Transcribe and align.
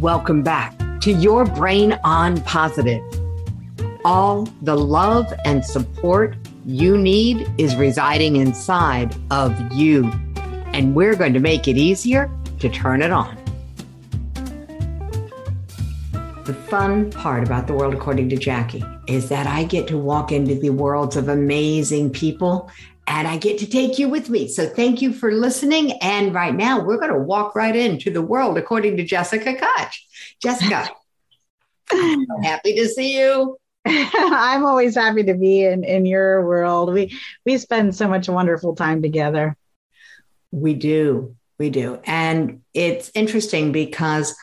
Welcome 0.00 0.42
back 0.42 0.74
to 1.02 1.12
Your 1.12 1.44
Brain 1.44 2.00
on 2.04 2.40
Positive. 2.44 3.02
All 4.02 4.48
the 4.62 4.74
love 4.74 5.30
and 5.44 5.62
support 5.62 6.36
you 6.64 6.96
need 6.96 7.46
is 7.58 7.76
residing 7.76 8.36
inside 8.36 9.14
of 9.30 9.54
you. 9.70 10.10
And 10.72 10.94
we're 10.94 11.14
going 11.14 11.34
to 11.34 11.38
make 11.38 11.68
it 11.68 11.76
easier 11.76 12.30
to 12.60 12.70
turn 12.70 13.02
it 13.02 13.10
on. 13.10 13.36
The 16.46 16.54
fun 16.54 17.10
part 17.10 17.42
about 17.42 17.66
the 17.66 17.74
world 17.74 17.92
according 17.92 18.30
to 18.30 18.36
Jackie 18.36 18.82
is 19.06 19.28
that 19.28 19.46
I 19.46 19.64
get 19.64 19.86
to 19.88 19.98
walk 19.98 20.32
into 20.32 20.54
the 20.54 20.70
worlds 20.70 21.16
of 21.16 21.28
amazing 21.28 22.08
people 22.08 22.70
and 23.10 23.26
I 23.26 23.38
get 23.38 23.58
to 23.58 23.66
take 23.68 23.98
you 23.98 24.08
with 24.08 24.30
me. 24.30 24.46
So 24.46 24.68
thank 24.68 25.02
you 25.02 25.12
for 25.12 25.32
listening. 25.32 25.92
And 26.00 26.32
right 26.32 26.54
now 26.54 26.80
we're 26.80 26.96
going 26.96 27.12
to 27.12 27.18
walk 27.18 27.56
right 27.56 27.74
into 27.74 28.08
the 28.08 28.22
world 28.22 28.56
according 28.56 28.96
to 28.98 29.04
Jessica 29.04 29.56
Koch. 29.56 30.06
Jessica, 30.40 30.88
I'm 31.90 32.24
so 32.24 32.40
happy 32.42 32.76
to 32.76 32.88
see 32.88 33.18
you. 33.18 33.58
I'm 33.84 34.64
always 34.64 34.94
happy 34.94 35.24
to 35.24 35.34
be 35.34 35.64
in, 35.64 35.82
in 35.82 36.06
your 36.06 36.46
world. 36.46 36.92
We 36.92 37.18
we 37.44 37.58
spend 37.58 37.96
so 37.96 38.06
much 38.06 38.28
wonderful 38.28 38.76
time 38.76 39.02
together. 39.02 39.56
We 40.52 40.74
do. 40.74 41.34
We 41.58 41.70
do. 41.70 41.98
And 42.04 42.62
it's 42.74 43.10
interesting 43.14 43.72
because 43.72 44.36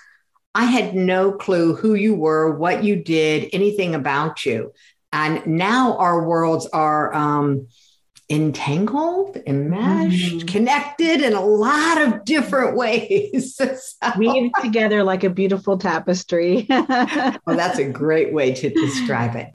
I 0.54 0.66
had 0.66 0.94
no 0.94 1.32
clue 1.32 1.74
who 1.74 1.94
you 1.94 2.16
were, 2.16 2.54
what 2.58 2.84
you 2.84 2.98
did, 2.98 3.50
anything 3.54 3.96
about 3.96 4.46
you. 4.46 4.74
And 5.14 5.48
now 5.48 5.98
our 5.98 6.28
worlds 6.28 6.68
are 6.68 7.14
um, 7.14 7.68
entangled, 8.30 9.38
enmeshed, 9.48 10.38
mm-hmm. 10.38 10.48
connected 10.48 11.22
in 11.22 11.34
a 11.34 11.46
lot 11.46 12.02
of 12.02 12.26
different 12.26 12.76
ways. 12.76 13.56
so, 13.56 13.78
Weaved 14.18 14.54
together 14.62 15.04
like 15.04 15.24
a 15.24 15.30
beautiful 15.30 15.78
tapestry. 15.78 16.66
well, 16.70 17.40
that's 17.48 17.80
a 17.80 17.90
great 17.90 18.34
way 18.34 18.54
to 18.54 18.70
describe 18.70 19.36
it. 19.36 19.54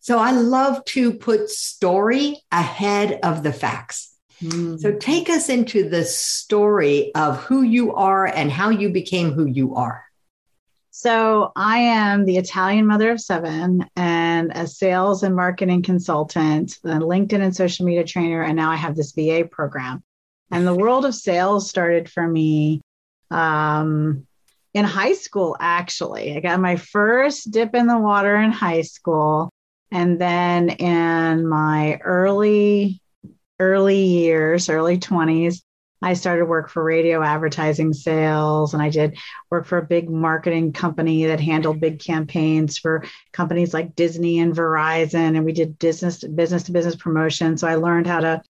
So 0.00 0.18
I 0.18 0.32
love 0.32 0.84
to 0.86 1.14
put 1.14 1.48
story 1.48 2.42
ahead 2.52 3.18
of 3.22 3.42
the 3.42 3.52
facts. 3.52 4.14
Mm-hmm. 4.42 4.76
So 4.76 4.92
take 4.92 5.30
us 5.30 5.48
into 5.48 5.88
the 5.88 6.04
story 6.04 7.14
of 7.14 7.38
who 7.44 7.62
you 7.62 7.94
are 7.94 8.26
and 8.26 8.50
how 8.50 8.68
you 8.68 8.90
became 8.90 9.32
who 9.32 9.46
you 9.46 9.74
are. 9.76 10.04
So 10.96 11.50
I 11.56 11.78
am 11.78 12.24
the 12.24 12.36
Italian 12.36 12.86
mother 12.86 13.10
of 13.10 13.20
seven 13.20 13.84
and 13.96 14.52
a 14.54 14.68
sales 14.68 15.24
and 15.24 15.34
marketing 15.34 15.82
consultant, 15.82 16.78
a 16.84 17.00
LinkedIn 17.00 17.42
and 17.42 17.54
social 17.54 17.84
media 17.84 18.04
trainer, 18.04 18.42
and 18.42 18.54
now 18.54 18.70
I 18.70 18.76
have 18.76 18.94
this 18.94 19.10
VA 19.10 19.44
program. 19.44 20.04
And 20.52 20.64
the 20.64 20.72
world 20.72 21.04
of 21.04 21.12
sales 21.12 21.68
started 21.68 22.08
for 22.08 22.24
me 22.24 22.80
um, 23.28 24.24
in 24.72 24.84
high 24.84 25.14
school, 25.14 25.56
actually. 25.58 26.36
I 26.36 26.38
got 26.38 26.60
my 26.60 26.76
first 26.76 27.50
dip 27.50 27.74
in 27.74 27.88
the 27.88 27.98
water 27.98 28.36
in 28.36 28.52
high 28.52 28.82
school. 28.82 29.50
And 29.90 30.20
then 30.20 30.70
in 30.70 31.44
my 31.48 31.96
early, 32.04 33.02
early 33.58 34.00
years, 34.00 34.68
early 34.68 34.98
20s, 34.98 35.60
I 36.04 36.12
started 36.12 36.44
work 36.44 36.68
for 36.68 36.84
radio 36.84 37.22
advertising 37.22 37.94
sales 37.94 38.74
and 38.74 38.82
I 38.82 38.90
did 38.90 39.16
work 39.50 39.64
for 39.66 39.78
a 39.78 39.86
big 39.86 40.10
marketing 40.10 40.74
company 40.74 41.24
that 41.24 41.40
handled 41.40 41.80
big 41.80 41.98
campaigns 41.98 42.76
for 42.76 43.06
companies 43.32 43.72
like 43.72 43.96
Disney 43.96 44.38
and 44.38 44.54
Verizon 44.54 45.34
and 45.34 45.46
we 45.46 45.52
did 45.52 45.78
business 45.78 46.22
business 46.22 46.64
to 46.64 46.72
business 46.72 46.94
promotion 46.94 47.56
so 47.56 47.66
I 47.66 47.76
learned 47.76 48.06
how 48.06 48.20
to 48.20 48.42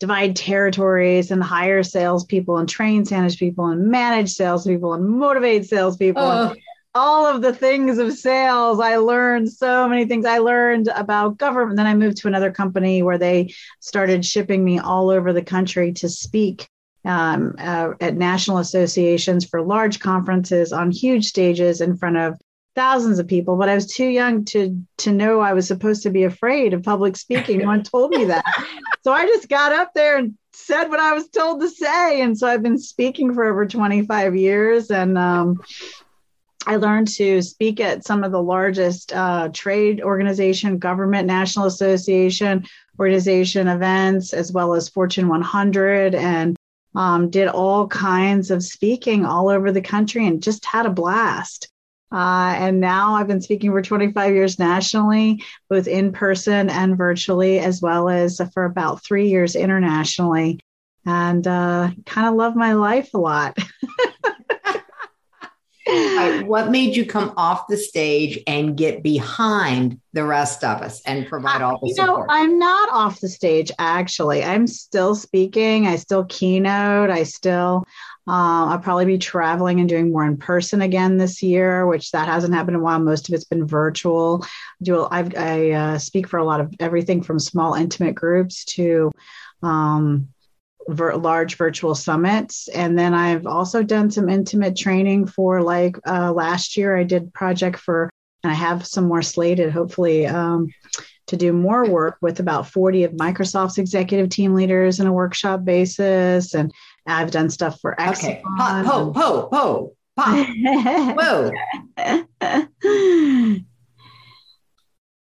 divide 0.00 0.36
territories 0.36 1.30
and 1.30 1.42
hire 1.42 1.82
salespeople 1.82 2.58
and 2.58 2.68
train 2.68 3.06
salespeople 3.06 3.68
and 3.68 3.88
manage 3.88 4.32
salespeople 4.32 4.92
and 4.92 5.08
motivate 5.08 5.64
salespeople. 5.64 6.22
Oh. 6.22 6.54
All 6.94 7.24
of 7.24 7.40
the 7.40 7.54
things 7.54 7.96
of 7.96 8.12
sales. 8.12 8.80
I 8.80 8.96
learned 8.96 9.50
so 9.50 9.88
many 9.88 10.04
things. 10.04 10.26
I 10.26 10.38
learned 10.38 10.88
about 10.88 11.38
government. 11.38 11.78
Then 11.78 11.86
I 11.86 11.94
moved 11.94 12.18
to 12.18 12.28
another 12.28 12.50
company 12.50 13.02
where 13.02 13.16
they 13.16 13.54
started 13.80 14.26
shipping 14.26 14.62
me 14.62 14.78
all 14.78 15.08
over 15.08 15.32
the 15.32 15.40
country 15.40 15.92
to 15.94 16.08
speak 16.10 16.68
um, 17.04 17.54
uh, 17.58 17.92
at 18.00 18.16
national 18.16 18.58
associations 18.58 19.44
for 19.44 19.62
large 19.62 20.00
conferences 20.00 20.72
on 20.72 20.90
huge 20.90 21.26
stages 21.26 21.80
in 21.80 21.96
front 21.96 22.16
of 22.16 22.40
thousands 22.74 23.18
of 23.18 23.26
people. 23.26 23.56
But 23.56 23.68
i 23.68 23.74
was 23.74 23.86
too 23.86 24.06
young 24.06 24.44
to 24.46 24.82
to 24.98 25.12
know 25.12 25.40
i 25.40 25.52
was 25.52 25.66
supposed 25.66 26.02
to 26.04 26.10
be 26.10 26.24
afraid 26.24 26.72
of 26.74 26.82
public 26.82 27.16
speaking. 27.16 27.58
No 27.58 27.66
one 27.66 27.82
told 27.82 28.10
me 28.10 28.24
that. 28.26 28.44
So 29.02 29.12
i 29.12 29.26
just 29.26 29.48
got 29.48 29.72
up 29.72 29.92
there 29.94 30.16
and 30.16 30.36
said 30.52 30.88
what 30.88 31.00
i 31.00 31.12
was 31.12 31.28
told 31.28 31.60
to 31.60 31.68
say. 31.68 32.22
And 32.22 32.38
so 32.38 32.46
i've 32.46 32.62
been 32.62 32.78
speaking 32.78 33.34
for 33.34 33.44
over 33.44 33.66
25 33.66 34.36
years. 34.36 34.90
And 34.90 35.18
um, 35.18 35.60
I 36.66 36.76
learned 36.76 37.08
to 37.16 37.42
speak 37.42 37.80
at 37.80 38.04
some 38.04 38.22
of 38.22 38.30
the 38.30 38.42
largest 38.42 39.12
uh, 39.12 39.48
trade 39.52 40.00
organization, 40.00 40.78
government, 40.78 41.26
national 41.26 41.66
association, 41.66 42.64
organization 43.00 43.66
events, 43.66 44.32
as 44.32 44.52
well 44.52 44.74
as 44.74 44.88
Fortune 44.88 45.28
100 45.28 46.14
and 46.14 46.56
um, 46.94 47.30
did 47.30 47.48
all 47.48 47.86
kinds 47.88 48.50
of 48.50 48.62
speaking 48.62 49.24
all 49.24 49.48
over 49.48 49.72
the 49.72 49.80
country 49.80 50.26
and 50.26 50.42
just 50.42 50.64
had 50.64 50.86
a 50.86 50.90
blast. 50.90 51.68
Uh, 52.12 52.54
and 52.58 52.78
now 52.78 53.14
I've 53.14 53.26
been 53.26 53.40
speaking 53.40 53.70
for 53.70 53.80
25 53.80 54.34
years 54.34 54.58
nationally, 54.58 55.42
both 55.70 55.86
in 55.86 56.12
person 56.12 56.68
and 56.68 56.96
virtually, 56.96 57.58
as 57.58 57.80
well 57.80 58.10
as 58.10 58.40
for 58.52 58.66
about 58.66 59.02
three 59.02 59.28
years 59.28 59.56
internationally. 59.56 60.60
And 61.06 61.46
uh, 61.46 61.90
kind 62.04 62.28
of 62.28 62.34
love 62.34 62.54
my 62.54 62.74
life 62.74 63.14
a 63.14 63.18
lot. 63.18 63.56
right, 65.88 66.46
what 66.46 66.70
made 66.70 66.96
you 66.96 67.06
come 67.06 67.32
off 67.36 67.66
the 67.68 67.76
stage 67.76 68.38
and 68.46 68.76
get 68.76 69.02
behind 69.02 70.00
the 70.12 70.24
rest 70.24 70.62
of 70.64 70.82
us 70.82 71.00
and 71.02 71.26
provide 71.26 71.62
all 71.62 71.78
the 71.80 71.88
you 71.88 71.94
support? 71.94 72.28
Know, 72.28 72.34
I'm 72.34 72.58
not 72.58 72.90
off 72.90 73.20
the 73.20 73.28
stage 73.28 73.70
actually. 73.78 74.44
I'm 74.44 74.66
still 74.66 75.14
speaking. 75.14 75.86
I 75.86 75.96
still 75.96 76.24
keynote. 76.24 77.10
I 77.10 77.24
still 77.24 77.84
uh, 78.28 78.70
I'll 78.70 78.78
probably 78.78 79.06
be 79.06 79.18
traveling 79.18 79.80
and 79.80 79.88
doing 79.88 80.12
more 80.12 80.24
in 80.24 80.36
person 80.36 80.80
again 80.80 81.16
this 81.16 81.42
year, 81.42 81.86
which 81.88 82.12
that 82.12 82.28
hasn't 82.28 82.54
happened 82.54 82.76
in 82.76 82.80
a 82.80 82.84
while. 82.84 83.00
Most 83.00 83.28
of 83.28 83.34
it's 83.34 83.44
been 83.44 83.66
virtual. 83.66 84.44
I 84.44 84.48
do 84.84 85.08
I've, 85.10 85.36
i 85.36 85.70
uh, 85.70 85.98
speak 85.98 86.28
for 86.28 86.38
a 86.38 86.44
lot 86.44 86.60
of 86.60 86.72
everything 86.78 87.22
from 87.22 87.40
small 87.40 87.74
intimate 87.74 88.14
groups 88.14 88.64
to 88.76 89.10
um, 89.62 90.28
large 90.88 91.56
virtual 91.56 91.94
summits. 91.94 92.68
And 92.68 92.98
then 92.98 93.14
I've 93.14 93.46
also 93.46 93.82
done 93.82 94.10
some 94.10 94.28
intimate 94.28 94.76
training 94.76 95.26
for 95.26 95.62
like 95.62 95.96
uh, 96.06 96.32
last 96.32 96.76
year, 96.76 96.96
I 96.96 97.04
did 97.04 97.32
project 97.32 97.78
for, 97.78 98.10
and 98.42 98.50
I 98.50 98.54
have 98.54 98.86
some 98.86 99.04
more 99.04 99.22
slated, 99.22 99.72
hopefully. 99.72 100.26
Um, 100.26 100.68
to 101.28 101.36
do 101.36 101.52
more 101.52 101.88
work 101.88 102.18
with 102.20 102.40
about 102.40 102.68
40 102.68 103.04
of 103.04 103.12
Microsoft's 103.12 103.78
executive 103.78 104.28
team 104.28 104.54
leaders 104.54 105.00
in 105.00 105.06
a 105.06 105.12
workshop 105.12 105.64
basis. 105.64 106.52
And 106.52 106.72
I've 107.06 107.30
done 107.30 107.48
stuff 107.48 107.80
for 107.80 107.94
Exxon. 107.98 108.40
Okay. 108.40 108.42
Po, 108.84 109.12
po, 109.12 109.48
po, 109.48 109.96
po. 110.16 110.46
Whoa. 111.96 113.56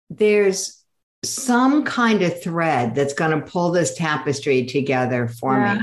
There's 0.09 0.80
some 1.23 1.83
kind 1.83 2.21
of 2.21 2.41
thread 2.41 2.95
that's 2.95 3.13
going 3.13 3.31
to 3.31 3.45
pull 3.45 3.71
this 3.71 3.95
tapestry 3.95 4.65
together 4.65 5.27
for 5.27 5.57
yeah. 5.57 5.75
me. 5.75 5.81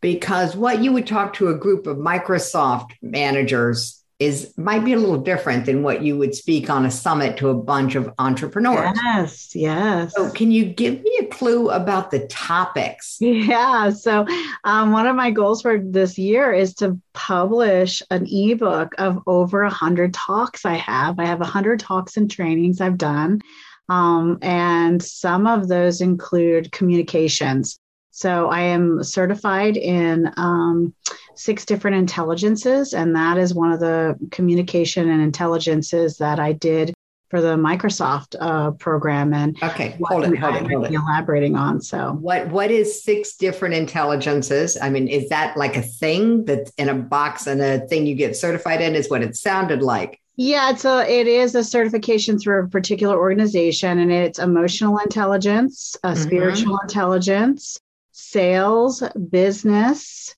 Because 0.00 0.54
what 0.54 0.80
you 0.80 0.92
would 0.92 1.06
talk 1.08 1.34
to 1.34 1.48
a 1.48 1.54
group 1.54 1.88
of 1.88 1.96
Microsoft 1.96 2.92
managers 3.02 3.98
is 4.18 4.52
might 4.56 4.84
be 4.84 4.92
a 4.92 4.98
little 4.98 5.18
different 5.18 5.64
than 5.64 5.84
what 5.84 6.02
you 6.02 6.18
would 6.18 6.34
speak 6.34 6.68
on 6.68 6.84
a 6.84 6.90
summit 6.90 7.36
to 7.36 7.48
a 7.48 7.54
bunch 7.54 7.94
of 7.94 8.12
entrepreneurs. 8.18 8.96
Yes, 9.04 9.54
yes. 9.54 10.12
So, 10.14 10.30
can 10.30 10.50
you 10.50 10.64
give 10.64 11.00
me 11.02 11.18
a 11.20 11.26
clue 11.26 11.70
about 11.70 12.10
the 12.10 12.26
topics? 12.26 13.18
Yeah. 13.28 13.90
So, 13.90 14.26
um, 14.64 14.92
one 14.92 15.06
of 15.06 15.14
my 15.14 15.30
goals 15.30 15.62
for 15.62 15.78
this 15.78 16.18
year 16.18 16.52
is 16.52 16.74
to 16.74 17.00
publish 17.12 18.02
an 18.10 18.26
ebook 18.26 18.94
of 18.98 19.22
over 19.26 19.62
a 19.62 19.70
hundred 19.70 20.14
talks 20.14 20.64
I 20.64 20.74
have. 20.74 21.20
I 21.20 21.26
have 21.26 21.40
a 21.40 21.46
hundred 21.46 21.80
talks 21.80 22.16
and 22.16 22.30
trainings 22.30 22.80
I've 22.80 22.98
done. 22.98 23.40
Um, 23.88 24.38
and 24.42 25.02
some 25.02 25.46
of 25.46 25.68
those 25.68 26.00
include 26.00 26.72
communications. 26.72 27.78
So 28.10 28.48
I 28.48 28.62
am 28.62 29.02
certified 29.04 29.76
in 29.76 30.32
um, 30.36 30.92
six 31.36 31.64
different 31.64 31.96
intelligences, 31.96 32.92
and 32.92 33.14
that 33.14 33.38
is 33.38 33.54
one 33.54 33.72
of 33.72 33.80
the 33.80 34.18
communication 34.32 35.08
and 35.08 35.22
intelligences 35.22 36.18
that 36.18 36.40
I 36.40 36.52
did 36.52 36.92
for 37.28 37.40
the 37.40 37.56
Microsoft 37.56 38.34
uh, 38.40 38.72
program. 38.72 39.32
And 39.34 39.62
okay, 39.62 39.96
hold 40.02 40.24
it, 40.24 40.36
hold 40.38 40.56
it, 40.56 40.70
hold 40.70 40.86
it. 40.86 40.92
Elaborating 40.92 41.56
on. 41.56 41.80
So 41.80 42.16
what 42.20 42.48
what 42.48 42.70
is 42.70 43.02
six 43.02 43.36
different 43.36 43.74
intelligences? 43.74 44.76
I 44.80 44.90
mean, 44.90 45.08
is 45.08 45.28
that 45.28 45.56
like 45.56 45.76
a 45.76 45.82
thing 45.82 46.44
that's 46.44 46.72
in 46.72 46.88
a 46.88 46.94
box 46.94 47.46
and 47.46 47.60
a 47.60 47.86
thing 47.86 48.06
you 48.06 48.14
get 48.14 48.36
certified 48.36 48.80
in? 48.80 48.94
Is 48.94 49.08
what 49.08 49.22
it 49.22 49.36
sounded 49.36 49.82
like. 49.82 50.20
Yeah, 50.40 50.70
it's 50.70 50.84
a 50.84 51.04
it 51.10 51.26
is 51.26 51.56
a 51.56 51.64
certification 51.64 52.38
through 52.38 52.62
a 52.62 52.68
particular 52.68 53.18
organization, 53.18 53.98
and 53.98 54.12
it's 54.12 54.38
emotional 54.38 54.98
intelligence, 54.98 55.96
uh, 56.04 56.12
mm-hmm. 56.12 56.22
spiritual 56.22 56.78
intelligence, 56.78 57.80
sales, 58.12 59.02
business, 59.30 60.36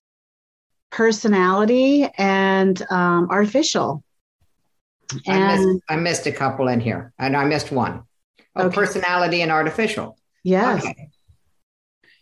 personality, 0.88 2.08
and 2.16 2.80
um, 2.90 3.28
artificial 3.30 4.02
And 5.26 5.44
I 5.44 5.56
missed, 5.56 5.82
I 5.90 5.96
missed 5.96 6.26
a 6.26 6.32
couple 6.32 6.68
in 6.68 6.80
here, 6.80 7.12
and 7.18 7.36
I 7.36 7.44
missed 7.44 7.70
one. 7.70 8.04
Oh, 8.56 8.68
okay. 8.68 8.74
personality 8.74 9.42
and 9.42 9.52
artificial. 9.52 10.16
Yes. 10.42 10.82
Okay. 10.82 11.10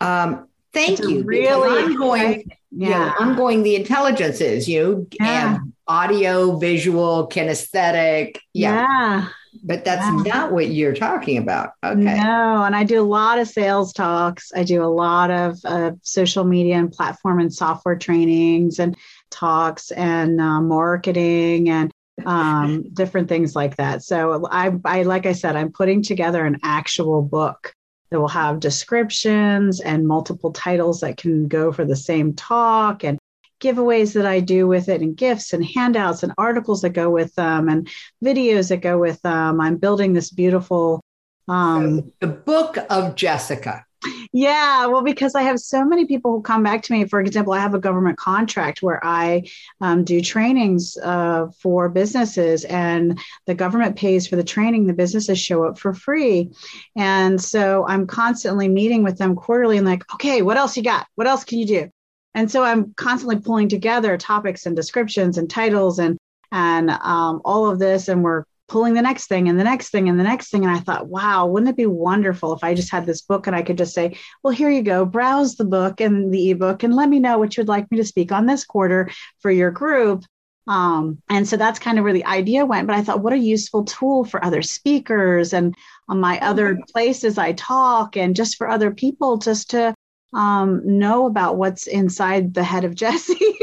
Um, 0.00 0.48
thank 0.72 0.98
you. 0.98 1.22
Really, 1.22 1.84
I'm 1.84 1.96
going. 1.96 2.50
Yeah, 2.70 2.88
you 2.88 2.94
know, 2.94 3.15
I'm 3.19 3.37
going. 3.37 3.62
The 3.62 3.76
intelligences, 3.76 4.69
you 4.69 5.09
yeah. 5.20 5.56
and 5.56 5.73
audio, 5.87 6.56
visual, 6.56 7.29
kinesthetic. 7.29 8.38
Yeah. 8.53 8.82
yeah. 8.82 9.29
But 9.65 9.85
that's 9.85 10.05
yeah. 10.05 10.32
not 10.32 10.53
what 10.53 10.69
you're 10.69 10.94
talking 10.94 11.38
about. 11.38 11.70
Okay. 11.82 11.99
No, 11.99 12.62
and 12.62 12.76
I 12.76 12.85
do 12.85 13.00
a 13.00 13.03
lot 13.03 13.38
of 13.38 13.49
sales 13.49 13.93
talks. 13.93 14.53
I 14.55 14.62
do 14.62 14.85
a 14.85 14.87
lot 14.87 15.31
of 15.31 15.59
uh, 15.65 15.93
social 16.03 16.44
media 16.44 16.76
and 16.76 16.93
platform 16.93 17.41
and 17.41 17.53
software 17.53 17.97
trainings 17.97 18.79
and 18.79 18.97
talks 19.31 19.91
and 19.91 20.41
uh, 20.41 20.61
marketing 20.61 21.70
and 21.70 21.91
um, 22.25 22.85
different 22.93 23.29
things 23.29 23.56
like 23.56 23.76
that. 23.76 24.03
So 24.03 24.47
I, 24.50 24.73
I, 24.85 25.03
like 25.03 25.26
I 25.26 25.32
said, 25.32 25.56
I'm 25.56 25.73
putting 25.73 26.03
together 26.03 26.44
an 26.44 26.59
actual 26.62 27.23
book 27.23 27.73
that 28.10 28.20
will 28.20 28.28
have 28.28 28.60
descriptions 28.60 29.81
and 29.81 30.06
multiple 30.06 30.52
titles 30.52 31.00
that 31.00 31.16
can 31.16 31.49
go 31.49 31.72
for 31.72 31.84
the 31.84 31.96
same 31.96 32.34
talk 32.34 33.05
and 33.05 33.19
giveaways 33.60 34.14
that 34.14 34.26
I 34.26 34.40
do 34.40 34.66
with 34.66 34.88
it 34.88 35.00
and 35.00 35.16
gifts 35.16 35.52
and 35.52 35.64
handouts 35.64 36.22
and 36.22 36.32
articles 36.38 36.82
that 36.82 36.90
go 36.90 37.10
with 37.10 37.34
them 37.34 37.69
and 37.69 37.88
videos 38.25 38.69
that 38.69 38.82
go 38.82 38.99
with 38.99 39.20
them. 39.22 39.60
I'm 39.60 39.76
building 39.76 40.12
this 40.12 40.31
beautiful 40.31 41.02
um, 41.49 42.12
the 42.20 42.26
book 42.26 42.76
of 42.90 43.14
Jessica. 43.14 43.84
Yeah, 44.32 44.86
well, 44.86 45.02
because 45.02 45.34
I 45.34 45.42
have 45.42 45.58
so 45.58 45.84
many 45.84 46.06
people 46.06 46.32
who 46.32 46.42
come 46.42 46.62
back 46.62 46.82
to 46.82 46.92
me. 46.92 47.06
For 47.06 47.20
example, 47.20 47.54
I 47.54 47.60
have 47.60 47.75
a 47.75 47.78
government 47.78 48.19
contract 48.19 48.82
where 48.82 49.04
I 49.04 49.44
um, 49.80 50.04
do 50.04 50.20
trainings 50.20 50.98
uh, 51.02 51.46
for 51.58 51.88
businesses, 51.88 52.64
and 52.64 53.19
the 53.46 53.54
government 53.54 53.96
pays 53.96 54.26
for 54.26 54.36
the 54.36 54.44
training. 54.44 54.86
The 54.86 54.92
businesses 54.92 55.38
show 55.38 55.64
up 55.64 55.78
for 55.78 55.94
free. 55.94 56.50
And 56.96 57.40
so 57.40 57.86
I'm 57.88 58.06
constantly 58.06 58.69
meeting 58.69 59.02
with 59.02 59.16
them 59.16 59.34
quarterly 59.34 59.78
and 59.78 59.86
like, 59.86 60.04
okay, 60.14 60.42
what 60.42 60.58
else 60.58 60.76
you 60.76 60.82
got? 60.82 61.06
What 61.14 61.26
else 61.26 61.44
can 61.44 61.58
you 61.58 61.66
do? 61.66 61.90
And 62.34 62.50
so 62.50 62.62
I'm 62.62 62.92
constantly 62.94 63.40
pulling 63.40 63.69
together 63.69 64.16
topics 64.19 64.66
and 64.66 64.76
descriptions 64.76 65.38
and 65.38 65.48
titles 65.48 65.98
and 65.98 66.19
and 66.50 66.90
um, 66.90 67.42
all 67.44 67.69
of 67.69 67.78
this, 67.78 68.08
and 68.08 68.22
we're 68.22 68.44
pulling 68.69 68.94
the 68.94 69.03
next 69.03 69.26
thing 69.26 69.49
and 69.49 69.59
the 69.59 69.65
next 69.65 69.88
thing 69.88 70.09
and 70.09 70.19
the 70.19 70.25
next 70.25 70.50
thing. 70.50 70.65
And 70.65 70.75
I 70.75 70.81
thought, 70.81 71.09
wow, 71.09 71.47
wouldn't 71.47 71.70
it 71.70 71.76
be 71.76 71.87
wonderful 71.87 72.53
if 72.53 72.62
I 72.62 72.75
just 72.75 72.93
had 72.93 73.06
this 73.06 73.23
book 73.23 73.47
and 73.47 73.56
I 73.56 73.62
could 73.62 73.79
just 73.79 73.94
say, 73.94 74.17
well, 74.43 74.53
here 74.53 74.70
you 74.70 74.82
go, 74.82 75.05
browse 75.05 75.56
the 75.56 75.65
book 75.65 76.00
and 76.00 76.32
the 76.32 76.50
ebook 76.50 76.82
and 76.82 76.94
let 76.94 77.09
me 77.09 77.19
know 77.19 77.38
what 77.38 77.56
you'd 77.56 77.69
like 77.69 77.91
me 77.91 77.97
to 77.97 78.05
speak 78.05 78.31
on 78.31 78.47
this 78.47 78.65
quarter 78.65 79.11
for 79.41 79.50
your 79.50 79.70
group. 79.70 80.25
Um, 80.67 81.23
and 81.31 81.49
so 81.49 81.56
that's 81.56 81.79
kind 81.79 81.99
of 81.99 82.05
where 82.05 82.12
the 82.12 82.26
idea 82.26 82.67
went. 82.67 82.87
But 82.87 82.97
I 82.97 83.03
thought, 83.03 83.23
what 83.23 83.32
a 83.32 83.38
useful 83.38 83.85
tool 83.85 84.25
for 84.25 84.44
other 84.44 84.61
speakers 84.61 85.55
and 85.55 85.75
on 86.09 86.20
my 86.20 86.38
other 86.41 86.79
places 86.93 87.38
I 87.38 87.53
talk 87.53 88.17
and 88.17 88.37
just 88.37 88.56
for 88.56 88.69
other 88.69 88.91
people 88.91 89.38
just 89.38 89.70
to 89.70 89.94
um, 90.35 90.82
know 90.85 91.26
about 91.26 91.56
what's 91.56 91.87
inside 91.87 92.53
the 92.53 92.65
head 92.65 92.85
of 92.85 92.94
Jesse. 92.94 93.59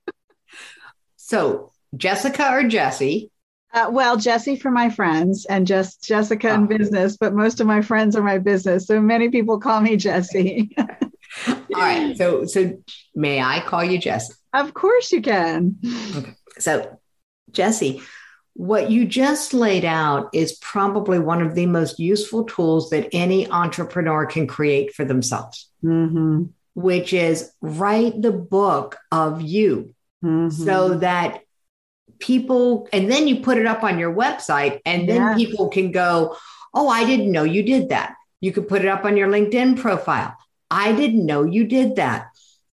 so, 1.16 1.72
Jessica 1.96 2.52
or 2.52 2.62
Jesse? 2.62 3.32
Uh, 3.72 3.88
well, 3.90 4.16
Jesse 4.16 4.56
for 4.56 4.70
my 4.70 4.88
friends 4.88 5.44
and 5.46 5.66
just 5.66 6.02
Jessica 6.02 6.54
in 6.54 6.64
oh. 6.64 6.66
business, 6.66 7.16
but 7.18 7.34
most 7.34 7.60
of 7.60 7.66
my 7.66 7.82
friends 7.82 8.16
are 8.16 8.22
my 8.22 8.38
business. 8.38 8.86
So 8.86 9.00
many 9.00 9.28
people 9.28 9.60
call 9.60 9.80
me 9.80 9.96
Jesse. 9.96 10.74
All 11.46 11.56
right. 11.74 12.16
So, 12.16 12.46
so 12.46 12.82
may 13.14 13.42
I 13.42 13.60
call 13.60 13.84
you 13.84 13.98
Jesse? 13.98 14.32
Of 14.54 14.72
course 14.72 15.12
you 15.12 15.20
can. 15.20 15.76
Okay. 16.16 16.34
So, 16.58 16.98
Jesse, 17.52 18.00
what 18.54 18.90
you 18.90 19.04
just 19.04 19.54
laid 19.54 19.84
out 19.84 20.30
is 20.32 20.58
probably 20.60 21.18
one 21.18 21.42
of 21.42 21.54
the 21.54 21.66
most 21.66 22.00
useful 22.00 22.44
tools 22.44 22.90
that 22.90 23.08
any 23.12 23.48
entrepreneur 23.50 24.26
can 24.26 24.46
create 24.46 24.94
for 24.94 25.04
themselves, 25.04 25.70
mm-hmm. 25.84 26.44
which 26.74 27.12
is 27.12 27.52
write 27.60 28.20
the 28.20 28.32
book 28.32 28.96
of 29.12 29.42
you 29.42 29.94
mm-hmm. 30.24 30.48
so 30.48 30.98
that 30.98 31.42
people, 32.18 32.88
and 32.92 33.10
then 33.10 33.28
you 33.28 33.40
put 33.40 33.58
it 33.58 33.66
up 33.66 33.82
on 33.82 33.98
your 33.98 34.14
website, 34.14 34.80
and 34.84 35.08
then 35.08 35.16
yeah. 35.16 35.34
people 35.34 35.68
can 35.68 35.92
go, 35.92 36.36
Oh, 36.74 36.88
I 36.88 37.04
didn't 37.04 37.32
know 37.32 37.44
you 37.44 37.62
did 37.62 37.88
that. 37.88 38.14
You 38.40 38.52
could 38.52 38.68
put 38.68 38.82
it 38.82 38.88
up 38.88 39.04
on 39.04 39.16
your 39.16 39.28
LinkedIn 39.28 39.78
profile. 39.78 40.36
I 40.70 40.92
didn't 40.92 41.24
know 41.24 41.44
you 41.44 41.66
did 41.66 41.96
that. 41.96 42.28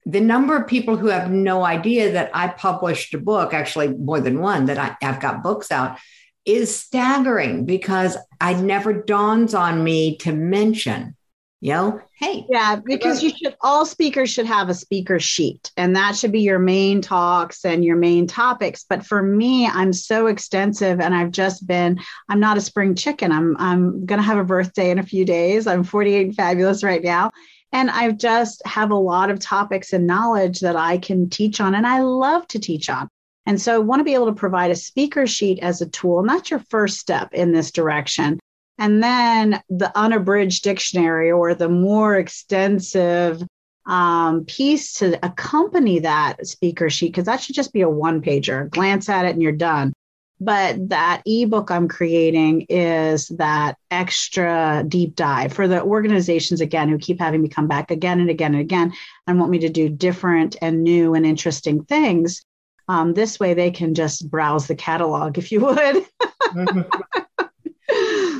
The 0.07 0.21
number 0.21 0.57
of 0.57 0.69
people 0.69 0.97
who 0.97 1.09
have 1.09 1.31
no 1.31 1.65
idea 1.65 2.13
that 2.13 2.31
I 2.33 2.49
published 2.49 3.13
a 3.15 3.19
book, 3.19 3.53
actually 3.53 3.89
more 3.89 4.21
than 4.21 4.41
one, 4.41 4.67
that 4.67 4.79
I, 4.79 4.97
have 5.05 5.21
got 5.21 5.43
books 5.43 5.71
out, 5.71 5.99
is 6.47 6.75
staggering 6.75 7.67
because 7.67 8.17
I 8.41 8.55
never 8.55 8.93
dawns 8.93 9.55
on 9.55 9.85
me 9.85 10.17
to 10.19 10.33
mention 10.33 11.17
know? 11.61 12.01
Hey 12.15 12.47
yeah 12.49 12.77
because 12.77 13.23
you 13.23 13.31
should 13.31 13.55
all 13.61 13.85
speakers 13.85 14.31
should 14.31 14.47
have 14.47 14.69
a 14.69 14.75
speaker 14.75 15.19
sheet 15.21 15.71
and 15.77 15.95
that 15.97 16.17
should 16.17 16.33
be 16.33 16.41
your 16.41 16.59
main 16.59 17.03
talks 17.03 17.65
and 17.65 17.85
your 17.85 17.97
main 17.97 18.27
topics. 18.27 18.85
But 18.89 19.05
for 19.05 19.23
me 19.23 19.67
i'm 19.67 19.93
so 19.93 20.27
extensive 20.27 21.01
and 21.01 21.15
i've 21.15 21.31
just 21.31 21.67
been 21.67 22.01
i'm 22.29 22.41
not 22.41 22.57
a 22.57 22.63
spring 22.63 22.95
chicken. 22.95 23.33
I'm 23.33 23.57
i'm 23.59 24.07
going 24.07 24.19
to 24.19 24.27
have 24.27 24.39
a 24.39 24.45
birthday 24.45 24.91
in 24.91 24.99
a 24.99 25.05
few 25.05 25.25
days. 25.25 25.67
I'm 25.67 25.85
48 25.85 26.35
fabulous 26.35 26.83
right 26.83 27.03
now. 27.03 27.31
And 27.73 27.91
i 27.91 28.11
just 28.11 28.63
have 28.67 28.91
a 28.91 28.97
lot 28.97 29.31
of 29.31 29.39
topics 29.39 29.93
and 29.93 30.07
knowledge 30.07 30.61
that 30.61 30.77
i 30.77 30.99
can 30.99 31.29
teach 31.29 31.61
on 31.61 31.75
and 31.75 31.87
i 31.87 32.01
love 32.01 32.47
to 32.49 32.59
teach 32.59 32.89
on. 32.89 33.09
And 33.47 33.61
so 33.61 33.75
I 33.75 33.79
want 33.79 34.01
to 34.01 34.05
be 34.05 34.15
able 34.15 34.27
to 34.27 34.33
provide 34.33 34.71
a 34.71 34.77
speaker 34.77 35.27
sheet 35.27 35.59
as 35.61 35.81
a 35.81 35.89
tool. 35.89 36.21
And 36.21 36.29
that's 36.29 36.51
your 36.51 36.63
first 36.71 36.99
step 36.99 37.33
in 37.33 37.53
this 37.53 37.71
direction. 37.71 38.39
And 38.81 39.03
then 39.03 39.63
the 39.69 39.93
unabridged 39.95 40.65
dictionary 40.65 41.31
or 41.31 41.55
the 41.55 41.69
more 41.69 42.17
extensive 42.17 43.43
um, 43.87 44.47
piece 44.47 44.95
to 44.95 45.23
accompany 45.25 45.99
that 45.99 46.47
speaker 46.47 46.89
sheet, 46.89 47.09
because 47.09 47.27
that 47.27 47.43
should 47.43 47.55
just 47.55 47.75
be 47.75 47.83
a 47.83 47.89
one 47.91 48.23
pager. 48.23 48.71
Glance 48.71 49.11
at 49.11 49.27
it 49.27 49.35
and 49.35 49.43
you're 49.43 49.53
done. 49.53 49.93
But 50.41 50.89
that 50.89 51.23
ebook 51.27 51.71
I'm 51.71 51.89
creating 51.89 52.63
is 52.71 53.29
that 53.29 53.77
extra 53.91 54.83
deep 54.89 55.15
dive 55.15 55.53
for 55.53 55.69
the 55.69 55.83
organizations, 55.83 56.63
again, 56.63 56.89
who 56.89 56.97
keep 56.97 57.21
having 57.21 57.43
me 57.43 57.51
come 57.51 57.69
back 57.69 57.91
again 57.91 58.21
and 58.21 58.31
again 58.31 58.55
and 58.55 58.63
again 58.63 58.95
and 59.27 59.39
want 59.39 59.51
me 59.51 59.59
to 59.59 59.69
do 59.69 59.91
different 59.91 60.57
and 60.63 60.83
new 60.83 61.15
and 61.15 61.27
interesting 61.27 61.85
things. 61.85 62.43
Um, 62.89 63.13
this 63.13 63.39
way 63.39 63.53
they 63.53 63.71
can 63.71 63.95
just 63.95 64.31
browse 64.31 64.67
the 64.67 64.75
catalog, 64.75 65.37
if 65.37 65.53
you 65.53 65.61
would. 65.61 66.07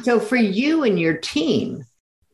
So 0.03 0.21
for 0.21 0.37
you 0.37 0.85
and 0.85 0.99
your 0.99 1.17
team, 1.17 1.85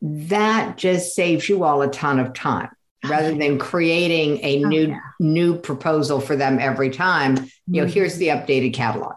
that 0.02 0.76
just 0.76 1.14
saves 1.14 1.48
you 1.48 1.64
all 1.64 1.82
a 1.82 1.88
ton 1.88 2.18
of 2.18 2.32
time 2.32 2.70
rather 3.04 3.34
than 3.34 3.58
creating 3.58 4.38
a 4.42 4.64
oh, 4.64 4.68
new 4.68 4.88
yeah. 4.88 5.00
new 5.20 5.56
proposal 5.56 6.20
for 6.20 6.36
them 6.36 6.58
every 6.58 6.90
time. 6.90 7.36
You 7.36 7.80
know, 7.80 7.82
mm-hmm. 7.82 7.92
here's 7.92 8.16
the 8.16 8.28
updated 8.28 8.74
catalog. 8.74 9.14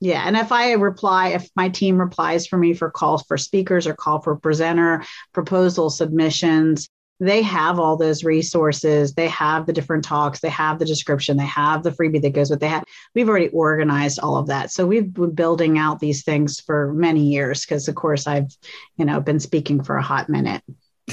Yeah. 0.00 0.22
And 0.26 0.36
if 0.36 0.52
I 0.52 0.72
reply, 0.72 1.28
if 1.28 1.48
my 1.56 1.68
team 1.70 1.98
replies 1.98 2.46
for 2.46 2.58
me 2.58 2.74
for 2.74 2.90
calls 2.90 3.22
for 3.22 3.38
speakers 3.38 3.86
or 3.86 3.94
call 3.94 4.20
for 4.20 4.36
presenter 4.36 5.04
proposal 5.32 5.88
submissions, 5.88 6.88
they 7.26 7.42
have 7.42 7.78
all 7.78 7.96
those 7.96 8.24
resources. 8.24 9.14
They 9.14 9.28
have 9.28 9.66
the 9.66 9.72
different 9.72 10.04
talks. 10.04 10.40
They 10.40 10.50
have 10.50 10.78
the 10.78 10.84
description. 10.84 11.36
They 11.36 11.46
have 11.46 11.82
the 11.82 11.90
freebie 11.90 12.22
that 12.22 12.32
goes 12.32 12.50
with. 12.50 12.62
Have. 12.62 12.84
We've 13.14 13.28
already 13.28 13.48
organized 13.48 14.18
all 14.20 14.36
of 14.36 14.46
that. 14.48 14.70
So 14.70 14.86
we've 14.86 15.12
been 15.12 15.34
building 15.34 15.78
out 15.78 16.00
these 16.00 16.24
things 16.24 16.60
for 16.60 16.92
many 16.92 17.22
years 17.22 17.64
because, 17.64 17.88
of 17.88 17.94
course, 17.94 18.26
I've, 18.26 18.56
you 18.96 19.04
know, 19.04 19.20
been 19.20 19.40
speaking 19.40 19.82
for 19.82 19.96
a 19.96 20.02
hot 20.02 20.28
minute. 20.28 20.62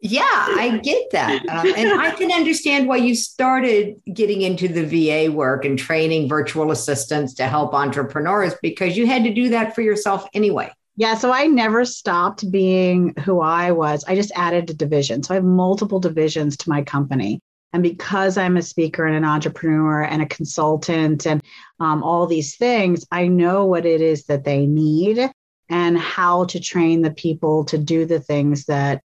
Yeah, 0.01 0.21
I 0.23 0.79
get 0.81 1.11
that. 1.11 1.47
Um, 1.49 1.73
and 1.75 1.99
I 1.99 2.11
can 2.11 2.31
understand 2.31 2.87
why 2.87 2.97
you 2.97 3.13
started 3.13 4.01
getting 4.13 4.41
into 4.41 4.69
the 4.69 4.85
VA 4.85 5.29
work 5.29 5.65
and 5.65 5.77
training 5.77 6.29
virtual 6.29 6.71
assistants 6.71 7.33
to 7.35 7.47
help 7.47 7.73
entrepreneurs 7.73 8.53
because 8.61 8.95
you 8.95 9.07
had 9.07 9.25
to 9.25 9.33
do 9.33 9.49
that 9.49 9.75
for 9.75 9.81
yourself 9.81 10.25
anyway. 10.33 10.71
Yeah, 10.99 11.15
so 11.15 11.31
I 11.31 11.47
never 11.47 11.85
stopped 11.85 12.51
being 12.51 13.13
who 13.23 13.39
I 13.39 13.71
was. 13.71 14.03
I 14.05 14.15
just 14.15 14.33
added 14.35 14.69
a 14.69 14.73
division. 14.73 15.23
So 15.23 15.33
I 15.33 15.35
have 15.35 15.45
multiple 15.45 16.01
divisions 16.01 16.57
to 16.57 16.69
my 16.69 16.81
company. 16.81 17.39
And 17.71 17.81
because 17.81 18.37
I'm 18.37 18.57
a 18.57 18.61
speaker 18.61 19.05
and 19.05 19.15
an 19.15 19.23
entrepreneur 19.23 20.01
and 20.01 20.21
a 20.21 20.25
consultant 20.25 21.25
and 21.25 21.41
um, 21.79 22.03
all 22.03 22.27
these 22.27 22.57
things, 22.57 23.05
I 23.13 23.27
know 23.27 23.63
what 23.63 23.85
it 23.85 24.01
is 24.01 24.25
that 24.25 24.43
they 24.43 24.65
need 24.65 25.31
and 25.69 25.97
how 25.97 26.43
to 26.43 26.59
train 26.59 27.01
the 27.01 27.11
people 27.11 27.63
to 27.65 27.77
do 27.77 28.03
the 28.03 28.19
things 28.19 28.65
that 28.65 29.01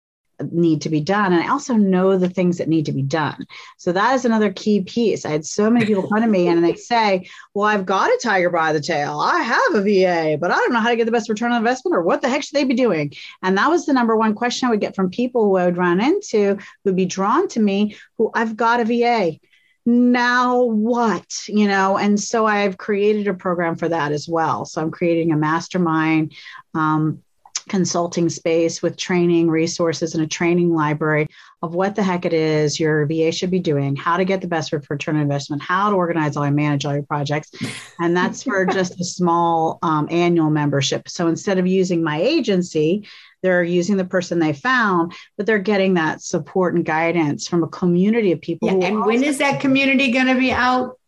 need 0.51 0.83
to 0.83 0.89
be 0.89 1.01
done. 1.01 1.33
And 1.33 1.43
I 1.43 1.49
also 1.49 1.75
know 1.75 2.17
the 2.17 2.29
things 2.29 2.59
that 2.59 2.69
need 2.69 2.87
to 2.87 2.93
be 2.93 3.03
done. 3.03 3.47
So 3.77 3.93
that 3.93 4.15
is 4.15 4.25
another 4.25 4.53
key 4.53 4.83
piece. 4.83 5.25
I 5.25 5.31
had 5.31 5.45
so 5.45 5.71
many 5.71 5.87
people 5.87 6.09
come 6.09 6.23
to 6.23 6.27
me 6.27 6.49
and 6.49 6.65
they 6.65 6.75
say, 6.75 7.29
Well, 7.55 7.67
I've 7.67 7.87
got 7.87 8.11
a 8.11 8.21
tiger 8.23 8.51
by 8.51 8.73
the 8.73 8.81
tail. 8.81 9.21
I 9.21 9.41
have 9.43 9.75
a 9.75 9.83
VA, 9.83 10.39
but 10.39 10.51
I 10.51 10.57
don't 10.57 10.73
know 10.73 10.81
how 10.81 10.91
to 10.91 10.97
get 10.97 11.07
the 11.07 11.13
best 11.13 11.29
return 11.29 11.53
on 11.53 11.59
investment 11.59 11.97
or 11.97 12.03
what 12.03 12.23
the 12.23 12.29
heck 12.29 12.43
should 12.43 12.57
they 12.57 12.65
be 12.65 12.75
doing? 12.75 13.13
And 13.43 13.57
that 13.59 13.71
was 13.71 13.87
the 13.87 13.93
number 13.93 14.17
one 14.17 14.35
question 14.35 14.67
I 14.67 14.71
would 14.71 14.81
get 14.81 14.97
from 14.97 15.11
people 15.11 15.45
who 15.45 15.57
I 15.57 15.67
would 15.67 15.77
run 15.77 16.01
into 16.01 16.59
who'd 16.85 16.97
be 16.97 17.07
drawn 17.07 17.49
to 17.49 17.61
me 17.61 17.97
who 18.19 18.31
I've 18.35 18.57
got 18.57 18.81
a 18.81 18.85
VA 18.85 19.39
now 19.87 20.63
what 20.63 21.49
you 21.49 21.67
know 21.67 21.97
and 21.97 22.21
so 22.21 22.45
i've 22.45 22.77
created 22.77 23.27
a 23.27 23.35
program 23.35 23.77
for 23.77 23.89
that 23.89 24.13
as 24.13 24.29
well 24.29 24.67
so 24.67 24.81
i'm 24.81 24.91
creating 24.91 25.33
a 25.33 25.37
mastermind 25.37 26.35
um, 26.75 27.23
consulting 27.71 28.29
space 28.29 28.83
with 28.83 28.97
training 28.97 29.49
resources 29.49 30.15
and 30.15 30.25
a 30.25 30.27
training 30.27 30.75
library 30.75 31.29
of 31.63 31.73
what 31.73 31.95
the 31.95 32.03
heck 32.03 32.25
it 32.25 32.33
is 32.33 32.81
your 32.81 33.07
VA 33.07 33.31
should 33.31 33.51
be 33.51 33.61
doing, 33.61 33.95
how 33.95 34.17
to 34.17 34.25
get 34.25 34.41
the 34.41 34.49
best 34.49 34.73
return 34.73 35.15
on 35.15 35.23
investment, 35.23 35.63
how 35.63 35.89
to 35.89 35.95
organize 35.95 36.37
all 36.37 36.43
and 36.43 36.57
manage 36.57 36.85
all 36.85 36.93
your 36.93 37.05
projects. 37.05 37.53
And 38.01 38.17
that's 38.17 38.43
for 38.43 38.67
just 38.73 39.01
a 39.01 39.05
small 39.05 39.79
um, 39.83 40.09
annual 40.11 40.51
membership. 40.51 41.09
So 41.09 41.29
instead 41.29 41.59
of 41.59 41.67
using 41.67 42.03
my 42.03 42.21
agency, 42.21 43.07
they're 43.43 43.63
using 43.63 43.97
the 43.97 44.05
person 44.05 44.41
they 44.41 44.53
found, 44.53 45.13
but 45.37 45.47
they're 45.47 45.59
getting 45.59 45.95
that 45.95 46.23
support 46.23 46.75
and 46.75 46.85
guidance 46.85 47.47
from 47.47 47.63
a 47.63 47.69
community 47.69 48.33
of 48.33 48.41
people. 48.41 48.69
Yeah, 48.69 48.89
and 48.89 49.07
when 49.07 49.23
is 49.23 49.39
that 49.39 49.61
community 49.61 50.11
going 50.11 50.27
to 50.27 50.35
be 50.35 50.51
out? 50.51 50.99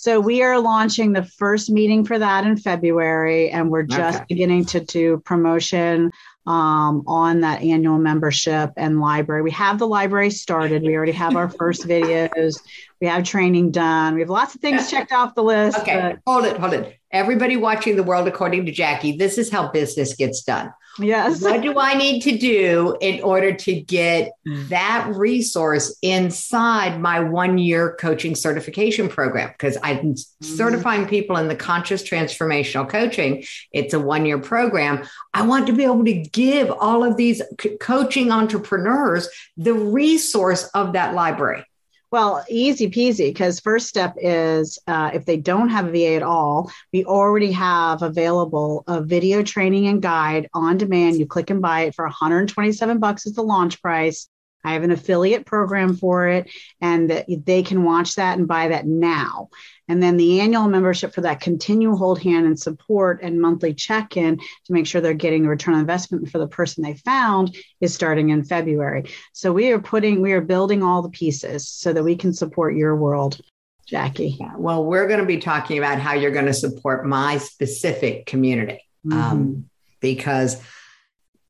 So 0.00 0.18
we 0.18 0.42
are 0.42 0.58
launching 0.58 1.12
the 1.12 1.24
first 1.24 1.68
meeting 1.68 2.06
for 2.06 2.18
that 2.18 2.46
in 2.46 2.56
February, 2.56 3.50
and 3.50 3.68
we're 3.68 3.82
just 3.82 4.16
okay. 4.16 4.24
beginning 4.30 4.64
to 4.64 4.80
do 4.80 5.18
promotion 5.26 6.10
um, 6.46 7.04
on 7.06 7.40
that 7.40 7.60
annual 7.60 7.98
membership 7.98 8.72
and 8.78 8.98
library. 8.98 9.42
We 9.42 9.50
have 9.50 9.78
the 9.78 9.86
library 9.86 10.30
started. 10.30 10.84
We 10.84 10.96
already 10.96 11.12
have 11.12 11.36
our 11.36 11.50
first 11.50 11.86
videos. 11.86 12.62
We 13.02 13.08
have 13.08 13.24
training 13.24 13.72
done. 13.72 14.14
We 14.14 14.20
have 14.20 14.30
lots 14.30 14.54
of 14.54 14.62
things 14.62 14.90
checked 14.90 15.12
off 15.12 15.34
the 15.34 15.42
list. 15.42 15.78
Okay, 15.80 16.00
but- 16.00 16.20
hold 16.26 16.46
it, 16.46 16.56
hold 16.56 16.72
it. 16.72 16.96
Everybody 17.12 17.58
watching 17.58 17.96
the 17.96 18.02
world 18.02 18.26
according 18.26 18.64
to 18.66 18.72
Jackie, 18.72 19.18
this 19.18 19.36
is 19.36 19.50
how 19.50 19.68
business 19.68 20.14
gets 20.14 20.42
done. 20.42 20.72
Yes. 21.00 21.42
what 21.42 21.62
do 21.62 21.78
I 21.78 21.94
need 21.94 22.20
to 22.22 22.36
do 22.36 22.96
in 23.00 23.22
order 23.22 23.52
to 23.52 23.80
get 23.80 24.32
that 24.44 25.10
resource 25.14 25.96
inside 26.02 27.00
my 27.00 27.20
one 27.20 27.58
year 27.58 27.96
coaching 27.98 28.34
certification 28.34 29.08
program? 29.08 29.50
Because 29.50 29.76
I'm 29.82 30.14
mm-hmm. 30.14 30.44
certifying 30.44 31.06
people 31.06 31.36
in 31.36 31.48
the 31.48 31.56
conscious 31.56 32.02
transformational 32.02 32.88
coaching. 32.88 33.44
It's 33.72 33.94
a 33.94 34.00
one 34.00 34.26
year 34.26 34.38
program. 34.38 35.06
I 35.34 35.42
want 35.42 35.66
to 35.68 35.72
be 35.72 35.84
able 35.84 36.04
to 36.04 36.12
give 36.12 36.70
all 36.70 37.04
of 37.04 37.16
these 37.16 37.42
coaching 37.80 38.30
entrepreneurs 38.30 39.28
the 39.56 39.74
resource 39.74 40.64
of 40.74 40.92
that 40.94 41.14
library. 41.14 41.64
Well, 42.10 42.44
easy 42.48 42.90
peasy, 42.90 43.28
because 43.28 43.60
first 43.60 43.86
step 43.86 44.16
is 44.20 44.80
uh, 44.88 45.12
if 45.14 45.26
they 45.26 45.36
don't 45.36 45.68
have 45.68 45.86
a 45.86 45.92
VA 45.92 46.16
at 46.16 46.24
all, 46.24 46.72
we 46.92 47.04
already 47.04 47.52
have 47.52 48.02
available 48.02 48.82
a 48.88 49.00
video 49.00 49.44
training 49.44 49.86
and 49.86 50.02
guide 50.02 50.48
on 50.52 50.76
demand. 50.76 51.18
You 51.18 51.26
click 51.26 51.50
and 51.50 51.62
buy 51.62 51.82
it 51.82 51.94
for 51.94 52.04
127 52.04 52.98
bucks 52.98 53.26
is 53.26 53.34
the 53.34 53.42
launch 53.42 53.80
price. 53.80 54.28
I 54.64 54.74
have 54.74 54.82
an 54.82 54.90
affiliate 54.90 55.46
program 55.46 55.96
for 55.96 56.28
it, 56.28 56.50
and 56.80 57.10
that 57.10 57.26
they 57.28 57.62
can 57.62 57.84
watch 57.84 58.16
that 58.16 58.38
and 58.38 58.46
buy 58.46 58.68
that 58.68 58.86
now. 58.86 59.48
And 59.88 60.02
then 60.02 60.16
the 60.16 60.40
annual 60.40 60.68
membership 60.68 61.12
for 61.12 61.22
that 61.22 61.40
continue 61.40 61.96
hold 61.96 62.20
hand 62.20 62.46
and 62.46 62.58
support 62.58 63.20
and 63.22 63.40
monthly 63.40 63.74
check 63.74 64.16
in 64.16 64.38
to 64.38 64.72
make 64.72 64.86
sure 64.86 65.00
they're 65.00 65.14
getting 65.14 65.46
a 65.46 65.48
return 65.48 65.74
on 65.74 65.80
investment 65.80 66.30
for 66.30 66.38
the 66.38 66.46
person 66.46 66.84
they 66.84 66.94
found 66.94 67.56
is 67.80 67.92
starting 67.92 68.30
in 68.30 68.44
February. 68.44 69.10
So 69.32 69.52
we 69.52 69.72
are 69.72 69.80
putting, 69.80 70.20
we 70.20 70.32
are 70.32 70.40
building 70.40 70.84
all 70.84 71.02
the 71.02 71.08
pieces 71.08 71.68
so 71.68 71.92
that 71.92 72.04
we 72.04 72.14
can 72.14 72.32
support 72.32 72.76
your 72.76 72.94
world. 72.94 73.40
Jackie. 73.84 74.36
Yeah, 74.38 74.54
well, 74.56 74.84
we're 74.84 75.08
going 75.08 75.18
to 75.18 75.26
be 75.26 75.38
talking 75.38 75.76
about 75.76 75.98
how 75.98 76.14
you're 76.14 76.30
going 76.30 76.46
to 76.46 76.54
support 76.54 77.04
my 77.04 77.38
specific 77.38 78.26
community 78.26 78.86
um, 79.06 79.10
mm-hmm. 79.10 79.20
um, 79.20 79.70
because 79.98 80.62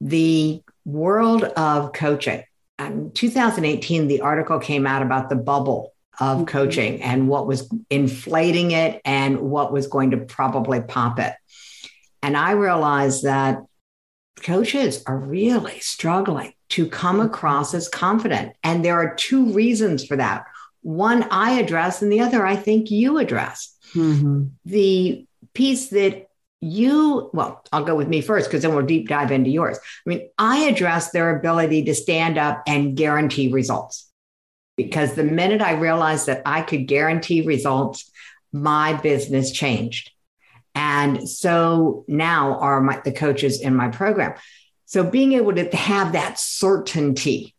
the 0.00 0.62
world 0.86 1.44
of 1.44 1.92
coaching 1.92 2.42
in 2.87 3.12
2018, 3.12 4.08
the 4.08 4.22
article 4.22 4.58
came 4.58 4.87
out 4.87 5.02
about 5.02 5.28
the 5.28 5.37
bubble 5.37 5.92
of 6.18 6.38
mm-hmm. 6.38 6.46
coaching 6.46 7.02
and 7.02 7.28
what 7.28 7.46
was 7.46 7.68
inflating 7.88 8.72
it 8.72 9.00
and 9.04 9.40
what 9.40 9.72
was 9.72 9.87
going 9.87 10.12
to 10.12 10.18
probably 10.18 10.80
pop 10.80 11.18
it. 11.18 11.34
And 12.22 12.37
I 12.37 12.52
realized 12.52 13.25
that 13.25 13.58
coaches 14.42 15.02
are 15.06 15.18
really 15.18 15.80
struggling 15.80 16.52
to 16.70 16.88
come 16.88 17.16
mm-hmm. 17.16 17.26
across 17.26 17.75
as 17.75 17.88
confident. 17.88 18.52
And 18.62 18.84
there 18.84 18.96
are 18.96 19.14
two 19.14 19.52
reasons 19.52 20.04
for 20.04 20.16
that. 20.16 20.44
One 20.82 21.25
I 21.30 21.58
address, 21.60 22.00
and 22.00 22.10
the 22.10 22.20
other 22.20 22.46
I 22.46 22.56
think 22.56 22.90
you 22.90 23.18
address. 23.18 23.76
Mm-hmm. 23.94 24.46
The 24.64 25.26
piece 25.52 25.90
that 25.90 26.29
you, 26.60 27.30
well, 27.32 27.64
I'll 27.72 27.84
go 27.84 27.94
with 27.94 28.08
me 28.08 28.20
first 28.20 28.48
because 28.48 28.62
then 28.62 28.74
we'll 28.74 28.84
deep 28.84 29.08
dive 29.08 29.32
into 29.32 29.50
yours. 29.50 29.78
I 29.78 30.08
mean, 30.08 30.28
I 30.38 30.64
address 30.64 31.10
their 31.10 31.36
ability 31.36 31.84
to 31.84 31.94
stand 31.94 32.36
up 32.36 32.62
and 32.66 32.96
guarantee 32.96 33.52
results 33.52 34.10
because 34.76 35.14
the 35.14 35.24
minute 35.24 35.62
I 35.62 35.72
realized 35.72 36.26
that 36.26 36.42
I 36.44 36.62
could 36.62 36.86
guarantee 36.86 37.42
results, 37.42 38.10
my 38.52 38.94
business 38.94 39.52
changed. 39.52 40.10
And 40.74 41.28
so 41.28 42.04
now 42.08 42.58
are 42.58 42.80
my, 42.80 43.00
the 43.04 43.12
coaches 43.12 43.60
in 43.60 43.74
my 43.74 43.88
program. 43.88 44.34
So 44.86 45.08
being 45.08 45.32
able 45.32 45.54
to 45.54 45.76
have 45.76 46.12
that 46.12 46.38
certainty. 46.38 47.54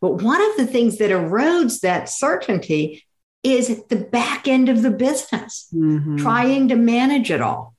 But 0.00 0.22
one 0.22 0.40
of 0.40 0.56
the 0.56 0.66
things 0.66 0.98
that 0.98 1.10
erodes 1.10 1.80
that 1.80 2.08
certainty 2.08 3.04
is 3.42 3.84
the 3.88 3.96
back 3.96 4.48
end 4.48 4.68
of 4.68 4.82
the 4.82 4.90
business, 4.90 5.68
mm-hmm. 5.72 6.16
trying 6.16 6.68
to 6.68 6.76
manage 6.76 7.30
it 7.30 7.40
all. 7.40 7.73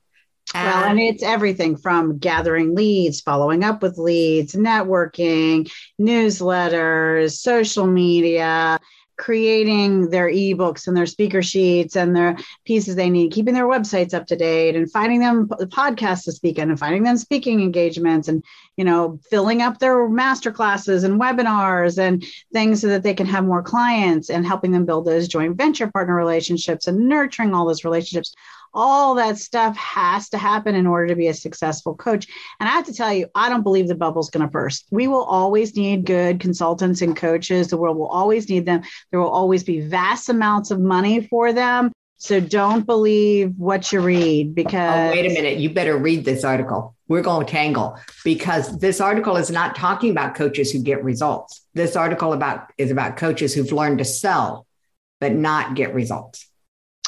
Well, 0.54 0.84
and 0.84 1.00
it's 1.00 1.22
everything 1.22 1.76
from 1.76 2.18
gathering 2.18 2.74
leads, 2.74 3.20
following 3.20 3.64
up 3.64 3.82
with 3.82 3.98
leads, 3.98 4.54
networking, 4.54 5.70
newsletters, 6.00 7.32
social 7.36 7.86
media, 7.86 8.78
creating 9.16 10.10
their 10.10 10.28
ebooks 10.28 10.86
and 10.86 10.96
their 10.96 11.06
speaker 11.06 11.42
sheets 11.42 11.96
and 11.96 12.14
their 12.14 12.36
pieces 12.64 12.96
they 12.96 13.08
need, 13.08 13.32
keeping 13.32 13.54
their 13.54 13.66
websites 13.66 14.12
up 14.12 14.26
to 14.26 14.36
date 14.36 14.76
and 14.76 14.90
finding 14.90 15.20
them 15.20 15.48
podcasts 15.48 16.24
to 16.24 16.32
speak 16.32 16.58
in 16.58 16.70
and 16.70 16.78
finding 16.78 17.02
them 17.02 17.16
speaking 17.16 17.60
engagements 17.60 18.28
and, 18.28 18.44
you 18.76 18.84
know, 18.84 19.18
filling 19.30 19.62
up 19.62 19.78
their 19.78 20.08
master 20.08 20.52
classes 20.52 21.02
and 21.02 21.20
webinars 21.20 21.98
and 21.98 22.24
things 22.52 22.80
so 22.80 22.88
that 22.88 23.02
they 23.02 23.14
can 23.14 23.26
have 23.26 23.44
more 23.44 23.62
clients 23.62 24.28
and 24.28 24.46
helping 24.46 24.70
them 24.70 24.84
build 24.84 25.06
those 25.06 25.28
joint 25.28 25.56
venture 25.56 25.90
partner 25.90 26.14
relationships 26.14 26.86
and 26.86 27.08
nurturing 27.08 27.54
all 27.54 27.66
those 27.66 27.84
relationships 27.84 28.34
all 28.76 29.14
that 29.14 29.38
stuff 29.38 29.76
has 29.76 30.28
to 30.28 30.38
happen 30.38 30.74
in 30.74 30.86
order 30.86 31.08
to 31.08 31.16
be 31.16 31.28
a 31.28 31.34
successful 31.34 31.94
coach. 31.94 32.26
And 32.60 32.68
I 32.68 32.72
have 32.72 32.84
to 32.86 32.92
tell 32.92 33.12
you, 33.12 33.26
I 33.34 33.48
don't 33.48 33.62
believe 33.62 33.88
the 33.88 33.94
bubble's 33.94 34.30
going 34.30 34.46
to 34.46 34.50
burst. 34.50 34.86
We 34.90 35.08
will 35.08 35.24
always 35.24 35.74
need 35.74 36.04
good 36.04 36.38
consultants 36.38 37.00
and 37.00 37.16
coaches. 37.16 37.68
The 37.68 37.78
world 37.78 37.96
will 37.96 38.06
always 38.06 38.48
need 38.48 38.66
them. 38.66 38.82
There 39.10 39.18
will 39.18 39.30
always 39.30 39.64
be 39.64 39.80
vast 39.80 40.28
amounts 40.28 40.70
of 40.70 40.78
money 40.78 41.26
for 41.26 41.52
them. 41.52 41.90
So 42.18 42.40
don't 42.40 42.86
believe 42.86 43.54
what 43.56 43.92
you 43.92 44.00
read 44.00 44.54
because. 44.54 45.10
Oh, 45.10 45.10
wait 45.10 45.30
a 45.30 45.34
minute. 45.34 45.58
You 45.58 45.70
better 45.70 45.96
read 45.96 46.24
this 46.24 46.44
article. 46.44 46.94
We're 47.08 47.22
going 47.22 47.46
to 47.46 47.50
tangle 47.50 47.98
because 48.24 48.78
this 48.78 49.00
article 49.00 49.36
is 49.36 49.50
not 49.50 49.76
talking 49.76 50.10
about 50.10 50.34
coaches 50.34 50.70
who 50.70 50.82
get 50.82 51.02
results. 51.04 51.62
This 51.74 51.94
article 51.94 52.32
about 52.32 52.72
is 52.78 52.90
about 52.90 53.16
coaches 53.16 53.54
who've 53.54 53.70
learned 53.70 53.98
to 53.98 54.04
sell, 54.04 54.66
but 55.20 55.32
not 55.32 55.76
get 55.76 55.94
results. 55.94 56.46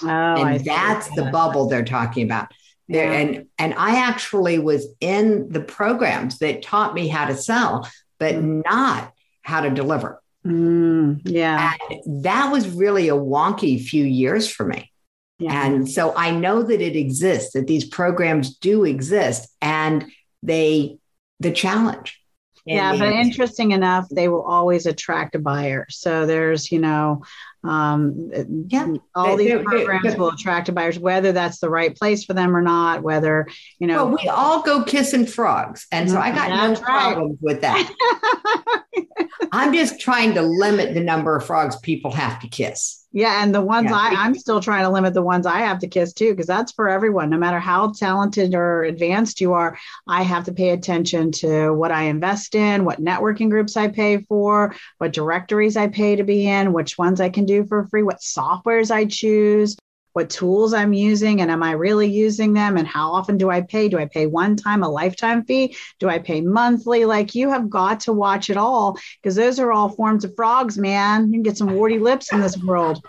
Oh, 0.02 0.06
and 0.06 0.64
that's 0.64 1.08
the 1.14 1.30
bubble 1.32 1.68
they're 1.68 1.84
talking 1.84 2.24
about. 2.24 2.52
There 2.88 3.12
yeah. 3.12 3.18
and 3.18 3.46
and 3.58 3.74
I 3.74 3.96
actually 3.96 4.58
was 4.58 4.86
in 5.00 5.50
the 5.50 5.60
programs 5.60 6.38
that 6.38 6.62
taught 6.62 6.94
me 6.94 7.08
how 7.08 7.26
to 7.26 7.36
sell, 7.36 7.88
but 8.18 8.36
mm. 8.36 8.64
not 8.64 9.12
how 9.42 9.60
to 9.60 9.70
deliver. 9.70 10.22
Mm, 10.46 11.20
yeah. 11.24 11.74
And 11.90 12.24
that 12.24 12.50
was 12.50 12.68
really 12.68 13.08
a 13.08 13.16
wonky 13.16 13.82
few 13.82 14.04
years 14.04 14.48
for 14.48 14.64
me. 14.64 14.90
Yeah. 15.38 15.66
And 15.66 15.88
so 15.88 16.14
I 16.16 16.30
know 16.30 16.62
that 16.62 16.80
it 16.80 16.96
exists, 16.96 17.52
that 17.52 17.66
these 17.66 17.84
programs 17.84 18.56
do 18.56 18.84
exist 18.84 19.48
and 19.60 20.06
they 20.42 20.98
the 21.40 21.52
challenge. 21.52 22.20
Yeah, 22.64 22.96
but 22.98 23.12
interesting 23.12 23.70
enough, 23.70 24.06
they 24.10 24.28
will 24.28 24.42
always 24.42 24.84
attract 24.84 25.34
a 25.34 25.38
buyer. 25.38 25.86
So 25.88 26.26
there's, 26.26 26.70
you 26.70 26.78
know, 26.78 27.22
um, 27.64 28.30
yeah, 28.68 28.94
all 29.14 29.36
these 29.36 29.48
they're, 29.48 29.62
programs 29.62 30.04
they're, 30.04 30.16
will 30.16 30.30
attract 30.30 30.72
buyers, 30.74 30.98
whether 30.98 31.32
that's 31.32 31.58
the 31.58 31.68
right 31.68 31.96
place 31.96 32.24
for 32.24 32.32
them 32.34 32.54
or 32.54 32.62
not. 32.62 33.02
Whether 33.02 33.48
you 33.78 33.86
know, 33.86 34.06
well, 34.06 34.18
we 34.22 34.28
all 34.28 34.62
go 34.62 34.84
kissing 34.84 35.26
frogs, 35.26 35.86
and 35.90 36.08
so 36.08 36.18
I 36.18 36.30
got 36.30 36.50
no 36.50 36.74
right. 36.74 36.82
problems 36.82 37.38
with 37.40 37.60
that. 37.62 37.92
I'm 39.52 39.72
just 39.72 40.00
trying 40.00 40.34
to 40.34 40.42
limit 40.42 40.94
the 40.94 41.00
number 41.00 41.36
of 41.36 41.44
frogs 41.44 41.76
people 41.80 42.12
have 42.12 42.40
to 42.40 42.48
kiss. 42.48 43.06
Yeah, 43.18 43.42
and 43.42 43.52
the 43.52 43.60
ones 43.60 43.90
yeah. 43.90 43.96
I, 43.96 44.14
I'm 44.16 44.36
still 44.36 44.60
trying 44.60 44.84
to 44.84 44.90
limit 44.90 45.12
the 45.12 45.22
ones 45.22 45.44
I 45.44 45.58
have 45.58 45.80
to 45.80 45.88
kiss 45.88 46.12
too, 46.12 46.30
because 46.30 46.46
that's 46.46 46.70
for 46.70 46.88
everyone. 46.88 47.30
No 47.30 47.36
matter 47.36 47.58
how 47.58 47.90
talented 47.90 48.54
or 48.54 48.84
advanced 48.84 49.40
you 49.40 49.54
are, 49.54 49.76
I 50.06 50.22
have 50.22 50.44
to 50.44 50.52
pay 50.52 50.70
attention 50.70 51.32
to 51.32 51.72
what 51.72 51.90
I 51.90 52.04
invest 52.04 52.54
in, 52.54 52.84
what 52.84 53.02
networking 53.02 53.50
groups 53.50 53.76
I 53.76 53.88
pay 53.88 54.18
for, 54.28 54.72
what 54.98 55.12
directories 55.12 55.76
I 55.76 55.88
pay 55.88 56.14
to 56.14 56.22
be 56.22 56.46
in, 56.46 56.72
which 56.72 56.96
ones 56.96 57.20
I 57.20 57.28
can 57.28 57.44
do 57.44 57.66
for 57.66 57.88
free, 57.88 58.04
what 58.04 58.20
softwares 58.20 58.92
I 58.92 59.06
choose, 59.06 59.76
what 60.18 60.30
tools 60.30 60.74
I'm 60.74 60.92
using, 60.92 61.40
and 61.40 61.48
am 61.48 61.62
I 61.62 61.70
really 61.70 62.08
using 62.08 62.52
them? 62.52 62.76
And 62.76 62.88
how 62.88 63.12
often 63.12 63.38
do 63.38 63.50
I 63.50 63.60
pay? 63.60 63.88
Do 63.88 63.98
I 63.98 64.06
pay 64.06 64.26
one 64.26 64.56
time 64.56 64.82
a 64.82 64.88
lifetime 64.88 65.44
fee? 65.44 65.76
Do 66.00 66.08
I 66.08 66.18
pay 66.18 66.40
monthly? 66.40 67.04
Like 67.04 67.36
you 67.36 67.50
have 67.50 67.70
got 67.70 68.00
to 68.00 68.12
watch 68.12 68.50
it 68.50 68.56
all 68.56 68.98
because 69.22 69.36
those 69.36 69.60
are 69.60 69.70
all 69.70 69.90
forms 69.90 70.24
of 70.24 70.34
frogs, 70.34 70.76
man. 70.76 71.28
You 71.28 71.34
can 71.34 71.44
get 71.44 71.56
some 71.56 71.72
warty 71.72 72.00
lips 72.00 72.32
in 72.32 72.40
this 72.40 72.58
world. 72.58 73.00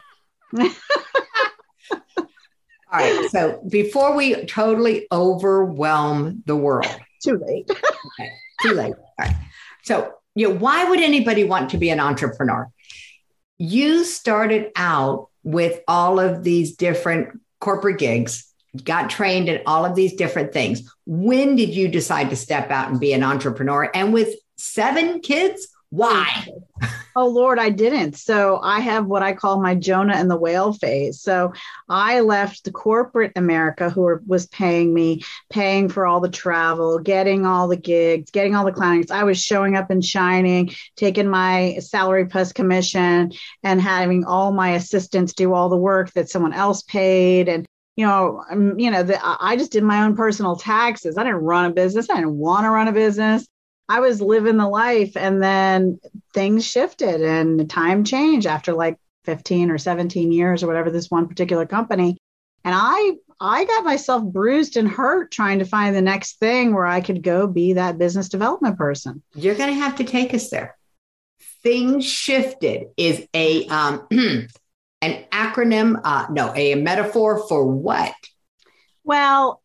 All 0.57 0.69
right. 2.91 3.27
So 3.31 3.59
before 3.67 4.15
we 4.15 4.45
totally 4.45 5.07
overwhelm 5.11 6.43
the 6.45 6.55
world, 6.55 6.95
too 7.23 7.41
late. 7.43 7.69
okay, 7.71 8.31
too 8.61 8.73
late. 8.73 8.93
All 8.93 9.25
right. 9.25 9.35
So, 9.81 10.13
you 10.35 10.47
know, 10.47 10.55
why 10.55 10.87
would 10.87 10.99
anybody 10.99 11.43
want 11.43 11.71
to 11.71 11.77
be 11.79 11.89
an 11.89 11.99
entrepreneur? 11.99 12.69
You 13.57 14.03
started 14.03 14.71
out 14.75 15.28
with 15.43 15.81
all 15.87 16.19
of 16.19 16.43
these 16.43 16.75
different 16.75 17.39
corporate 17.59 17.99
gigs, 17.99 18.45
got 18.83 19.09
trained 19.09 19.49
in 19.49 19.61
all 19.65 19.85
of 19.85 19.95
these 19.95 20.13
different 20.13 20.53
things. 20.53 20.93
When 21.05 21.55
did 21.55 21.69
you 21.69 21.87
decide 21.87 22.29
to 22.29 22.35
step 22.35 22.69
out 22.71 22.89
and 22.89 22.99
be 22.99 23.13
an 23.13 23.23
entrepreneur? 23.23 23.89
And 23.93 24.13
with 24.13 24.35
seven 24.57 25.21
kids, 25.21 25.67
why? 25.89 26.47
oh 27.15 27.27
Lord, 27.27 27.59
I 27.59 27.69
didn't. 27.69 28.13
So 28.13 28.59
I 28.61 28.79
have 28.79 29.05
what 29.05 29.23
I 29.23 29.33
call 29.33 29.61
my 29.61 29.75
Jonah 29.75 30.15
and 30.15 30.29
the 30.29 30.37
whale 30.37 30.73
phase. 30.73 31.21
So 31.21 31.51
I 31.89 32.21
left 32.21 32.63
the 32.63 32.71
corporate 32.71 33.33
America 33.35 33.89
who 33.89 34.01
were, 34.01 34.21
was 34.27 34.45
paying 34.47 34.93
me, 34.93 35.23
paying 35.49 35.89
for 35.89 36.05
all 36.05 36.19
the 36.19 36.29
travel, 36.29 36.99
getting 36.99 37.45
all 37.45 37.67
the 37.67 37.77
gigs, 37.77 38.31
getting 38.31 38.55
all 38.55 38.65
the 38.65 38.71
clients. 38.71 39.11
I 39.11 39.23
was 39.23 39.41
showing 39.41 39.75
up 39.75 39.89
and 39.89 40.05
shining, 40.05 40.71
taking 40.95 41.27
my 41.27 41.77
salary 41.79 42.25
plus 42.25 42.53
commission 42.53 43.31
and 43.63 43.81
having 43.81 44.25
all 44.25 44.51
my 44.51 44.71
assistants 44.71 45.33
do 45.33 45.53
all 45.53 45.69
the 45.69 45.77
work 45.77 46.13
that 46.13 46.29
someone 46.29 46.53
else 46.53 46.83
paid. 46.83 47.49
And 47.49 47.65
you 47.95 48.05
know, 48.05 48.43
um, 48.49 48.79
you 48.79 48.89
know, 48.89 49.03
the, 49.03 49.19
I 49.21 49.57
just 49.57 49.73
did 49.73 49.83
my 49.83 50.03
own 50.03 50.15
personal 50.15 50.55
taxes. 50.55 51.17
I 51.17 51.23
didn't 51.23 51.39
run 51.39 51.65
a 51.65 51.73
business. 51.73 52.09
I 52.09 52.15
didn't 52.15 52.37
want 52.37 52.63
to 52.63 52.69
run 52.69 52.87
a 52.87 52.93
business. 52.93 53.45
I 53.89 53.99
was 54.01 54.21
living 54.21 54.57
the 54.57 54.69
life 54.69 55.17
and 55.17 55.41
then 55.41 55.99
things 56.33 56.65
shifted 56.65 57.21
and 57.21 57.67
time 57.67 58.03
changed 58.03 58.45
after 58.45 58.73
like 58.73 58.97
15 59.25 59.71
or 59.71 59.79
17 59.79 60.31
years 60.31 60.61
or 60.61 60.67
whatever 60.67 60.91
this 60.91 61.09
one 61.09 61.27
particular 61.27 61.65
company. 61.65 62.15
And 62.63 62.75
I 62.77 63.13
I 63.41 63.65
got 63.65 63.85
myself 63.85 64.23
bruised 64.23 64.77
and 64.77 64.87
hurt 64.87 65.31
trying 65.31 65.59
to 65.59 65.65
find 65.65 65.95
the 65.95 66.01
next 66.01 66.39
thing 66.39 66.73
where 66.73 66.85
I 66.85 67.01
could 67.01 67.23
go 67.23 67.47
be 67.47 67.73
that 67.73 67.97
business 67.97 68.29
development 68.29 68.77
person. 68.77 69.23
You're 69.33 69.55
going 69.55 69.73
to 69.73 69.79
have 69.79 69.95
to 69.95 70.03
take 70.03 70.33
us 70.33 70.49
there. 70.49 70.77
Things 71.63 72.05
shifted 72.05 72.87
is 72.97 73.25
a 73.33 73.65
um, 73.67 74.05
an 75.01 75.25
acronym, 75.31 75.99
uh, 76.03 76.27
no, 76.29 76.53
a 76.53 76.75
metaphor 76.75 77.47
for 77.47 77.65
what? 77.65 78.13
Well, 79.03 79.61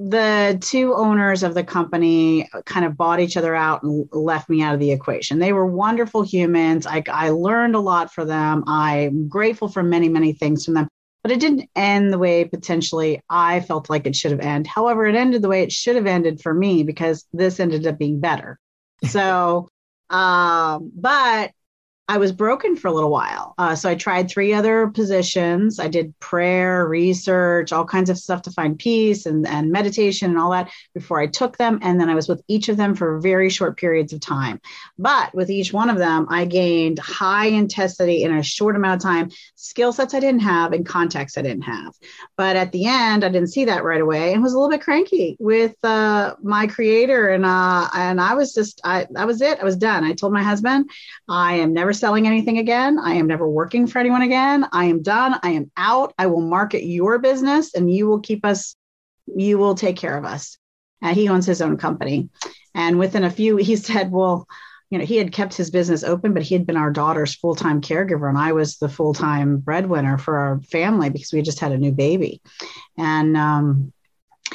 the 0.00 0.58
two 0.62 0.94
owners 0.94 1.42
of 1.42 1.52
the 1.52 1.62
company 1.62 2.48
kind 2.64 2.86
of 2.86 2.96
bought 2.96 3.20
each 3.20 3.36
other 3.36 3.54
out 3.54 3.82
and 3.82 4.08
left 4.12 4.48
me 4.48 4.62
out 4.62 4.72
of 4.72 4.80
the 4.80 4.92
equation. 4.92 5.38
They 5.38 5.52
were 5.52 5.66
wonderful 5.66 6.22
humans. 6.22 6.86
I, 6.86 7.02
I 7.06 7.28
learned 7.28 7.74
a 7.74 7.80
lot 7.80 8.10
from 8.10 8.28
them. 8.28 8.64
I'm 8.66 9.28
grateful 9.28 9.68
for 9.68 9.82
many, 9.82 10.08
many 10.08 10.32
things 10.32 10.64
from 10.64 10.72
them, 10.72 10.88
but 11.22 11.32
it 11.32 11.38
didn't 11.38 11.68
end 11.76 12.14
the 12.14 12.18
way 12.18 12.46
potentially 12.46 13.20
I 13.28 13.60
felt 13.60 13.90
like 13.90 14.06
it 14.06 14.16
should 14.16 14.30
have 14.30 14.40
ended. 14.40 14.68
However, 14.68 15.04
it 15.04 15.16
ended 15.16 15.42
the 15.42 15.48
way 15.48 15.62
it 15.62 15.70
should 15.70 15.96
have 15.96 16.06
ended 16.06 16.40
for 16.40 16.54
me 16.54 16.82
because 16.82 17.26
this 17.34 17.60
ended 17.60 17.86
up 17.86 17.98
being 17.98 18.20
better. 18.20 18.58
So, 19.06 19.70
um, 20.10 20.92
but 20.94 21.52
I 22.10 22.18
was 22.18 22.32
broken 22.32 22.74
for 22.74 22.88
a 22.88 22.92
little 22.92 23.08
while. 23.08 23.54
Uh, 23.56 23.76
so 23.76 23.88
I 23.88 23.94
tried 23.94 24.28
three 24.28 24.52
other 24.52 24.88
positions. 24.88 25.78
I 25.78 25.86
did 25.86 26.18
prayer, 26.18 26.88
research, 26.88 27.70
all 27.70 27.84
kinds 27.84 28.10
of 28.10 28.18
stuff 28.18 28.42
to 28.42 28.50
find 28.50 28.76
peace 28.76 29.26
and, 29.26 29.46
and 29.46 29.70
meditation 29.70 30.28
and 30.28 30.36
all 30.36 30.50
that 30.50 30.72
before 30.92 31.20
I 31.20 31.28
took 31.28 31.56
them. 31.56 31.78
And 31.82 32.00
then 32.00 32.10
I 32.10 32.16
was 32.16 32.28
with 32.28 32.42
each 32.48 32.68
of 32.68 32.76
them 32.76 32.96
for 32.96 33.20
very 33.20 33.48
short 33.48 33.76
periods 33.76 34.12
of 34.12 34.18
time. 34.18 34.60
But 34.98 35.32
with 35.36 35.50
each 35.50 35.72
one 35.72 35.88
of 35.88 35.98
them, 35.98 36.26
I 36.28 36.46
gained 36.46 36.98
high 36.98 37.46
intensity 37.46 38.24
in 38.24 38.34
a 38.34 38.42
short 38.42 38.74
amount 38.74 38.96
of 38.96 39.08
time, 39.08 39.30
skill 39.54 39.92
sets 39.92 40.12
I 40.12 40.18
didn't 40.18 40.40
have 40.40 40.72
and 40.72 40.84
context 40.84 41.38
I 41.38 41.42
didn't 41.42 41.62
have. 41.62 41.94
But 42.36 42.56
at 42.56 42.72
the 42.72 42.86
end, 42.86 43.22
I 43.22 43.28
didn't 43.28 43.52
see 43.52 43.66
that 43.66 43.84
right 43.84 44.00
away 44.00 44.32
and 44.32 44.42
was 44.42 44.52
a 44.52 44.58
little 44.58 44.70
bit 44.70 44.82
cranky 44.82 45.36
with 45.38 45.76
uh, 45.84 46.34
my 46.42 46.66
creator. 46.66 47.28
And, 47.28 47.46
uh, 47.46 47.88
and 47.94 48.20
I 48.20 48.34
was 48.34 48.52
just, 48.52 48.80
I, 48.82 49.06
that 49.12 49.28
was 49.28 49.40
it. 49.42 49.60
I 49.60 49.64
was 49.64 49.76
done. 49.76 50.02
I 50.02 50.14
told 50.14 50.32
my 50.32 50.42
husband, 50.42 50.90
I 51.28 51.54
am 51.54 51.72
never 51.72 51.92
selling 52.00 52.26
anything 52.26 52.58
again. 52.58 52.98
I 52.98 53.14
am 53.14 53.26
never 53.26 53.48
working 53.48 53.86
for 53.86 53.98
anyone 53.98 54.22
again. 54.22 54.66
I 54.72 54.86
am 54.86 55.02
done. 55.02 55.38
I 55.42 55.50
am 55.50 55.70
out. 55.76 56.14
I 56.18 56.26
will 56.26 56.40
market 56.40 56.84
your 56.84 57.18
business 57.18 57.74
and 57.74 57.92
you 57.92 58.08
will 58.08 58.20
keep 58.20 58.44
us, 58.44 58.74
you 59.26 59.58
will 59.58 59.74
take 59.74 59.96
care 59.96 60.16
of 60.16 60.24
us. 60.24 60.58
And 61.02 61.16
he 61.16 61.28
owns 61.28 61.46
his 61.46 61.62
own 61.62 61.76
company. 61.76 62.30
And 62.74 62.98
within 62.98 63.24
a 63.24 63.30
few, 63.30 63.56
he 63.56 63.76
said, 63.88 64.10
well, 64.10 64.46
you 64.90 64.98
know, 64.98 65.04
he 65.04 65.16
had 65.16 65.30
kept 65.30 65.54
his 65.54 65.70
business 65.70 66.02
open, 66.02 66.34
but 66.34 66.42
he 66.42 66.56
had 66.56 66.66
been 66.66 66.76
our 66.76 66.90
daughter's 66.90 67.36
full 67.36 67.54
time 67.54 67.80
caregiver. 67.80 68.28
And 68.28 68.38
I 68.38 68.52
was 68.52 68.78
the 68.78 68.88
full 68.88 69.14
time 69.14 69.58
breadwinner 69.58 70.18
for 70.18 70.36
our 70.36 70.60
family 70.62 71.10
because 71.10 71.32
we 71.32 71.42
just 71.42 71.60
had 71.60 71.72
a 71.72 71.78
new 71.78 71.92
baby. 71.92 72.40
And, 72.98 73.36
um, 73.36 73.92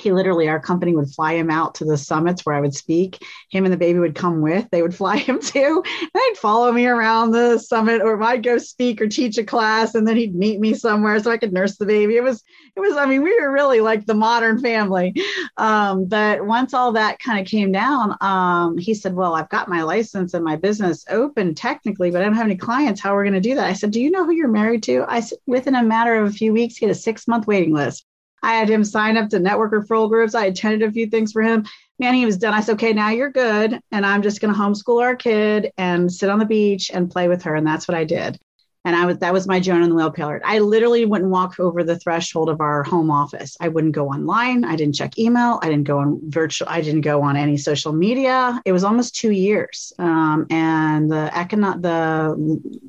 he 0.06 0.12
literally 0.12 0.48
our 0.48 0.60
company 0.60 0.96
would 0.96 1.10
fly 1.10 1.34
him 1.34 1.50
out 1.50 1.74
to 1.74 1.84
the 1.84 1.98
summits 1.98 2.46
where 2.46 2.56
i 2.56 2.62
would 2.62 2.76
speak. 2.76 3.22
Him 3.50 3.66
and 3.66 3.74
the 3.74 3.78
baby 3.78 4.00
would 4.00 4.16
come 4.16 4.42
with 4.42 4.70
they 4.70 4.82
would 4.82 4.96
fly 4.96 5.18
him 5.30 5.40
too 5.40 5.84
and 5.84 6.10
they'd 6.14 6.38
follow 6.38 6.72
me 6.72 6.86
around 6.86 7.32
the 7.32 7.58
summit 7.58 8.02
or 8.02 8.22
i'd 8.24 8.44
go 8.44 8.58
speak 8.58 9.02
or 9.02 9.08
teach 9.08 9.38
a 9.38 9.44
class 9.44 9.96
and 9.96 10.08
then 10.08 10.16
he'd 10.16 10.36
meet 10.36 10.60
me 10.60 10.74
somewhere 10.74 11.20
so 11.20 11.32
i 11.32 11.38
could 11.38 11.52
nurse 11.52 11.78
the 11.78 11.86
baby. 11.86 12.16
It 12.16 12.24
was 12.24 12.44
it 12.76 12.80
was 12.80 12.96
i 12.96 13.06
mean 13.06 13.24
we 13.24 13.40
were 13.40 13.52
really 13.52 13.82
like 13.82 14.06
the 14.06 14.14
modern 14.14 14.60
family. 14.62 15.14
Um, 15.58 16.06
but 16.06 16.46
once 16.46 16.74
all 16.74 16.92
that 16.94 17.20
kind 17.20 17.40
of 17.40 17.48
came 17.48 17.72
down 17.72 18.16
um, 18.22 18.78
he 18.78 18.94
said 18.94 19.16
well 19.16 19.34
i've 19.34 19.50
got 19.50 19.68
my 19.68 19.82
license 19.82 20.34
and 20.34 20.46
my 20.46 20.56
business 20.56 21.04
open 21.10 21.56
technically 21.56 22.12
but 22.12 22.22
i 22.22 22.26
don't 22.26 22.36
have 22.36 22.46
any 22.46 22.56
clients. 22.56 23.02
How 23.02 23.16
are 23.16 23.20
we 23.24 23.30
going 23.30 23.42
to 23.42 23.50
do 23.50 23.56
that? 23.56 23.66
I 23.66 23.74
said 23.74 23.92
do 23.92 24.02
you 24.02 24.12
know 24.12 24.24
who 24.24 24.34
you're 24.34 24.48
married 24.48 24.84
to? 24.84 25.04
I 25.08 25.22
said 25.22 25.40
within 25.48 25.74
a 25.74 25.84
matter 25.84 26.16
of 26.16 26.30
a 26.30 26.34
few 26.34 26.54
weeks 26.54 26.78
he 26.78 26.86
had 26.86 26.96
a 26.96 27.00
six 27.00 27.28
month 27.28 27.48
waiting 27.48 27.74
list 27.74 28.06
I 28.46 28.54
had 28.54 28.70
him 28.70 28.84
sign 28.84 29.18
up 29.18 29.30
to 29.30 29.40
network 29.40 29.74
referral 29.74 30.08
groups. 30.08 30.36
I 30.36 30.46
attended 30.46 30.88
a 30.88 30.92
few 30.92 31.08
things 31.08 31.32
for 31.32 31.42
him. 31.42 31.66
Man, 31.98 32.14
he 32.14 32.28
was 32.28 32.38
done. 32.38 32.54
I 32.54 32.62
said, 32.62 32.74
okay, 32.74 32.94
now 32.94 33.10
you're 33.10 33.32
good. 33.32 33.80
And 33.92 34.06
I'm 34.06 34.22
just 34.22 34.40
going 34.40 34.54
to 34.54 34.60
homeschool 34.60 35.02
our 35.02 35.16
kid 35.16 35.72
and 35.80 36.14
sit 36.14 36.30
on 36.30 36.38
the 36.38 36.46
beach 36.46 36.92
and 36.94 37.10
play 37.10 37.28
with 37.28 37.42
her. 37.44 37.56
And 37.56 37.66
that's 37.66 37.88
what 37.88 37.98
I 37.98 38.04
did. 38.04 38.40
And 38.84 38.96
I 38.96 39.08
was, 39.08 39.18
that 39.18 39.34
was 39.34 39.48
my 39.48 39.60
Jonah 39.60 39.82
and 39.82 39.92
the 39.92 39.96
whale 39.96 40.12
pillar. 40.12 40.40
I 40.46 40.60
literally 40.60 41.06
wouldn't 41.06 41.32
walk 41.32 41.60
over 41.60 41.84
the 41.84 41.98
threshold 41.98 42.50
of 42.50 42.62
our 42.62 42.84
home 42.84 43.10
office. 43.10 43.58
I 43.60 43.70
wouldn't 43.70 43.96
go 43.96 44.10
online. 44.10 44.64
I 44.64 44.76
didn't 44.76 44.94
check 44.94 45.18
email. 45.18 45.60
I 45.64 45.70
didn't 45.70 45.86
go 45.86 45.98
on 45.98 46.20
virtual. 46.30 46.70
I 46.70 46.82
didn't 46.82 47.02
go 47.02 47.24
on 47.24 47.36
any 47.36 47.58
social 47.58 47.94
media. 47.94 48.62
It 48.64 48.74
was 48.74 48.84
almost 48.84 49.16
two 49.16 49.32
years. 49.32 49.92
Um, 49.98 50.46
and 50.52 51.12
the 51.12 51.32
econo- 51.34 51.82
the 51.82 52.86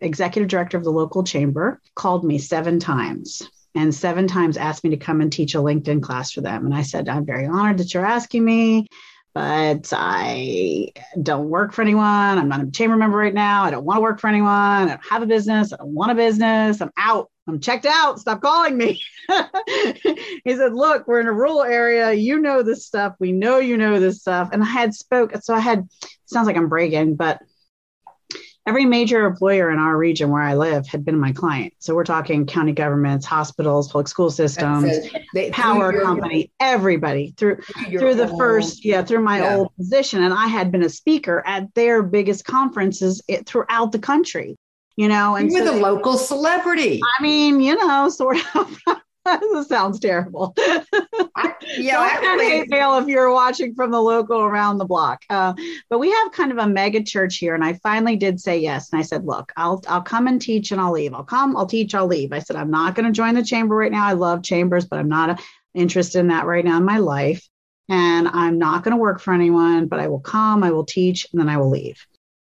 executive 0.00 0.48
director 0.48 0.76
of 0.76 0.82
the 0.82 0.90
local 0.90 1.22
chamber 1.22 1.80
called 1.94 2.24
me 2.24 2.38
seven 2.38 2.80
times 2.80 3.48
and 3.78 3.94
seven 3.94 4.26
times 4.26 4.56
asked 4.56 4.82
me 4.82 4.90
to 4.90 4.96
come 4.96 5.20
and 5.20 5.32
teach 5.32 5.54
a 5.54 5.58
LinkedIn 5.58 6.02
class 6.02 6.32
for 6.32 6.40
them. 6.40 6.66
And 6.66 6.74
I 6.74 6.82
said, 6.82 7.08
I'm 7.08 7.24
very 7.24 7.46
honored 7.46 7.78
that 7.78 7.94
you're 7.94 8.04
asking 8.04 8.44
me, 8.44 8.88
but 9.34 9.92
I 9.96 10.88
don't 11.22 11.48
work 11.48 11.72
for 11.72 11.82
anyone. 11.82 12.04
I'm 12.04 12.48
not 12.48 12.60
a 12.60 12.70
chamber 12.72 12.96
member 12.96 13.16
right 13.16 13.32
now. 13.32 13.62
I 13.62 13.70
don't 13.70 13.84
want 13.84 13.98
to 13.98 14.02
work 14.02 14.18
for 14.18 14.26
anyone. 14.26 14.50
I 14.50 14.86
don't 14.86 15.06
have 15.08 15.22
a 15.22 15.26
business. 15.26 15.72
I 15.72 15.76
don't 15.76 15.94
want 15.94 16.10
a 16.10 16.16
business. 16.16 16.80
I'm 16.80 16.90
out. 16.96 17.30
I'm 17.46 17.60
checked 17.60 17.86
out. 17.86 18.18
Stop 18.18 18.42
calling 18.42 18.76
me. 18.76 19.00
he 19.68 20.56
said, 20.56 20.74
Look, 20.74 21.06
we're 21.06 21.20
in 21.20 21.28
a 21.28 21.32
rural 21.32 21.62
area. 21.62 22.12
You 22.12 22.40
know 22.40 22.64
this 22.64 22.84
stuff. 22.84 23.14
We 23.20 23.30
know 23.30 23.58
you 23.58 23.76
know 23.76 24.00
this 24.00 24.20
stuff. 24.22 24.50
And 24.52 24.60
I 24.60 24.66
had 24.66 24.92
spoke. 24.92 25.32
So 25.40 25.54
I 25.54 25.60
had, 25.60 25.88
sounds 26.26 26.48
like 26.48 26.56
I'm 26.56 26.68
bragging, 26.68 27.14
but 27.14 27.40
every 28.68 28.84
major 28.84 29.24
employer 29.24 29.70
in 29.70 29.78
our 29.78 29.96
region 29.96 30.28
where 30.28 30.42
I 30.42 30.54
live 30.54 30.86
had 30.86 31.02
been 31.02 31.18
my 31.18 31.32
client. 31.32 31.72
So 31.78 31.94
we're 31.94 32.04
talking 32.04 32.44
county 32.44 32.72
governments, 32.72 33.24
hospitals, 33.24 33.88
public 33.88 34.08
school 34.08 34.30
systems, 34.30 35.08
they, 35.32 35.50
power 35.50 35.90
your, 35.90 36.02
company, 36.02 36.52
everybody 36.60 37.32
through 37.38 37.62
through 37.88 38.14
the 38.14 38.28
first 38.36 38.84
yeah 38.84 39.02
through 39.02 39.22
my 39.22 39.38
yeah. 39.38 39.56
old 39.56 39.74
position, 39.76 40.22
and 40.22 40.34
I 40.34 40.48
had 40.48 40.70
been 40.70 40.82
a 40.82 40.90
speaker 40.90 41.42
at 41.46 41.72
their 41.74 42.02
biggest 42.02 42.44
conferences 42.44 43.22
eh, 43.30 43.40
throughout 43.46 43.92
the 43.92 43.98
country. 43.98 44.56
You 44.96 45.08
know, 45.08 45.36
and 45.36 45.50
you 45.50 45.60
were 45.60 45.66
so 45.66 45.74
the 45.74 45.80
local 45.80 46.18
celebrity. 46.18 47.00
I 47.18 47.22
mean, 47.22 47.60
you 47.60 47.74
know, 47.74 48.10
sort 48.10 48.36
of. 48.54 48.78
this 49.52 49.68
sounds 49.68 50.00
terrible. 50.00 50.54
I, 50.58 51.54
yeah, 51.76 51.98
I 52.00 52.38
hate 52.40 52.70
mail 52.70 52.98
if 52.98 53.06
you're 53.06 53.32
watching 53.32 53.74
from 53.74 53.90
the 53.90 54.00
local 54.00 54.40
around 54.40 54.78
the 54.78 54.84
block. 54.84 55.22
Uh, 55.28 55.54
but 55.90 55.98
we 55.98 56.10
have 56.10 56.32
kind 56.32 56.52
of 56.52 56.58
a 56.58 56.66
mega 56.66 57.02
church 57.02 57.36
here, 57.36 57.54
and 57.54 57.64
I 57.64 57.74
finally 57.74 58.16
did 58.16 58.40
say 58.40 58.58
yes. 58.58 58.92
And 58.92 59.00
I 59.00 59.02
said, 59.02 59.24
"Look, 59.24 59.52
I'll 59.56 59.82
I'll 59.88 60.02
come 60.02 60.26
and 60.26 60.40
teach, 60.40 60.72
and 60.72 60.80
I'll 60.80 60.92
leave. 60.92 61.14
I'll 61.14 61.24
come, 61.24 61.56
I'll 61.56 61.66
teach, 61.66 61.94
I'll 61.94 62.06
leave." 62.06 62.32
I 62.32 62.38
said, 62.38 62.56
"I'm 62.56 62.70
not 62.70 62.94
going 62.94 63.06
to 63.06 63.12
join 63.12 63.34
the 63.34 63.44
chamber 63.44 63.76
right 63.76 63.92
now. 63.92 64.06
I 64.06 64.14
love 64.14 64.42
chambers, 64.42 64.86
but 64.86 64.98
I'm 64.98 65.08
not 65.08 65.40
interested 65.74 66.20
in 66.20 66.28
that 66.28 66.46
right 66.46 66.64
now 66.64 66.76
in 66.76 66.84
my 66.84 66.98
life." 66.98 67.46
And 67.90 68.28
I'm 68.28 68.58
not 68.58 68.84
going 68.84 68.92
to 68.92 69.00
work 69.00 69.18
for 69.18 69.32
anyone, 69.32 69.86
but 69.86 69.98
I 69.98 70.08
will 70.08 70.20
come, 70.20 70.62
I 70.62 70.72
will 70.72 70.84
teach, 70.84 71.26
and 71.32 71.40
then 71.40 71.48
I 71.48 71.56
will 71.56 71.70
leave. 71.70 72.06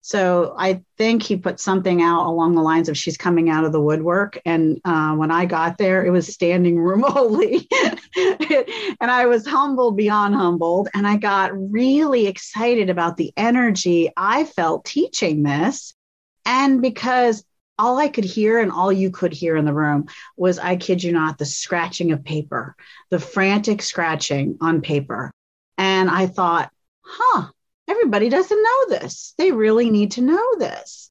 So 0.08 0.54
I 0.56 0.80
think 0.96 1.22
he 1.22 1.36
put 1.36 1.60
something 1.60 2.00
out 2.00 2.24
along 2.24 2.54
the 2.54 2.62
lines 2.62 2.88
of 2.88 2.96
she's 2.96 3.18
coming 3.18 3.50
out 3.50 3.66
of 3.66 3.72
the 3.72 3.80
woodwork. 3.80 4.40
And 4.46 4.80
uh, 4.82 5.14
when 5.16 5.30
I 5.30 5.44
got 5.44 5.76
there, 5.76 6.02
it 6.02 6.08
was 6.08 6.32
standing 6.32 6.78
room 6.78 7.04
only. 7.14 7.68
and 8.16 9.10
I 9.10 9.26
was 9.26 9.46
humbled 9.46 9.98
beyond 9.98 10.34
humbled. 10.34 10.88
And 10.94 11.06
I 11.06 11.18
got 11.18 11.50
really 11.52 12.26
excited 12.26 12.88
about 12.88 13.18
the 13.18 13.34
energy 13.36 14.10
I 14.16 14.44
felt 14.44 14.86
teaching 14.86 15.42
this. 15.42 15.92
And 16.46 16.80
because 16.80 17.44
all 17.78 17.98
I 17.98 18.08
could 18.08 18.24
hear 18.24 18.60
and 18.60 18.72
all 18.72 18.90
you 18.90 19.10
could 19.10 19.34
hear 19.34 19.58
in 19.58 19.66
the 19.66 19.74
room 19.74 20.06
was, 20.38 20.58
I 20.58 20.76
kid 20.76 21.02
you 21.04 21.12
not, 21.12 21.36
the 21.36 21.44
scratching 21.44 22.12
of 22.12 22.24
paper, 22.24 22.76
the 23.10 23.18
frantic 23.18 23.82
scratching 23.82 24.56
on 24.62 24.80
paper. 24.80 25.30
And 25.76 26.08
I 26.08 26.28
thought, 26.28 26.70
huh, 27.02 27.48
everybody 27.88 28.28
doesn't 28.28 28.62
know 28.62 28.98
this. 28.98 29.34
They 29.38 29.52
really 29.52 29.90
need 29.90 30.12
to 30.12 30.22
know 30.22 30.44
this 30.58 31.08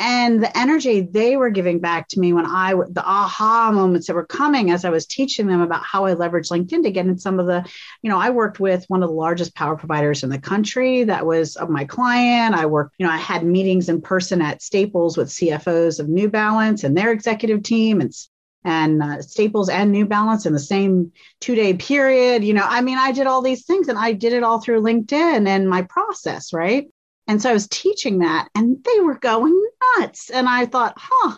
and 0.00 0.42
the 0.42 0.58
energy 0.58 1.02
they 1.02 1.36
were 1.36 1.50
giving 1.50 1.78
back 1.78 2.08
to 2.08 2.18
me 2.18 2.32
when 2.32 2.46
I, 2.46 2.72
the 2.72 3.04
aha 3.04 3.70
moments 3.70 4.06
that 4.06 4.14
were 4.14 4.24
coming 4.24 4.70
as 4.70 4.86
I 4.86 4.90
was 4.90 5.06
teaching 5.06 5.46
them 5.46 5.60
about 5.60 5.84
how 5.84 6.06
I 6.06 6.14
leverage 6.14 6.48
LinkedIn 6.48 6.84
to 6.84 6.90
get 6.90 7.06
in 7.06 7.18
some 7.18 7.38
of 7.38 7.46
the, 7.46 7.66
you 8.00 8.08
know, 8.08 8.18
I 8.18 8.30
worked 8.30 8.58
with 8.58 8.86
one 8.88 9.02
of 9.02 9.10
the 9.10 9.14
largest 9.14 9.54
power 9.54 9.76
providers 9.76 10.22
in 10.22 10.30
the 10.30 10.38
country. 10.38 11.04
That 11.04 11.26
was 11.26 11.58
my 11.68 11.84
client. 11.84 12.54
I 12.54 12.64
worked, 12.64 12.94
you 12.98 13.06
know, 13.06 13.12
I 13.12 13.18
had 13.18 13.44
meetings 13.44 13.90
in 13.90 14.00
person 14.00 14.40
at 14.40 14.62
Staples 14.62 15.18
with 15.18 15.28
CFOs 15.28 16.00
of 16.00 16.08
New 16.08 16.30
Balance 16.30 16.82
and 16.82 16.96
their 16.96 17.12
executive 17.12 17.62
team 17.62 18.00
and 18.00 18.10
and 18.64 19.02
uh, 19.02 19.22
Staples 19.22 19.68
and 19.68 19.90
New 19.90 20.06
Balance 20.06 20.46
in 20.46 20.52
the 20.52 20.58
same 20.58 21.12
two 21.40 21.54
day 21.54 21.74
period. 21.74 22.44
You 22.44 22.54
know, 22.54 22.66
I 22.66 22.80
mean, 22.80 22.98
I 22.98 23.12
did 23.12 23.26
all 23.26 23.42
these 23.42 23.64
things 23.64 23.88
and 23.88 23.98
I 23.98 24.12
did 24.12 24.32
it 24.32 24.42
all 24.42 24.60
through 24.60 24.82
LinkedIn 24.82 25.46
and 25.46 25.68
my 25.68 25.82
process, 25.82 26.52
right? 26.52 26.88
And 27.26 27.40
so 27.40 27.50
I 27.50 27.52
was 27.52 27.68
teaching 27.68 28.18
that 28.18 28.48
and 28.54 28.82
they 28.84 29.00
were 29.00 29.18
going 29.18 29.58
nuts. 29.98 30.30
And 30.30 30.48
I 30.48 30.66
thought, 30.66 30.94
huh, 30.96 31.36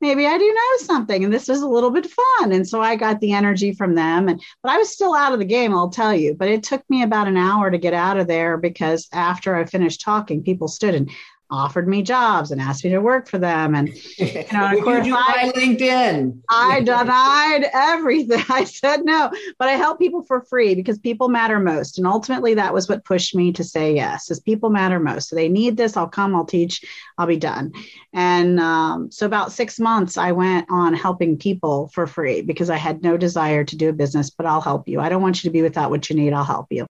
maybe 0.00 0.26
I 0.26 0.38
do 0.38 0.46
know 0.52 0.86
something. 0.86 1.24
And 1.24 1.32
this 1.32 1.48
was 1.48 1.62
a 1.62 1.68
little 1.68 1.90
bit 1.90 2.06
fun. 2.06 2.52
And 2.52 2.68
so 2.68 2.80
I 2.80 2.96
got 2.96 3.20
the 3.20 3.32
energy 3.32 3.72
from 3.72 3.94
them. 3.94 4.28
And 4.28 4.42
but 4.62 4.72
I 4.72 4.78
was 4.78 4.90
still 4.90 5.14
out 5.14 5.32
of 5.32 5.38
the 5.38 5.44
game, 5.44 5.74
I'll 5.74 5.90
tell 5.90 6.14
you. 6.14 6.34
But 6.34 6.48
it 6.48 6.62
took 6.62 6.88
me 6.90 7.02
about 7.02 7.28
an 7.28 7.36
hour 7.36 7.70
to 7.70 7.78
get 7.78 7.94
out 7.94 8.18
of 8.18 8.26
there 8.26 8.56
because 8.56 9.08
after 9.12 9.54
I 9.54 9.64
finished 9.64 10.00
talking, 10.00 10.42
people 10.42 10.68
stood 10.68 10.94
and 10.94 11.10
offered 11.52 11.86
me 11.86 12.02
jobs 12.02 12.50
and 12.50 12.60
asked 12.60 12.82
me 12.82 12.90
to 12.90 13.00
work 13.00 13.28
for 13.28 13.38
them. 13.38 13.74
And 13.74 13.88
you 14.18 14.44
know, 14.52 14.72
of 14.72 14.82
course, 14.82 15.06
I, 15.06 15.52
LinkedIn. 15.54 16.40
I 16.48 16.80
denied 16.80 17.70
everything. 17.72 18.42
I 18.48 18.64
said 18.64 19.04
no, 19.04 19.30
but 19.58 19.68
I 19.68 19.72
help 19.72 19.98
people 19.98 20.22
for 20.22 20.40
free 20.40 20.74
because 20.74 20.98
people 20.98 21.28
matter 21.28 21.60
most. 21.60 21.98
And 21.98 22.06
ultimately, 22.06 22.54
that 22.54 22.72
was 22.72 22.88
what 22.88 23.04
pushed 23.04 23.34
me 23.34 23.52
to 23.52 23.62
say 23.62 23.94
yes. 23.94 24.30
Is 24.30 24.40
people 24.40 24.70
matter 24.70 24.98
most. 24.98 25.28
So 25.28 25.36
they 25.36 25.48
need 25.48 25.76
this. 25.76 25.96
I'll 25.96 26.08
come. 26.08 26.34
I'll 26.34 26.46
teach. 26.46 26.82
I'll 27.18 27.26
be 27.26 27.36
done. 27.36 27.72
And 28.14 28.58
um, 28.58 29.10
so 29.10 29.26
about 29.26 29.52
six 29.52 29.78
months, 29.78 30.16
I 30.16 30.32
went 30.32 30.66
on 30.70 30.94
helping 30.94 31.36
people 31.36 31.88
for 31.88 32.06
free 32.06 32.40
because 32.42 32.70
I 32.70 32.76
had 32.76 33.02
no 33.02 33.16
desire 33.16 33.64
to 33.64 33.76
do 33.76 33.90
a 33.90 33.92
business. 33.92 34.30
But 34.30 34.46
I'll 34.46 34.60
help 34.62 34.88
you. 34.88 35.00
I 35.00 35.10
don't 35.10 35.22
want 35.22 35.44
you 35.44 35.50
to 35.50 35.52
be 35.52 35.62
without 35.62 35.90
what 35.90 36.08
you 36.08 36.16
need. 36.16 36.32
I'll 36.32 36.44
help 36.44 36.66
you. 36.70 36.86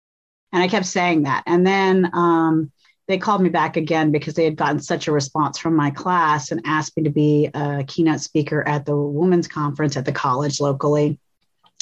And 0.51 0.63
I 0.63 0.67
kept 0.67 0.85
saying 0.85 1.23
that. 1.23 1.43
And 1.45 1.65
then 1.65 2.09
um, 2.13 2.71
they 3.09 3.17
called 3.17 3.41
me 3.41 3.49
back 3.49 3.75
again 3.75 4.11
because 4.11 4.35
they 4.35 4.43
had 4.43 4.55
gotten 4.55 4.79
such 4.79 5.07
a 5.07 5.11
response 5.11 5.57
from 5.57 5.75
my 5.75 5.89
class 5.89 6.51
and 6.51 6.61
asked 6.63 6.95
me 6.95 7.01
to 7.01 7.09
be 7.09 7.49
a 7.55 7.83
keynote 7.87 8.21
speaker 8.21 8.65
at 8.67 8.85
the 8.85 8.95
women's 8.95 9.47
conference 9.47 9.97
at 9.97 10.05
the 10.05 10.11
college 10.11 10.61
locally. 10.61 11.17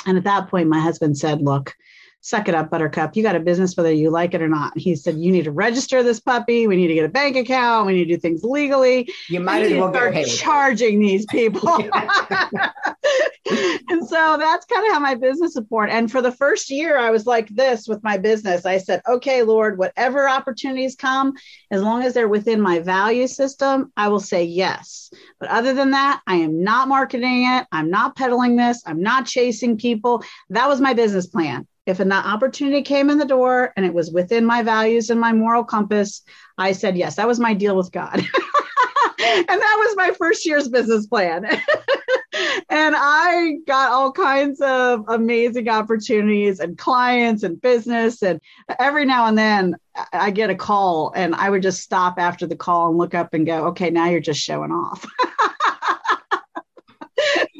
And 0.06 0.18
at 0.18 0.24
that 0.24 0.48
point, 0.48 0.70
my 0.70 0.80
husband 0.80 1.18
said, 1.18 1.42
Look, 1.42 1.76
suck 2.22 2.48
it 2.48 2.56
up, 2.56 2.70
Buttercup. 2.70 3.18
You 3.18 3.24
got 3.24 3.36
a 3.36 3.42
business 3.42 3.76
whether 3.76 3.92
you 3.92 4.10
like 4.10 4.36
it 4.36 4.42
or 4.42 4.48
not. 4.48 4.78
He 4.78 4.96
said, 4.96 5.18
You 5.18 5.34
need 5.34 5.44
to 5.44 5.52
register 5.52 6.02
this 6.02 6.22
puppy. 6.22 6.66
We 6.66 6.78
need 6.78 6.88
to 6.88 6.94
get 6.94 7.04
a 7.04 7.10
bank 7.10 7.36
account. 7.36 7.88
We 7.88 7.94
need 7.96 8.06
to 8.06 8.16
do 8.16 8.22
things 8.22 8.42
legally. 8.46 9.12
You 9.28 9.42
might 9.42 9.64
as 9.64 9.74
well 9.74 9.92
start 9.92 10.16
charging 10.28 11.02
these 11.02 11.26
people. 11.30 11.78
and 13.90 14.08
so 14.08 14.38
that's 14.38 14.66
kind 14.66 14.86
of 14.88 14.94
how 14.94 15.00
my 15.00 15.16
business 15.16 15.54
support. 15.54 15.90
And 15.90 16.12
for 16.12 16.22
the 16.22 16.32
first 16.32 16.70
year, 16.70 16.98
I 16.98 17.12
was 17.12 17.26
like 17.26 17.50
this 17.50 17.88
with 17.88 18.04
my 18.04 18.18
business. 18.18 18.66
I 18.66 18.78
said, 18.78 19.02
Okay, 19.08 19.44
Lord, 19.44 19.78
whatever 19.78 20.28
opportunities 20.28 20.96
come, 20.96 21.34
as 21.72 21.82
long 21.82 22.04
as 22.04 22.14
they're 22.14 22.28
within 22.28 22.62
my 22.62 22.80
value 22.80 23.28
system, 23.28 23.92
I 23.96 24.10
will 24.10 24.20
say 24.20 24.44
yes. 24.44 25.12
But 25.40 25.50
other 25.50 25.74
than 25.74 25.92
that, 25.92 26.22
I 26.28 26.36
am 26.36 26.64
not 26.64 26.88
marketing 26.88 27.46
it. 27.48 27.68
I'm 27.72 27.90
not 27.90 28.16
peddling 28.16 28.56
this. 28.56 28.82
I'm 28.86 29.02
not 29.02 29.26
chasing 29.26 29.78
people. 29.78 30.24
That 30.50 30.68
was 30.68 30.82
my 30.82 30.94
business 30.94 31.28
plan. 31.28 31.68
If 31.86 32.02
an 32.02 32.12
opportunity 32.12 32.82
came 32.82 33.10
in 33.10 33.18
the 33.18 33.26
door 33.26 33.72
and 33.78 33.86
it 33.86 33.94
was 33.94 34.12
within 34.12 34.46
my 34.46 34.62
values 34.62 35.10
and 35.10 35.22
my 35.22 35.32
moral 35.32 35.64
compass, 35.64 36.22
I 36.58 36.74
said 36.74 36.98
yes. 36.98 37.16
That 37.16 37.28
was 37.28 37.40
my 37.40 37.54
deal 37.54 37.78
with 37.78 37.94
God. 37.94 38.16
and 39.20 39.48
that 39.48 39.76
was 39.80 39.96
my 39.96 40.12
first 40.18 40.46
year's 40.46 40.68
business 40.68 41.08
plan. 41.08 41.46
and 42.70 42.96
I 42.98 43.58
got 43.66 43.92
all 43.92 44.12
kinds 44.12 44.62
of 44.62 45.06
amazing 45.08 45.70
opportunities 45.70 46.60
and 46.60 46.78
clients 46.78 47.44
and 47.44 47.62
business. 47.62 48.24
And 48.24 48.42
every 48.80 49.06
now 49.06 49.28
and 49.28 49.38
then 49.38 49.76
I 50.14 50.32
get 50.32 50.50
a 50.50 50.56
call 50.56 51.12
and 51.16 51.36
I 51.36 51.50
would 51.50 51.62
just 51.62 51.82
stop 51.82 52.16
after 52.18 52.48
the 52.48 52.56
call 52.56 52.90
and 52.90 52.98
look 52.98 53.14
up 53.14 53.34
and 53.34 53.46
go, 53.46 53.68
okay, 53.68 53.90
now 53.90 54.10
you're 54.10 54.20
just 54.20 54.42
showing 54.42 54.72
off. 54.72 55.06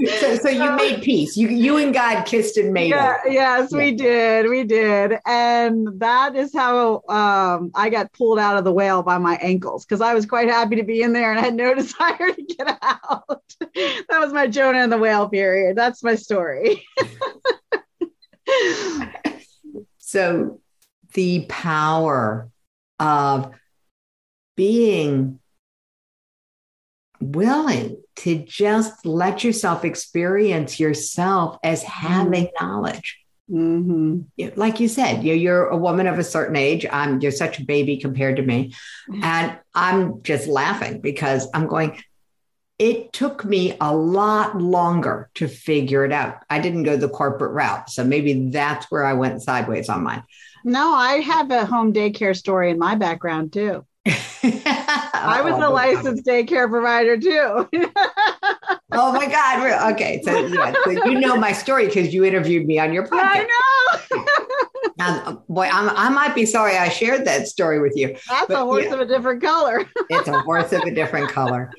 so, 0.06 0.36
so 0.36 0.50
you 0.50 0.72
made 0.76 1.02
peace. 1.02 1.36
You 1.36 1.50
you 1.50 1.78
and 1.78 1.94
God 1.94 2.26
kissed 2.26 2.58
and 2.58 2.74
made 2.74 2.90
yeah, 2.90 3.18
it. 3.26 3.34
Yes, 3.34 3.70
yeah. 3.72 3.78
we 3.78 3.92
did. 3.92 4.50
We 4.50 4.64
did. 4.64 5.20
And 5.26 6.00
that 6.00 6.36
is 6.36 6.54
how 6.54 7.02
um, 7.10 7.72
I 7.74 7.90
got 7.90 8.14
pulled 8.14 8.40
out 8.40 8.58
of 8.58 8.64
the 8.64 8.72
whale 8.72 9.02
by 9.02 9.18
my 9.18 9.36
ankles 9.42 9.86
because 9.86 10.02
I 10.02 10.14
was 10.14 10.26
quite 10.26 10.50
happy 10.50 10.76
to 10.76 10.84
be 10.84 11.02
in 11.02 11.14
there 11.14 11.32
and 11.32 11.40
had 11.40 11.56
no 11.56 11.74
desire 11.76 12.32
to 12.34 12.44
get 12.44 12.78
out. 12.82 13.44
that 13.60 14.20
was 14.20 14.34
my 14.34 14.48
Jonah 14.48 14.80
and 14.80 14.92
the 14.92 14.98
whale 14.98 15.30
period. 15.30 15.76
That's 15.76 16.04
my 16.04 16.16
story. 16.16 16.86
so 19.98 20.62
the 21.14 21.46
power 21.50 22.50
of 23.00 23.54
being 24.56 25.40
willing 27.20 28.02
to 28.18 28.38
just 28.38 29.06
let 29.06 29.44
yourself 29.44 29.86
experience 29.86 30.80
yourself 30.80 31.58
as 31.64 31.84
having 31.84 32.46
mm-hmm. 32.46 32.66
knowledge. 32.66 33.20
Mm-hmm. 33.50 34.60
Like 34.60 34.80
you 34.80 34.88
said, 34.88 35.24
you're, 35.24 35.68
a 35.68 35.78
woman 35.78 36.08
of 36.08 36.20
a 36.20 36.24
certain 36.24 36.56
age. 36.56 36.86
I'm 36.92 37.22
you're 37.22 37.32
such 37.32 37.60
a 37.60 37.66
baby 37.66 37.98
compared 37.98 38.36
to 38.38 38.42
me, 38.42 38.74
mm-hmm. 39.10 39.24
and 39.24 39.58
I'm 39.74 40.22
just 40.24 40.48
laughing 40.48 41.02
because 41.02 41.48
I'm 41.54 41.68
going. 41.68 42.02
It 42.78 43.12
took 43.12 43.44
me 43.44 43.76
a 43.82 43.96
lot 43.96 44.62
longer 44.62 45.32
to 45.36 45.48
figure 45.48 46.06
it 46.06 46.12
out. 46.12 46.44
I 46.48 46.60
didn't 46.60 46.84
go 46.84 46.96
the 46.96 47.10
corporate 47.10 47.54
route, 47.54 47.90
so 47.90 48.04
maybe 48.04 48.50
that's 48.50 48.92
where 48.92 49.04
I 49.04 49.14
went 49.14 49.42
sideways 49.42 49.90
on 49.90 50.04
mine. 50.04 50.22
No, 50.64 50.92
I 50.92 51.22
have 51.22 51.50
a 51.50 51.66
home 51.66 51.94
daycare 51.94 52.36
story 52.36 52.70
in 52.70 52.78
my 52.78 52.96
background 52.96 53.54
too. 53.54 53.86
I 54.44 55.42
was 55.44 55.54
a 55.62 55.68
oh, 55.68 55.74
licensed 55.74 56.26
daycare 56.26 56.70
provider 56.70 57.20
too. 57.20 57.68
oh 58.92 59.12
my 59.12 59.28
God. 59.28 59.92
Okay. 59.94 60.22
So, 60.24 60.48
yeah, 60.48 60.74
so 60.84 60.92
you 60.92 61.20
know 61.20 61.36
my 61.36 61.52
story 61.52 61.88
because 61.88 62.14
you 62.14 62.24
interviewed 62.24 62.66
me 62.66 62.80
on 62.80 62.94
your 62.94 63.06
podcast. 63.08 63.48
I 63.50 64.00
know. 64.14 64.26
now, 64.98 65.44
boy, 65.50 65.70
I'm, 65.72 65.90
i 65.90 66.10
might 66.10 66.36
be 66.36 66.46
sorry 66.46 66.78
I 66.78 66.90
shared 66.90 67.26
that 67.26 67.48
story 67.48 67.82
with 67.82 67.98
you. 67.98 68.16
That's 68.30 68.48
but, 68.48 68.62
a 68.62 68.64
horse 68.64 68.86
yeah, 68.86 68.94
of 68.94 69.00
a 69.02 69.06
different 69.06 69.42
color. 69.42 69.86
it's 70.10 70.28
a 70.28 70.40
horse 70.42 70.72
of 70.72 70.84
a 70.84 70.92
different 70.92 71.30
color. 71.30 71.74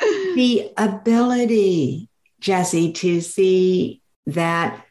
The 0.00 0.72
ability, 0.76 2.08
Jesse, 2.40 2.92
to 2.92 3.20
see 3.20 4.02
that 4.26 4.84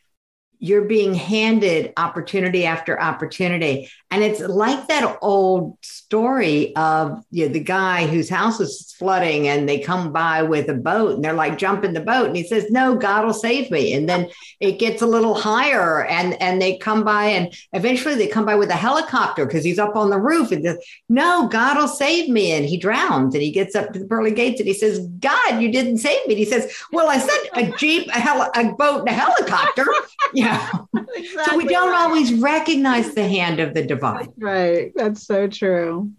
you're 0.57 0.85
being 0.85 1.15
handed 1.15 1.91
opportunity 1.97 2.65
after 2.65 2.99
opportunity. 2.99 3.89
And 4.11 4.23
it's 4.23 4.41
like 4.41 4.87
that 4.89 5.17
old 5.21 5.77
story 5.81 6.75
of 6.75 7.23
you 7.31 7.47
know, 7.47 7.53
the 7.53 7.61
guy 7.61 8.05
whose 8.07 8.29
house 8.29 8.59
is 8.59 8.93
flooding 8.99 9.47
and 9.47 9.67
they 9.67 9.79
come 9.79 10.11
by 10.11 10.43
with 10.43 10.69
a 10.69 10.73
boat 10.73 11.15
and 11.15 11.23
they're 11.23 11.31
like, 11.31 11.57
jump 11.57 11.85
in 11.85 11.93
the 11.93 12.01
boat. 12.01 12.27
And 12.27 12.35
he 12.35 12.45
says, 12.45 12.69
no, 12.69 12.97
God 12.97 13.25
will 13.25 13.33
save 13.33 13.71
me. 13.71 13.93
And 13.93 14.09
then 14.09 14.29
it 14.59 14.79
gets 14.79 15.01
a 15.01 15.07
little 15.07 15.33
higher 15.33 16.05
and, 16.05 16.39
and 16.41 16.61
they 16.61 16.77
come 16.77 17.05
by 17.05 17.27
and 17.27 17.57
eventually 17.71 18.15
they 18.15 18.27
come 18.27 18.45
by 18.45 18.55
with 18.55 18.69
a 18.69 18.75
helicopter 18.75 19.45
because 19.45 19.63
he's 19.63 19.79
up 19.79 19.95
on 19.95 20.09
the 20.09 20.19
roof 20.19 20.51
and 20.51 20.65
says, 20.65 20.77
no, 21.07 21.47
God 21.47 21.77
will 21.77 21.87
save 21.87 22.27
me. 22.27 22.51
And 22.51 22.65
he 22.65 22.77
drowns 22.77 23.33
and 23.33 23.41
he 23.41 23.51
gets 23.51 23.75
up 23.75 23.93
to 23.93 23.99
the 23.99 24.07
pearly 24.07 24.31
gates 24.31 24.59
and 24.59 24.67
he 24.67 24.73
says, 24.73 24.99
God, 25.19 25.61
you 25.61 25.71
didn't 25.71 25.99
save 25.99 26.27
me. 26.27 26.33
And 26.33 26.39
he 26.39 26.45
says, 26.45 26.69
well, 26.91 27.07
I 27.07 27.17
sent 27.17 27.49
a 27.53 27.77
Jeep, 27.77 28.09
a, 28.13 28.49
a 28.55 28.73
boat, 28.73 28.99
and 28.99 29.09
a 29.09 29.13
helicopter. 29.13 29.85
Yeah. 30.33 30.71
exactly 31.13 31.25
so 31.43 31.57
we 31.57 31.65
don't 31.65 31.91
right. 31.91 32.03
always 32.03 32.33
recognize 32.35 33.13
the 33.13 33.27
hand 33.27 33.59
of 33.59 33.73
the 33.73 33.83
divine. 33.83 34.00
Right. 34.37 34.91
That's 34.95 35.25
so 35.25 35.47
true. 35.47 36.11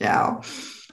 Yeah. 0.00 0.40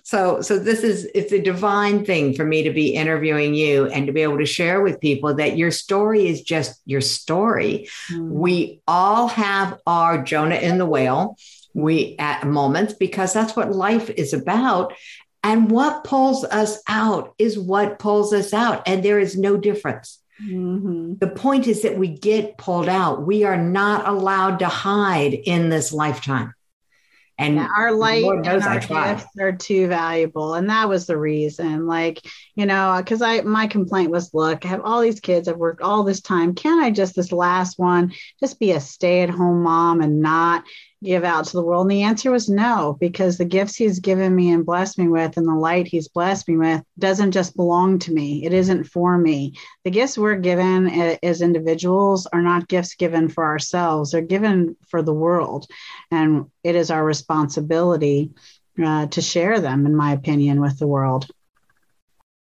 So, 0.04 0.42
so 0.42 0.60
this 0.60 0.84
is 0.84 1.10
it's 1.16 1.32
a 1.32 1.42
divine 1.42 2.04
thing 2.04 2.34
for 2.34 2.44
me 2.44 2.64
to 2.64 2.74
be 2.74 2.96
interviewing 2.96 3.54
you 3.54 3.86
and 3.88 4.08
to 4.08 4.14
be 4.14 4.24
able 4.24 4.40
to 4.40 4.46
share 4.46 4.82
with 4.82 5.00
people 5.00 5.36
that 5.36 5.58
your 5.58 5.72
story 5.72 6.28
is 6.28 6.42
just 6.42 6.82
your 6.86 7.00
story. 7.00 7.88
Mm. 8.12 8.30
We 8.30 8.82
all 8.88 9.28
have 9.30 9.80
our 9.88 10.22
Jonah 10.22 10.56
in 10.56 10.80
the 10.80 10.86
whale. 10.86 11.38
We 11.74 12.18
at 12.20 12.46
moments 12.46 12.94
because 12.94 13.32
that's 13.32 13.56
what 13.56 13.72
life 13.72 14.10
is 14.10 14.34
about. 14.34 14.94
And 15.44 15.72
what 15.72 16.04
pulls 16.04 16.44
us 16.44 16.82
out 16.88 17.34
is 17.38 17.58
what 17.58 17.98
pulls 17.98 18.34
us 18.34 18.54
out. 18.54 18.84
And 18.88 19.04
there 19.04 19.20
is 19.20 19.38
no 19.38 19.56
difference. 19.58 20.21
Mm-hmm. 20.44 21.16
The 21.20 21.28
point 21.28 21.68
is 21.68 21.82
that 21.84 21.98
we 21.98 22.08
get 22.08 22.58
pulled 22.58 22.90
out. 22.90 23.26
We 23.26 23.44
are 23.44 23.58
not 23.58 24.08
allowed 24.08 24.60
to 24.60 24.68
hide 24.68 25.34
in 25.34 25.70
this 25.70 25.94
lifetime. 25.94 26.54
And 27.38 27.56
yeah, 27.56 27.70
our 27.76 27.92
light 27.92 28.24
and 28.24 28.46
our 28.48 28.80
gifts 28.80 29.26
are 29.40 29.52
too 29.52 29.88
valuable. 29.88 30.54
And 30.54 30.70
that 30.70 30.88
was 30.88 31.08
the 31.08 31.18
reason. 31.18 31.88
Like, 31.88 32.20
you 32.56 32.68
know, 32.68 32.96
because 32.98 33.22
I 33.24 33.42
my 33.42 33.66
complaint 33.66 34.12
was, 34.12 34.32
look, 34.34 34.64
I 34.64 34.70
have 34.70 34.82
all 34.82 35.02
these 35.02 35.20
kids, 35.20 35.48
I've 35.48 35.58
worked 35.58 35.82
all 35.82 36.04
this 36.04 36.22
time. 36.22 36.54
Can 36.54 36.80
I 36.80 36.92
just 36.92 37.16
this 37.16 37.32
last 37.32 37.80
one 37.80 38.14
just 38.40 38.60
be 38.60 38.72
a 38.74 38.80
stay-at-home 38.80 39.64
mom 39.64 40.02
and 40.02 40.22
not 40.22 40.64
give 41.04 41.24
out 41.24 41.46
to 41.46 41.54
the 41.54 41.64
world? 41.64 41.86
And 41.86 41.92
the 41.92 42.04
answer 42.04 42.32
was 42.32 42.50
no, 42.50 42.98
because 43.00 43.38
the 43.38 43.46
gifts 43.46 43.76
he's 43.76 44.00
given 44.00 44.36
me 44.36 44.52
and 44.52 44.66
blessed 44.66 44.98
me 44.98 45.08
with 45.08 45.38
and 45.38 45.48
the 45.48 45.54
light 45.56 45.88
he's 45.88 46.08
blessed 46.08 46.48
me 46.48 46.58
with 46.58 46.84
doesn't 47.00 47.32
just 47.32 47.56
belong 47.56 48.00
to 48.00 48.14
me. 48.14 48.46
It 48.46 48.54
isn't 48.54 48.86
for 48.86 49.18
me. 49.18 49.54
The 49.84 49.92
gifts 49.92 50.18
we're 50.18 50.36
given 50.36 50.88
as 51.24 51.42
individuals 51.42 52.28
are 52.28 52.42
not 52.42 52.68
gifts 52.68 52.96
given 52.96 53.30
for 53.30 53.44
ourselves, 53.44 54.12
they're 54.12 54.22
given 54.22 54.76
for 54.88 55.02
the 55.02 55.14
world. 55.14 55.68
And 56.12 56.52
it 56.64 56.76
is 56.76 56.92
our 56.92 57.04
responsibility 57.04 58.32
uh, 58.84 59.08
to 59.08 59.22
share 59.22 59.60
them, 59.60 59.86
in 59.86 59.96
my 59.96 60.14
opinion, 60.14 60.62
with 60.62 60.80
the 60.80 60.88
world. 60.88 61.28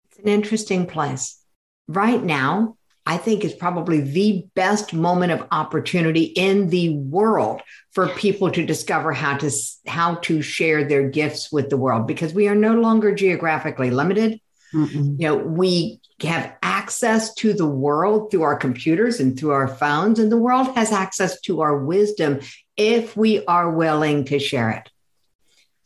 It's 0.09 0.19
an 0.19 0.27
interesting 0.27 0.85
place. 0.85 1.39
Right 1.87 2.23
now, 2.23 2.77
I 3.05 3.17
think 3.17 3.43
is 3.43 3.53
probably 3.53 3.99
the 3.99 4.45
best 4.55 4.93
moment 4.93 5.33
of 5.33 5.47
opportunity 5.51 6.23
in 6.23 6.69
the 6.69 6.97
world 6.97 7.61
for 7.91 8.07
people 8.07 8.49
to 8.51 8.65
discover 8.65 9.11
how 9.11 9.37
to 9.37 9.51
how 9.85 10.15
to 10.15 10.41
share 10.41 10.85
their 10.85 11.09
gifts 11.09 11.51
with 11.51 11.69
the 11.69 11.77
world 11.77 12.07
because 12.07 12.33
we 12.33 12.47
are 12.47 12.55
no 12.55 12.73
longer 12.73 13.13
geographically 13.13 13.91
limited. 13.91 14.39
Mm-mm. 14.73 15.19
You 15.19 15.27
know, 15.27 15.35
we 15.35 15.99
have 16.21 16.55
access 16.61 17.33
to 17.35 17.53
the 17.53 17.67
world 17.67 18.31
through 18.31 18.43
our 18.43 18.55
computers 18.55 19.19
and 19.19 19.37
through 19.37 19.51
our 19.51 19.67
phones, 19.67 20.17
and 20.17 20.31
the 20.31 20.37
world 20.37 20.73
has 20.75 20.91
access 20.91 21.39
to 21.41 21.61
our 21.61 21.77
wisdom 21.77 22.39
if 22.77 23.15
we 23.17 23.45
are 23.45 23.69
willing 23.71 24.25
to 24.25 24.39
share 24.39 24.71
it. 24.71 24.89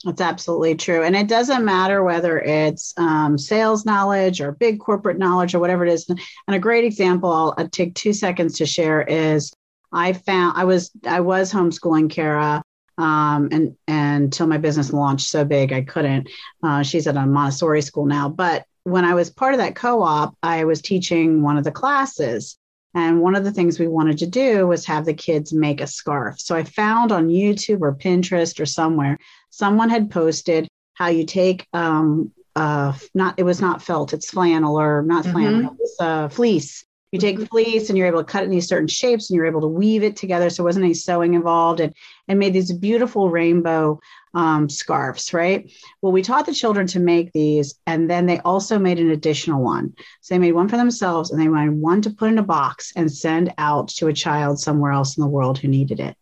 That's 0.03 0.21
absolutely 0.21 0.75
true. 0.75 1.03
And 1.03 1.15
it 1.15 1.27
doesn't 1.27 1.65
matter 1.65 2.03
whether 2.03 2.39
it's 2.39 2.93
um, 2.97 3.37
sales 3.37 3.85
knowledge 3.85 4.41
or 4.41 4.51
big 4.51 4.79
corporate 4.79 5.17
knowledge 5.17 5.55
or 5.55 5.59
whatever 5.59 5.85
it 5.85 5.91
is. 5.91 6.07
And 6.07 6.19
a 6.55 6.59
great 6.59 6.83
example 6.83 7.31
I'll, 7.57 7.67
take 7.69 7.95
two 7.95 8.13
seconds 8.13 8.57
to 8.57 8.65
share 8.65 9.01
is 9.01 9.51
I 9.91 10.13
found 10.13 10.57
I 10.57 10.65
was 10.65 10.91
I 11.05 11.21
was 11.21 11.51
homeschooling 11.51 12.11
Kara 12.11 12.61
um, 12.97 13.49
and 13.51 13.75
and 13.87 14.25
until 14.25 14.47
my 14.47 14.57
business 14.57 14.93
launched 14.93 15.29
so 15.29 15.43
big 15.43 15.73
I 15.73 15.81
couldn't. 15.81 16.29
Uh, 16.61 16.83
she's 16.83 17.07
at 17.07 17.17
a 17.17 17.25
Montessori 17.25 17.81
school 17.81 18.05
now, 18.05 18.29
but 18.29 18.65
when 18.83 19.03
I 19.03 19.15
was 19.15 19.29
part 19.29 19.53
of 19.53 19.59
that 19.59 19.75
co-op, 19.75 20.37
I 20.43 20.63
was 20.63 20.81
teaching 20.81 21.41
one 21.41 21.57
of 21.57 21.63
the 21.63 21.71
classes. 21.71 22.57
And 22.93 23.21
one 23.21 23.35
of 23.35 23.43
the 23.43 23.51
things 23.51 23.77
we 23.77 23.87
wanted 23.87 24.17
to 24.19 24.27
do 24.27 24.65
was 24.65 24.85
have 24.85 25.05
the 25.05 25.13
kids 25.13 25.53
make 25.53 25.81
a 25.81 25.87
scarf. 25.87 26.39
So 26.39 26.55
I 26.55 26.63
found 26.63 27.11
on 27.11 27.27
YouTube 27.27 27.81
or 27.81 27.93
Pinterest 27.93 28.59
or 28.59 28.65
somewhere 28.65 29.19
someone 29.49 29.89
had 29.89 30.11
posted 30.11 30.67
how 30.93 31.07
you 31.07 31.25
take 31.25 31.67
um 31.73 32.31
uh 32.55 32.93
not 33.13 33.35
it 33.37 33.43
was 33.43 33.61
not 33.61 33.81
felt 33.81 34.13
it's 34.13 34.31
flannel 34.31 34.79
or 34.79 35.03
not 35.03 35.23
mm-hmm. 35.23 35.33
flannel 35.33 35.77
it's 35.79 35.95
uh 35.99 36.27
fleece 36.29 36.85
you 37.11 37.19
take 37.19 37.37
mm-hmm. 37.37 37.45
fleece 37.45 37.89
and 37.89 37.97
you're 37.97 38.07
able 38.07 38.23
to 38.23 38.31
cut 38.31 38.43
it 38.43 38.45
in 38.45 38.51
these 38.51 38.67
certain 38.67 38.87
shapes 38.87 39.29
and 39.29 39.35
you're 39.35 39.45
able 39.45 39.61
to 39.61 39.67
weave 39.67 40.03
it 40.03 40.15
together 40.15 40.49
so 40.49 40.57
there 40.57 40.65
wasn't 40.65 40.83
any 40.83 40.93
sewing 40.93 41.33
involved 41.35 41.79
and 41.79 41.93
and 42.27 42.39
made 42.39 42.53
these 42.53 42.71
beautiful 42.73 43.29
rainbow 43.29 43.99
um, 44.33 44.69
scarves 44.69 45.33
right 45.33 45.71
well 46.01 46.11
we 46.11 46.21
taught 46.21 46.45
the 46.45 46.53
children 46.53 46.85
to 46.87 46.99
make 46.99 47.31
these 47.31 47.79
and 47.87 48.09
then 48.09 48.25
they 48.25 48.39
also 48.39 48.77
made 48.77 48.99
an 48.99 49.11
additional 49.11 49.63
one 49.63 49.93
so 50.21 50.35
they 50.35 50.39
made 50.39 50.51
one 50.51 50.67
for 50.67 50.77
themselves 50.77 51.31
and 51.31 51.41
they 51.41 51.47
made 51.47 51.69
one 51.69 52.01
to 52.01 52.09
put 52.09 52.29
in 52.29 52.37
a 52.37 52.43
box 52.43 52.91
and 52.95 53.11
send 53.11 53.53
out 53.57 53.87
to 53.87 54.07
a 54.07 54.13
child 54.13 54.59
somewhere 54.59 54.91
else 54.91 55.17
in 55.17 55.21
the 55.21 55.29
world 55.29 55.57
who 55.57 55.67
needed 55.67 55.99
it 55.99 56.15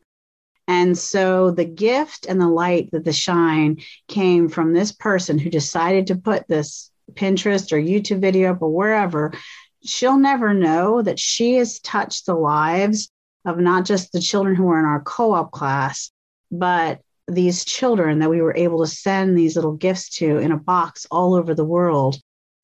and 0.68 0.98
so 0.98 1.52
the 1.52 1.66
gift 1.66 2.26
and 2.28 2.42
the 2.42 2.48
light 2.48 2.90
that 2.92 3.06
the 3.06 3.14
shine 3.14 3.78
came 4.08 4.50
from 4.50 4.74
this 4.74 4.92
person 4.92 5.38
who 5.38 5.50
decided 5.50 6.08
to 6.08 6.16
put 6.16 6.48
this 6.48 6.92
Pinterest 7.14 7.72
or 7.72 7.78
YouTube 7.78 8.20
video 8.20 8.52
up 8.52 8.62
or 8.62 8.74
wherever. 8.74 9.32
She'll 9.84 10.18
never 10.18 10.54
know 10.54 11.02
that 11.04 11.20
she 11.20 11.56
has 11.56 11.80
touched 11.80 12.26
the 12.26 12.34
lives 12.34 13.12
of 13.46 13.60
not 13.60 13.86
just 13.86 14.12
the 14.12 14.20
children 14.20 14.56
who 14.56 14.64
were 14.64 14.80
in 14.80 14.86
our 14.86 15.02
co 15.02 15.34
op 15.34 15.52
class, 15.52 16.12
but 16.52 17.02
these 17.28 17.64
children 17.64 18.20
that 18.20 18.30
we 18.30 18.42
were 18.42 18.56
able 18.56 18.84
to 18.84 18.90
send 18.90 19.38
these 19.38 19.56
little 19.56 19.74
gifts 19.74 20.10
to 20.18 20.38
in 20.38 20.52
a 20.52 20.58
box 20.58 21.06
all 21.12 21.36
over 21.36 21.54
the 21.54 21.64
world. 21.64 22.20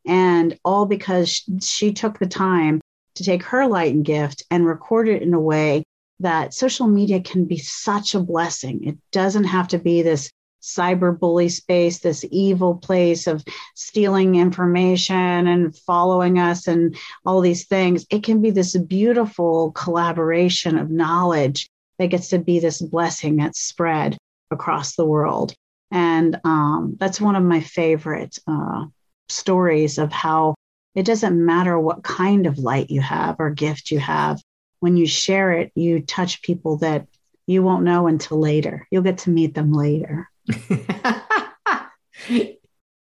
And 0.08 0.58
all 0.66 0.88
because 0.88 1.44
she 1.62 1.94
took 1.94 2.18
the 2.18 2.26
time 2.26 2.82
to 3.16 3.24
take 3.24 3.44
her 3.44 3.68
light 3.68 3.94
and 3.94 4.04
gift 4.04 4.44
and 4.50 4.66
record 4.66 5.08
it 5.08 5.22
in 5.22 5.36
a 5.36 5.40
way 5.40 5.84
that 6.22 6.54
social 6.54 6.88
media 6.88 7.22
can 7.22 7.46
be 7.46 7.58
such 7.58 8.16
a 8.16 8.20
blessing. 8.20 8.84
It 8.86 8.98
doesn't 9.12 9.46
have 9.46 9.68
to 9.70 9.80
be 9.80 10.02
this 10.02 10.32
cyber 10.62 11.18
bully 11.18 11.50
space, 11.50 12.00
this 12.00 12.24
evil 12.30 12.76
place 12.76 13.28
of 13.28 13.44
stealing 13.76 14.36
information 14.36 15.48
and 15.48 15.76
following 15.76 16.38
us 16.38 16.68
and 16.68 16.96
all 17.26 17.42
these 17.42 17.66
things. 17.66 18.06
It 18.10 18.24
can 18.24 18.42
be 18.42 18.52
this 18.52 18.78
beautiful 18.78 19.72
collaboration 19.72 20.78
of 20.78 20.92
knowledge 20.92 21.70
that 21.98 22.08
gets 22.08 22.30
to 22.30 22.40
be 22.40 22.60
this 22.60 22.82
blessing 22.82 23.38
that's 23.38 23.60
spread 23.60 24.18
across 24.52 24.96
the 24.96 25.06
world. 25.06 25.54
And 25.90 26.40
um, 26.44 26.96
that's 27.00 27.20
one 27.20 27.36
of 27.36 27.44
my 27.44 27.62
favorite 27.62 28.38
uh, 28.48 28.86
stories 29.30 29.98
of 29.98 30.12
how 30.12 30.56
it 30.94 31.06
doesn't 31.06 31.44
matter 31.44 31.80
what 31.80 32.04
kind 32.04 32.46
of 32.46 32.60
light 32.60 32.90
you 32.90 33.02
have 33.02 33.38
or 33.40 33.50
gift 33.50 33.92
you 33.92 34.00
have 34.00 34.42
when 34.82 34.98
you 34.98 35.08
share 35.08 35.54
it, 35.54 35.72
you 35.76 36.02
touch 36.02 36.42
people 36.42 36.78
that 36.78 37.08
you 37.48 37.64
won't 37.64 37.86
know 37.86 38.08
until 38.08 38.40
later. 38.40 38.88
You'll 38.92 39.04
get 39.04 39.20
to 39.20 39.30
meet 39.30 39.54
them 39.54 39.72
later. 39.72 40.28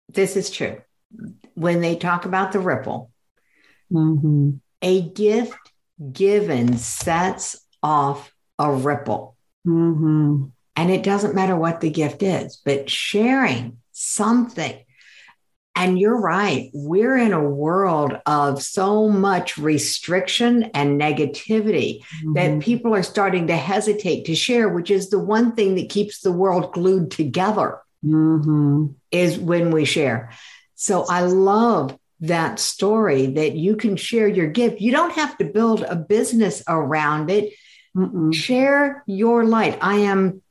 this 0.09 0.35
is 0.35 0.49
true. 0.51 0.81
When 1.55 1.81
they 1.81 1.95
talk 1.95 2.25
about 2.25 2.51
the 2.51 2.59
ripple, 2.59 3.11
mm-hmm. 3.91 4.51
a 4.81 5.01
gift 5.01 5.57
given 6.11 6.77
sets 6.77 7.55
off 7.81 8.33
a 8.59 8.71
ripple. 8.71 9.37
Mm-hmm. 9.65 10.45
And 10.75 10.91
it 10.91 11.03
doesn't 11.03 11.35
matter 11.35 11.55
what 11.55 11.79
the 11.79 11.89
gift 11.89 12.23
is, 12.23 12.61
but 12.65 12.89
sharing 12.89 13.77
something 13.93 14.83
and 15.75 15.99
you're 15.99 16.19
right. 16.19 16.69
We're 16.73 17.17
in 17.17 17.33
a 17.33 17.43
world 17.43 18.19
of 18.25 18.61
so 18.61 19.09
much 19.09 19.57
restriction 19.57 20.63
and 20.75 21.01
negativity 21.01 22.01
mm-hmm. 22.01 22.33
that 22.33 22.59
people 22.59 22.93
are 22.93 23.03
starting 23.03 23.47
to 23.47 23.57
hesitate 23.57 24.25
to 24.25 24.35
share, 24.35 24.69
which 24.69 24.91
is 24.91 25.09
the 25.09 25.19
one 25.19 25.55
thing 25.55 25.75
that 25.75 25.89
keeps 25.89 26.21
the 26.21 26.31
world 26.31 26.73
glued 26.73 27.09
together 27.09 27.79
mm-hmm. 28.05 28.87
is 29.11 29.39
when 29.39 29.71
we 29.71 29.85
share. 29.85 30.31
So 30.75 31.05
I 31.09 31.21
love 31.21 31.97
that 32.19 32.59
story 32.59 33.25
that 33.27 33.55
you 33.55 33.75
can 33.75 33.95
share 33.95 34.27
your 34.27 34.47
gift. 34.47 34.79
You 34.79 34.91
don't 34.91 35.13
have 35.13 35.37
to 35.39 35.45
build 35.45 35.81
a 35.81 35.95
business 35.95 36.61
around 36.67 37.31
it. 37.31 37.53
Mm-mm. 37.97 38.33
Share 38.33 39.03
your 39.07 39.43
light. 39.43 39.77
I 39.81 39.95
am 39.97 40.42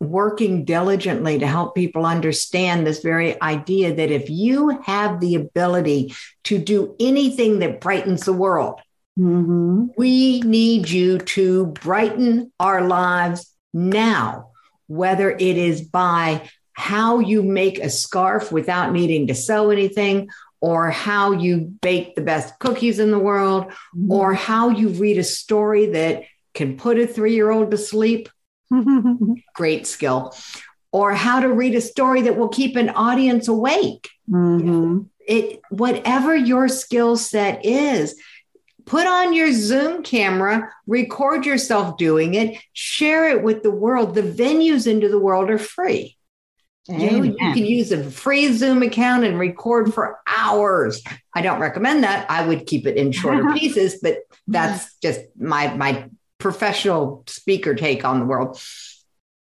working 0.00 0.64
diligently 0.64 1.38
to 1.38 1.46
help 1.46 1.74
people 1.74 2.06
understand 2.06 2.86
this 2.86 3.00
very 3.00 3.40
idea 3.42 3.94
that 3.94 4.10
if 4.10 4.30
you 4.30 4.80
have 4.84 5.20
the 5.20 5.34
ability 5.34 6.14
to 6.44 6.58
do 6.58 6.94
anything 7.00 7.58
that 7.58 7.80
brightens 7.80 8.24
the 8.24 8.32
world, 8.32 8.80
mm-hmm. 9.18 9.86
we 9.96 10.40
need 10.40 10.88
you 10.88 11.18
to 11.18 11.66
brighten 11.66 12.52
our 12.60 12.82
lives 12.86 13.52
now, 13.74 14.50
whether 14.86 15.30
it 15.30 15.40
is 15.40 15.82
by 15.82 16.48
how 16.72 17.18
you 17.18 17.42
make 17.42 17.80
a 17.80 17.90
scarf 17.90 18.52
without 18.52 18.92
needing 18.92 19.26
to 19.26 19.34
sew 19.34 19.70
anything, 19.70 20.28
or 20.60 20.90
how 20.90 21.32
you 21.32 21.58
bake 21.58 22.14
the 22.14 22.20
best 22.20 22.56
cookies 22.60 22.98
in 22.98 23.10
the 23.10 23.18
world, 23.18 23.64
mm-hmm. 23.66 24.12
or 24.12 24.32
how 24.34 24.68
you 24.70 24.90
read 24.90 25.18
a 25.18 25.24
story 25.24 25.86
that 25.86 26.22
can 26.54 26.76
put 26.76 26.98
a 26.98 27.06
three 27.06 27.34
year 27.34 27.50
old 27.50 27.72
to 27.72 27.76
sleep 27.76 28.28
Great 29.54 29.86
skill. 29.86 30.34
Or 30.90 31.12
how 31.12 31.40
to 31.40 31.52
read 31.52 31.74
a 31.74 31.80
story 31.80 32.22
that 32.22 32.36
will 32.36 32.48
keep 32.48 32.76
an 32.76 32.90
audience 32.90 33.48
awake. 33.48 34.08
Mm-hmm. 34.30 35.02
It 35.26 35.60
whatever 35.68 36.34
your 36.34 36.68
skill 36.68 37.16
set 37.16 37.64
is, 37.64 38.18
put 38.86 39.06
on 39.06 39.34
your 39.34 39.52
Zoom 39.52 40.02
camera, 40.02 40.72
record 40.86 41.44
yourself 41.44 41.98
doing 41.98 42.34
it, 42.34 42.58
share 42.72 43.28
it 43.28 43.42
with 43.42 43.62
the 43.62 43.70
world. 43.70 44.14
The 44.14 44.22
venues 44.22 44.86
into 44.86 45.08
the 45.08 45.18
world 45.18 45.50
are 45.50 45.58
free. 45.58 46.16
You, 46.88 47.22
you, 47.22 47.36
can 47.36 47.66
use 47.66 47.92
a 47.92 48.10
free 48.10 48.50
Zoom 48.54 48.82
account 48.82 49.24
and 49.24 49.38
record 49.38 49.92
for 49.92 50.20
hours. 50.26 51.02
I 51.34 51.42
don't 51.42 51.60
recommend 51.60 52.02
that. 52.02 52.30
I 52.30 52.46
would 52.46 52.64
keep 52.66 52.86
it 52.86 52.96
in 52.96 53.12
shorter 53.12 53.52
pieces, 53.58 53.98
but 54.00 54.20
that's 54.46 54.96
just 55.02 55.20
my 55.36 55.74
my 55.74 56.08
professional 56.38 57.24
speaker 57.26 57.74
take 57.74 58.04
on 58.04 58.20
the 58.20 58.26
world. 58.26 58.60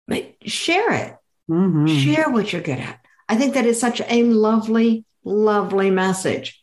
But 0.07 0.35
share 0.45 0.93
it. 0.93 1.15
Mm-hmm. 1.49 1.87
Share 1.87 2.29
what 2.29 2.53
you're 2.53 2.61
good 2.61 2.79
at. 2.79 2.99
I 3.27 3.35
think 3.35 3.53
that 3.55 3.65
is 3.65 3.79
such 3.79 4.01
a 4.01 4.23
lovely, 4.23 5.05
lovely 5.23 5.89
message. 5.89 6.61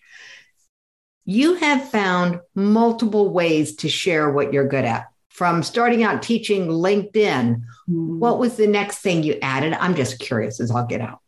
You 1.24 1.54
have 1.54 1.90
found 1.90 2.40
multiple 2.54 3.30
ways 3.30 3.76
to 3.76 3.88
share 3.88 4.30
what 4.30 4.52
you're 4.52 4.68
good 4.68 4.84
at. 4.84 5.06
from 5.40 5.62
starting 5.62 6.02
out 6.02 6.22
teaching 6.22 6.66
LinkedIn, 6.66 7.14
mm-hmm. 7.14 8.18
what 8.18 8.38
was 8.38 8.56
the 8.56 8.66
next 8.66 8.98
thing 8.98 9.22
you 9.22 9.38
added? 9.40 9.72
I'm 9.72 9.94
just 9.94 10.18
curious 10.18 10.60
as 10.60 10.70
I'll 10.70 10.84
get 10.84 11.00
out. 11.00 11.20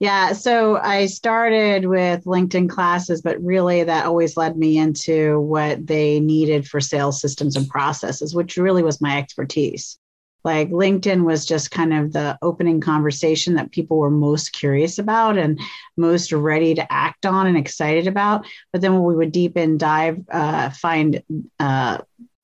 Yeah, 0.00 0.32
so 0.32 0.78
I 0.78 1.06
started 1.06 1.84
with 1.84 2.24
LinkedIn 2.24 2.70
classes, 2.70 3.20
but 3.20 3.38
really 3.42 3.84
that 3.84 4.06
always 4.06 4.34
led 4.34 4.56
me 4.56 4.78
into 4.78 5.38
what 5.40 5.86
they 5.86 6.20
needed 6.20 6.66
for 6.66 6.80
sales 6.80 7.20
systems 7.20 7.54
and 7.54 7.68
processes, 7.68 8.34
which 8.34 8.56
really 8.56 8.82
was 8.82 9.02
my 9.02 9.18
expertise. 9.18 9.98
Like 10.42 10.70
LinkedIn 10.70 11.24
was 11.24 11.44
just 11.44 11.70
kind 11.70 11.92
of 11.92 12.14
the 12.14 12.38
opening 12.40 12.80
conversation 12.80 13.56
that 13.56 13.72
people 13.72 13.98
were 13.98 14.10
most 14.10 14.54
curious 14.54 14.98
about 14.98 15.36
and 15.36 15.60
most 15.98 16.32
ready 16.32 16.74
to 16.76 16.90
act 16.90 17.26
on 17.26 17.46
and 17.46 17.58
excited 17.58 18.06
about. 18.06 18.46
But 18.72 18.80
then 18.80 18.94
when 18.94 19.02
we 19.02 19.14
would 19.14 19.32
deep 19.32 19.58
in 19.58 19.76
dive, 19.76 20.24
uh, 20.30 20.70
find 20.70 21.22
uh, 21.58 21.98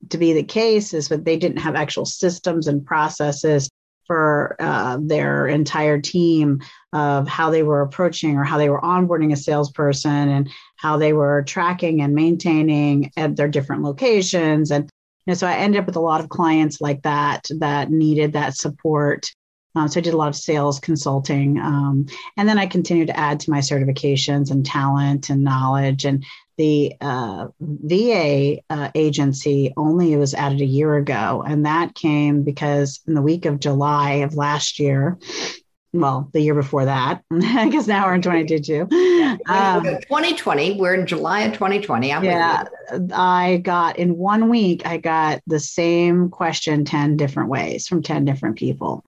to 0.09 0.17
be 0.19 0.33
the 0.33 0.43
case 0.43 0.93
is 0.93 1.07
that 1.07 1.25
they 1.25 1.37
didn't 1.37 1.57
have 1.57 1.73
actual 1.73 2.05
systems 2.05 2.67
and 2.67 2.85
processes 2.85 3.67
for 4.07 4.55
uh, 4.59 4.97
their 5.01 5.47
entire 5.47 5.99
team 5.99 6.61
of 6.93 7.27
how 7.27 7.51
they 7.51 7.61
were 7.61 7.81
approaching 7.81 8.37
or 8.37 8.43
how 8.43 8.57
they 8.57 8.69
were 8.69 8.81
onboarding 8.81 9.33
a 9.33 9.35
salesperson 9.35 10.29
and 10.29 10.49
how 10.77 10.97
they 10.97 11.13
were 11.13 11.43
tracking 11.43 12.01
and 12.01 12.15
maintaining 12.15 13.11
at 13.17 13.35
their 13.35 13.49
different 13.49 13.83
locations 13.83 14.71
and 14.71 14.89
so 15.33 15.45
I 15.45 15.55
ended 15.55 15.81
up 15.81 15.87
with 15.87 15.97
a 15.97 16.01
lot 16.01 16.21
of 16.21 16.29
clients 16.29 16.79
like 16.79 17.01
that 17.01 17.47
that 17.59 17.91
needed 17.91 18.33
that 18.33 18.55
support. 18.55 19.29
Um, 19.77 19.87
so 19.87 19.99
I 19.99 20.03
did 20.03 20.13
a 20.13 20.17
lot 20.17 20.29
of 20.29 20.35
sales 20.35 20.79
consulting, 20.79 21.59
um, 21.59 22.07
and 22.35 22.49
then 22.49 22.57
I 22.57 22.65
continued 22.65 23.07
to 23.07 23.17
add 23.17 23.39
to 23.41 23.51
my 23.51 23.59
certifications 23.59 24.49
and 24.49 24.65
talent 24.65 25.29
and 25.29 25.43
knowledge. 25.43 26.05
And 26.05 26.25
the 26.57 26.95
uh, 26.99 27.47
VA 27.59 28.57
uh, 28.69 28.89
agency 28.95 29.73
only 29.77 30.15
was 30.15 30.33
added 30.33 30.61
a 30.61 30.65
year 30.65 30.95
ago, 30.95 31.43
and 31.45 31.65
that 31.65 31.93
came 31.93 32.43
because 32.43 33.01
in 33.07 33.13
the 33.13 33.21
week 33.21 33.45
of 33.45 33.59
July 33.59 34.13
of 34.23 34.35
last 34.35 34.79
year, 34.79 35.19
well, 35.93 36.29
the 36.33 36.41
year 36.41 36.55
before 36.55 36.85
that, 36.85 37.23
because 37.29 37.87
now 37.87 38.05
we're 38.05 38.15
in 38.15 38.21
2022. 38.21 38.81
Um, 39.47 39.83
2020, 39.83 40.79
we're 40.79 40.95
in 40.95 41.05
July 41.05 41.41
of 41.41 41.53
2020. 41.53 42.11
I'm 42.11 42.23
yeah, 42.23 42.65
I 43.13 43.61
got 43.63 43.97
in 43.97 44.17
one 44.17 44.49
week, 44.49 44.85
I 44.85 44.97
got 44.97 45.41
the 45.47 45.59
same 45.59 46.29
question 46.29 46.85
10 46.85 47.17
different 47.17 47.49
ways 47.49 47.87
from 47.87 48.01
10 48.01 48.25
different 48.25 48.57
people. 48.57 49.03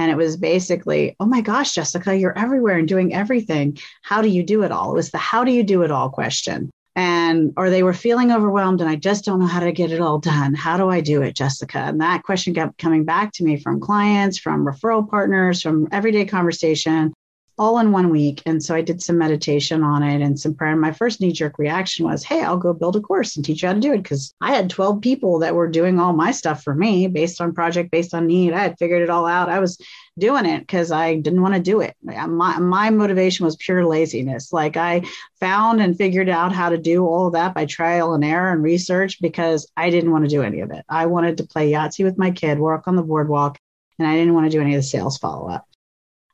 And 0.00 0.10
it 0.10 0.16
was 0.16 0.38
basically, 0.38 1.14
oh 1.20 1.26
my 1.26 1.42
gosh, 1.42 1.74
Jessica, 1.74 2.16
you're 2.16 2.36
everywhere 2.36 2.78
and 2.78 2.88
doing 2.88 3.12
everything. 3.12 3.76
How 4.00 4.22
do 4.22 4.28
you 4.28 4.42
do 4.42 4.62
it 4.62 4.72
all? 4.72 4.92
It 4.92 4.94
was 4.94 5.10
the 5.10 5.18
how 5.18 5.44
do 5.44 5.52
you 5.52 5.62
do 5.62 5.82
it 5.82 5.90
all 5.90 6.08
question 6.08 6.70
and 6.96 7.52
or 7.58 7.68
they 7.68 7.82
were 7.82 7.92
feeling 7.92 8.32
overwhelmed 8.32 8.80
and 8.80 8.88
I 8.88 8.96
just 8.96 9.26
don't 9.26 9.40
know 9.40 9.46
how 9.46 9.60
to 9.60 9.72
get 9.72 9.92
it 9.92 10.00
all 10.00 10.18
done. 10.18 10.54
How 10.54 10.78
do 10.78 10.88
I 10.88 11.02
do 11.02 11.20
it, 11.20 11.36
Jessica? 11.36 11.80
And 11.80 12.00
that 12.00 12.22
question 12.22 12.54
kept 12.54 12.78
coming 12.78 13.04
back 13.04 13.32
to 13.34 13.44
me 13.44 13.58
from 13.58 13.78
clients, 13.78 14.38
from 14.38 14.64
referral 14.64 15.06
partners, 15.06 15.60
from 15.60 15.86
everyday 15.92 16.24
conversation 16.24 17.12
all 17.58 17.78
in 17.78 17.92
one 17.92 18.10
week. 18.10 18.42
And 18.46 18.62
so 18.62 18.74
I 18.74 18.80
did 18.80 19.02
some 19.02 19.18
meditation 19.18 19.82
on 19.82 20.02
it 20.02 20.22
and 20.22 20.38
some 20.38 20.54
prayer. 20.54 20.72
And 20.72 20.80
my 20.80 20.92
first 20.92 21.20
knee 21.20 21.32
jerk 21.32 21.58
reaction 21.58 22.06
was, 22.06 22.24
Hey, 22.24 22.42
I'll 22.42 22.56
go 22.56 22.72
build 22.72 22.96
a 22.96 23.00
course 23.00 23.36
and 23.36 23.44
teach 23.44 23.62
you 23.62 23.68
how 23.68 23.74
to 23.74 23.80
do 23.80 23.92
it. 23.92 24.04
Cause 24.04 24.34
I 24.40 24.54
had 24.54 24.70
12 24.70 25.00
people 25.00 25.40
that 25.40 25.54
were 25.54 25.68
doing 25.68 26.00
all 26.00 26.12
my 26.12 26.30
stuff 26.30 26.62
for 26.62 26.74
me 26.74 27.06
based 27.06 27.40
on 27.40 27.54
project, 27.54 27.90
based 27.90 28.14
on 28.14 28.26
need. 28.26 28.52
I 28.52 28.60
had 28.60 28.78
figured 28.78 29.02
it 29.02 29.10
all 29.10 29.26
out. 29.26 29.48
I 29.48 29.58
was 29.60 29.78
doing 30.18 30.46
it 30.46 30.60
because 30.60 30.92
I 30.92 31.16
didn't 31.16 31.42
want 31.42 31.54
to 31.54 31.60
do 31.60 31.80
it. 31.80 31.96
My, 32.02 32.58
my 32.58 32.90
motivation 32.90 33.44
was 33.44 33.56
pure 33.56 33.84
laziness. 33.84 34.52
Like 34.52 34.76
I 34.76 35.02
found 35.40 35.80
and 35.80 35.96
figured 35.96 36.28
out 36.28 36.52
how 36.52 36.68
to 36.68 36.78
do 36.78 37.06
all 37.06 37.26
of 37.26 37.32
that 37.32 37.54
by 37.54 37.64
trial 37.64 38.14
and 38.14 38.24
error 38.24 38.52
and 38.52 38.62
research 38.62 39.20
because 39.20 39.70
I 39.76 39.90
didn't 39.90 40.12
want 40.12 40.24
to 40.24 40.30
do 40.30 40.42
any 40.42 40.60
of 40.60 40.70
it. 40.70 40.84
I 40.88 41.06
wanted 41.06 41.38
to 41.38 41.46
play 41.46 41.72
Yahtzee 41.72 42.04
with 42.04 42.18
my 42.18 42.30
kid, 42.30 42.58
work 42.58 42.86
on 42.86 42.96
the 42.96 43.02
boardwalk, 43.02 43.58
and 43.98 44.06
I 44.06 44.14
didn't 44.14 44.34
want 44.34 44.46
to 44.46 44.56
do 44.56 44.60
any 44.60 44.74
of 44.74 44.78
the 44.78 44.86
sales 44.86 45.18
follow 45.18 45.48
up. 45.48 45.66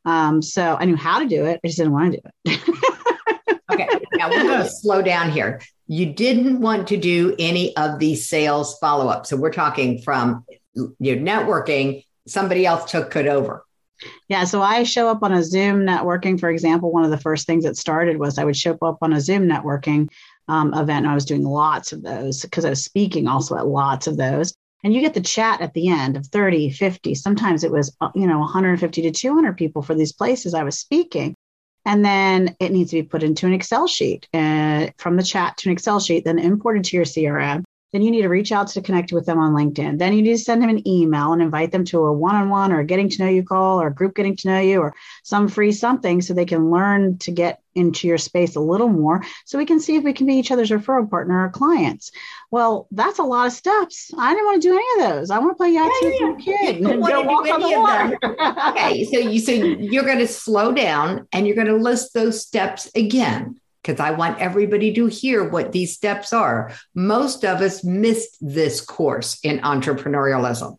Um, 0.06 0.40
so 0.40 0.76
I 0.78 0.84
knew 0.84 0.96
how 0.96 1.18
to 1.18 1.26
do 1.26 1.44
it. 1.44 1.60
I 1.62 1.66
just 1.66 1.78
didn't 1.78 1.92
want 1.92 2.14
to 2.14 2.20
do 2.20 2.30
it. 2.44 2.60
okay. 3.72 3.88
Now 4.14 4.30
we're 4.30 4.44
going 4.44 4.62
to 4.62 4.70
slow 4.70 5.02
down 5.02 5.30
here. 5.30 5.60
You 5.88 6.06
didn't 6.06 6.60
want 6.60 6.88
to 6.88 6.96
do 6.96 7.34
any 7.38 7.76
of 7.76 7.98
these 7.98 8.28
sales 8.28 8.78
follow 8.78 9.08
up. 9.08 9.26
So 9.26 9.36
we're 9.36 9.52
talking 9.52 10.00
from 10.00 10.44
your 10.98 11.16
networking, 11.16 12.04
somebody 12.26 12.64
else 12.64 12.90
took 12.90 13.14
it 13.16 13.26
over. 13.26 13.64
Yeah, 14.28 14.44
so 14.44 14.60
I 14.62 14.82
show 14.82 15.08
up 15.08 15.22
on 15.22 15.32
a 15.32 15.42
Zoom 15.42 15.80
networking, 15.80 16.38
for 16.38 16.50
example. 16.50 16.92
One 16.92 17.04
of 17.04 17.10
the 17.10 17.18
first 17.18 17.46
things 17.46 17.64
that 17.64 17.76
started 17.76 18.18
was 18.18 18.38
I 18.38 18.44
would 18.44 18.56
show 18.56 18.76
up 18.82 18.98
on 19.00 19.12
a 19.12 19.20
Zoom 19.20 19.48
networking 19.48 20.10
um, 20.48 20.74
event, 20.74 21.04
and 21.04 21.08
I 21.08 21.14
was 21.14 21.24
doing 21.24 21.44
lots 21.44 21.92
of 21.92 22.02
those 22.02 22.42
because 22.42 22.64
I 22.64 22.70
was 22.70 22.84
speaking 22.84 23.26
also 23.26 23.56
at 23.56 23.66
lots 23.66 24.06
of 24.06 24.18
those 24.18 24.54
and 24.86 24.94
you 24.94 25.00
get 25.00 25.14
the 25.14 25.20
chat 25.20 25.60
at 25.60 25.74
the 25.74 25.88
end 25.88 26.16
of 26.16 26.24
30 26.28 26.70
50 26.70 27.16
sometimes 27.16 27.64
it 27.64 27.72
was 27.72 27.94
uh, 28.00 28.10
you 28.14 28.24
know 28.24 28.38
150 28.38 29.02
to 29.02 29.10
200 29.10 29.56
people 29.56 29.82
for 29.82 29.96
these 29.96 30.12
places 30.12 30.54
i 30.54 30.62
was 30.62 30.78
speaking. 30.78 31.34
And 31.84 32.04
then 32.04 32.56
it 32.58 32.72
needs 32.72 32.90
to 32.90 32.96
be 32.96 33.04
put 33.04 33.22
into 33.22 33.46
an 33.46 33.52
excel 33.52 33.86
sheet 33.86 34.28
uh, 34.34 34.88
from 34.98 35.16
the 35.16 35.22
chat 35.22 35.56
to 35.58 35.68
an 35.68 35.72
excel 35.72 36.00
sheet 36.00 36.24
then 36.24 36.38
imported 36.38 36.84
to 36.84 36.96
your 36.96 37.04
crm 37.04 37.64
then 37.92 38.02
you 38.02 38.10
need 38.10 38.22
to 38.22 38.28
reach 38.28 38.52
out 38.52 38.68
to 38.68 38.82
connect 38.82 39.12
with 39.12 39.26
them 39.26 39.38
on 39.38 39.54
LinkedIn. 39.54 39.98
Then 39.98 40.12
you 40.12 40.22
need 40.22 40.32
to 40.32 40.38
send 40.38 40.60
them 40.60 40.70
an 40.70 40.86
email 40.86 41.32
and 41.32 41.40
invite 41.40 41.70
them 41.70 41.84
to 41.86 42.06
a 42.06 42.12
one 42.12 42.34
on 42.34 42.50
one 42.50 42.72
or 42.72 42.80
a 42.80 42.84
getting 42.84 43.08
to 43.08 43.22
know 43.22 43.30
you 43.30 43.44
call 43.44 43.80
or 43.80 43.86
a 43.86 43.94
group 43.94 44.14
getting 44.16 44.36
to 44.36 44.48
know 44.48 44.60
you 44.60 44.80
or 44.80 44.94
some 45.22 45.48
free 45.48 45.72
something 45.72 46.20
so 46.20 46.34
they 46.34 46.44
can 46.44 46.70
learn 46.70 47.18
to 47.18 47.30
get 47.30 47.62
into 47.74 48.08
your 48.08 48.18
space 48.18 48.56
a 48.56 48.60
little 48.60 48.88
more 48.88 49.22
so 49.44 49.58
we 49.58 49.66
can 49.66 49.78
see 49.78 49.96
if 49.96 50.02
we 50.02 50.12
can 50.12 50.26
be 50.26 50.34
each 50.34 50.50
other's 50.50 50.70
referral 50.70 51.08
partner 51.08 51.44
or 51.44 51.50
clients. 51.50 52.10
Well, 52.50 52.88
that's 52.90 53.18
a 53.18 53.22
lot 53.22 53.46
of 53.46 53.52
steps. 53.52 54.10
I 54.18 54.32
didn't 54.32 54.46
want 54.46 54.62
to 54.62 54.68
do 54.68 54.74
any 54.74 55.04
of 55.04 55.10
those. 55.10 55.30
I 55.30 55.38
want 55.38 55.52
to 55.52 55.56
play 55.56 55.72
Yahtzee 55.72 55.88
yeah, 56.02 56.10
yeah. 56.10 56.26
with 56.26 56.36
my 56.36 56.42
kid 56.42 56.76
and 56.76 57.02
go 57.02 57.22
walk 57.22 57.48
on 57.48 57.60
the 57.60 57.78
water. 57.78 58.70
okay, 58.70 59.04
so 59.04 59.18
you 59.18 59.38
so 59.38 59.52
you're 59.52 60.04
going 60.04 60.18
to 60.18 60.28
slow 60.28 60.72
down 60.72 61.28
and 61.32 61.46
you're 61.46 61.56
going 61.56 61.68
to 61.68 61.76
list 61.76 62.14
those 62.14 62.42
steps 62.42 62.90
again 62.94 63.60
because 63.86 64.00
I 64.00 64.10
want 64.10 64.40
everybody 64.40 64.92
to 64.94 65.06
hear 65.06 65.48
what 65.48 65.72
these 65.72 65.94
steps 65.94 66.32
are. 66.32 66.72
Most 66.94 67.44
of 67.44 67.60
us 67.60 67.84
missed 67.84 68.36
this 68.40 68.80
course 68.80 69.38
in 69.42 69.60
entrepreneurialism. 69.60 70.76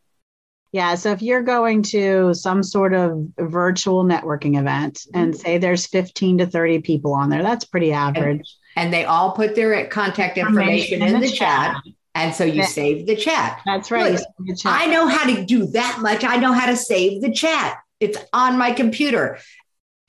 Yeah. 0.73 0.95
So 0.95 1.11
if 1.11 1.21
you're 1.21 1.43
going 1.43 1.83
to 1.83 2.33
some 2.33 2.61
sort 2.61 2.93
of 2.93 3.29
virtual 3.39 4.03
networking 4.03 4.59
event 4.59 4.95
mm-hmm. 4.95 5.17
and 5.17 5.35
say 5.35 5.57
there's 5.57 5.87
15 5.87 6.39
to 6.39 6.45
30 6.45 6.81
people 6.81 7.13
on 7.13 7.29
there, 7.29 7.41
that's 7.41 7.65
pretty 7.65 7.93
average. 7.93 8.53
And, 8.75 8.85
and 8.85 8.93
they 8.93 9.05
all 9.05 9.31
put 9.31 9.55
their 9.55 9.87
contact 9.87 10.37
information 10.37 11.01
in, 11.01 11.15
in 11.15 11.21
the, 11.21 11.27
the 11.27 11.33
chat. 11.33 11.75
chat. 11.75 11.93
And 12.13 12.35
so 12.35 12.43
you 12.43 12.61
yeah. 12.61 12.65
save 12.65 13.05
the 13.05 13.15
chat. 13.15 13.61
That's 13.65 13.91
right. 13.91 14.17
Chat. 14.17 14.57
I 14.65 14.87
know 14.87 15.07
how 15.07 15.33
to 15.33 15.45
do 15.45 15.67
that 15.67 15.99
much. 16.01 16.23
I 16.23 16.37
know 16.37 16.51
how 16.51 16.65
to 16.65 16.75
save 16.75 17.21
the 17.21 17.31
chat. 17.31 17.77
It's 17.99 18.17
on 18.33 18.57
my 18.57 18.71
computer. 18.71 19.39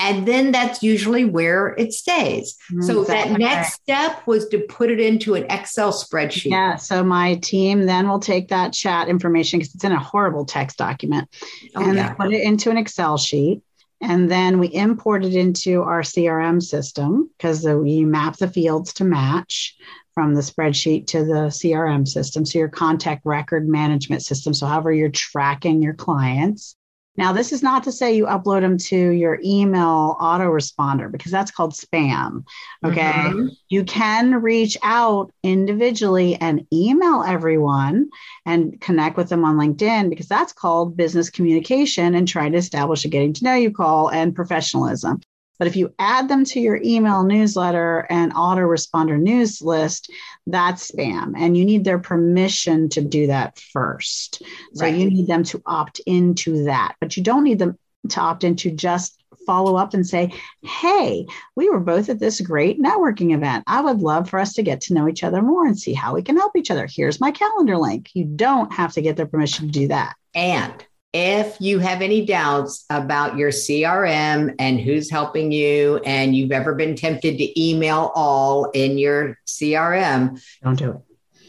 And 0.00 0.26
then 0.26 0.52
that's 0.52 0.82
usually 0.82 1.24
where 1.24 1.74
it 1.76 1.92
stays. 1.92 2.56
Mm, 2.72 2.84
so 2.84 3.00
exactly. 3.00 3.32
that 3.32 3.38
next 3.38 3.74
step 3.74 4.26
was 4.26 4.48
to 4.48 4.60
put 4.60 4.90
it 4.90 5.00
into 5.00 5.34
an 5.34 5.44
Excel 5.50 5.92
spreadsheet. 5.92 6.50
Yeah. 6.50 6.76
So 6.76 7.02
my 7.02 7.34
team 7.36 7.86
then 7.86 8.08
will 8.08 8.20
take 8.20 8.48
that 8.48 8.72
chat 8.72 9.08
information 9.08 9.58
because 9.58 9.74
it's 9.74 9.84
in 9.84 9.92
a 9.92 9.98
horrible 9.98 10.44
text 10.44 10.78
document 10.78 11.28
oh, 11.74 11.82
and 11.82 11.96
yeah. 11.96 12.14
put 12.14 12.32
it 12.32 12.42
into 12.42 12.70
an 12.70 12.76
Excel 12.76 13.18
sheet. 13.18 13.62
And 14.00 14.30
then 14.30 14.60
we 14.60 14.68
import 14.68 15.24
it 15.24 15.34
into 15.34 15.82
our 15.82 16.02
CRM 16.02 16.62
system 16.62 17.30
because 17.36 17.64
we 17.64 18.04
map 18.04 18.36
the 18.36 18.46
fields 18.46 18.92
to 18.94 19.04
match 19.04 19.76
from 20.14 20.34
the 20.34 20.40
spreadsheet 20.40 21.08
to 21.08 21.24
the 21.24 21.48
CRM 21.48 22.06
system. 22.06 22.44
So 22.44 22.60
your 22.60 22.68
contact 22.68 23.22
record 23.24 23.68
management 23.68 24.22
system. 24.22 24.54
So 24.54 24.66
however 24.66 24.92
you're 24.92 25.10
tracking 25.10 25.82
your 25.82 25.94
clients. 25.94 26.76
Now, 27.18 27.32
this 27.32 27.52
is 27.52 27.64
not 27.64 27.82
to 27.82 27.90
say 27.90 28.14
you 28.14 28.26
upload 28.26 28.60
them 28.60 28.78
to 28.78 28.96
your 28.96 29.40
email 29.44 30.16
autoresponder 30.20 31.10
because 31.10 31.32
that's 31.32 31.50
called 31.50 31.72
spam. 31.72 32.44
Okay. 32.84 33.00
Mm-hmm. 33.00 33.48
You 33.68 33.84
can 33.84 34.36
reach 34.36 34.78
out 34.84 35.32
individually 35.42 36.36
and 36.36 36.64
email 36.72 37.24
everyone 37.26 38.08
and 38.46 38.80
connect 38.80 39.16
with 39.16 39.30
them 39.30 39.44
on 39.44 39.56
LinkedIn 39.56 40.10
because 40.10 40.28
that's 40.28 40.52
called 40.52 40.96
business 40.96 41.28
communication 41.28 42.14
and 42.14 42.28
trying 42.28 42.52
to 42.52 42.58
establish 42.58 43.04
a 43.04 43.08
getting 43.08 43.32
to 43.32 43.44
know 43.44 43.54
you 43.54 43.72
call 43.72 44.08
and 44.10 44.32
professionalism. 44.32 45.20
But 45.58 45.68
if 45.68 45.76
you 45.76 45.94
add 45.98 46.28
them 46.28 46.44
to 46.46 46.60
your 46.60 46.80
email 46.82 47.24
newsletter 47.24 48.06
and 48.10 48.32
autoresponder 48.34 49.20
news 49.20 49.60
list, 49.60 50.10
that's 50.46 50.90
spam. 50.90 51.32
And 51.36 51.56
you 51.56 51.64
need 51.64 51.84
their 51.84 51.98
permission 51.98 52.88
to 52.90 53.00
do 53.00 53.26
that 53.26 53.58
first. 53.58 54.42
So 54.74 54.84
right. 54.84 54.94
you 54.94 55.10
need 55.10 55.26
them 55.26 55.44
to 55.44 55.62
opt 55.66 56.00
into 56.06 56.64
that, 56.64 56.94
but 57.00 57.16
you 57.16 57.22
don't 57.22 57.44
need 57.44 57.58
them 57.58 57.78
to 58.10 58.20
opt 58.20 58.44
into 58.44 58.70
just 58.70 59.22
follow 59.46 59.76
up 59.76 59.94
and 59.94 60.06
say, 60.06 60.32
Hey, 60.62 61.26
we 61.56 61.68
were 61.70 61.80
both 61.80 62.08
at 62.08 62.20
this 62.20 62.40
great 62.40 62.80
networking 62.80 63.34
event. 63.34 63.64
I 63.66 63.80
would 63.80 63.98
love 63.98 64.28
for 64.28 64.38
us 64.38 64.52
to 64.54 64.62
get 64.62 64.82
to 64.82 64.94
know 64.94 65.08
each 65.08 65.24
other 65.24 65.42
more 65.42 65.66
and 65.66 65.78
see 65.78 65.94
how 65.94 66.14
we 66.14 66.22
can 66.22 66.36
help 66.36 66.54
each 66.56 66.70
other. 66.70 66.86
Here's 66.86 67.20
my 67.20 67.30
calendar 67.30 67.76
link. 67.76 68.10
You 68.14 68.24
don't 68.24 68.72
have 68.72 68.92
to 68.92 69.02
get 69.02 69.16
their 69.16 69.26
permission 69.26 69.66
to 69.66 69.72
do 69.72 69.88
that. 69.88 70.14
And 70.34 70.84
if 71.12 71.56
you 71.60 71.78
have 71.78 72.02
any 72.02 72.26
doubts 72.26 72.84
about 72.90 73.36
your 73.36 73.50
CRM 73.50 74.54
and 74.58 74.80
who's 74.80 75.10
helping 75.10 75.50
you, 75.52 76.00
and 76.04 76.36
you've 76.36 76.52
ever 76.52 76.74
been 76.74 76.96
tempted 76.96 77.38
to 77.38 77.60
email 77.60 78.12
all 78.14 78.70
in 78.72 78.98
your 78.98 79.38
CRM, 79.46 80.40
don't 80.62 80.78
do 80.78 80.90
it. 80.90 80.96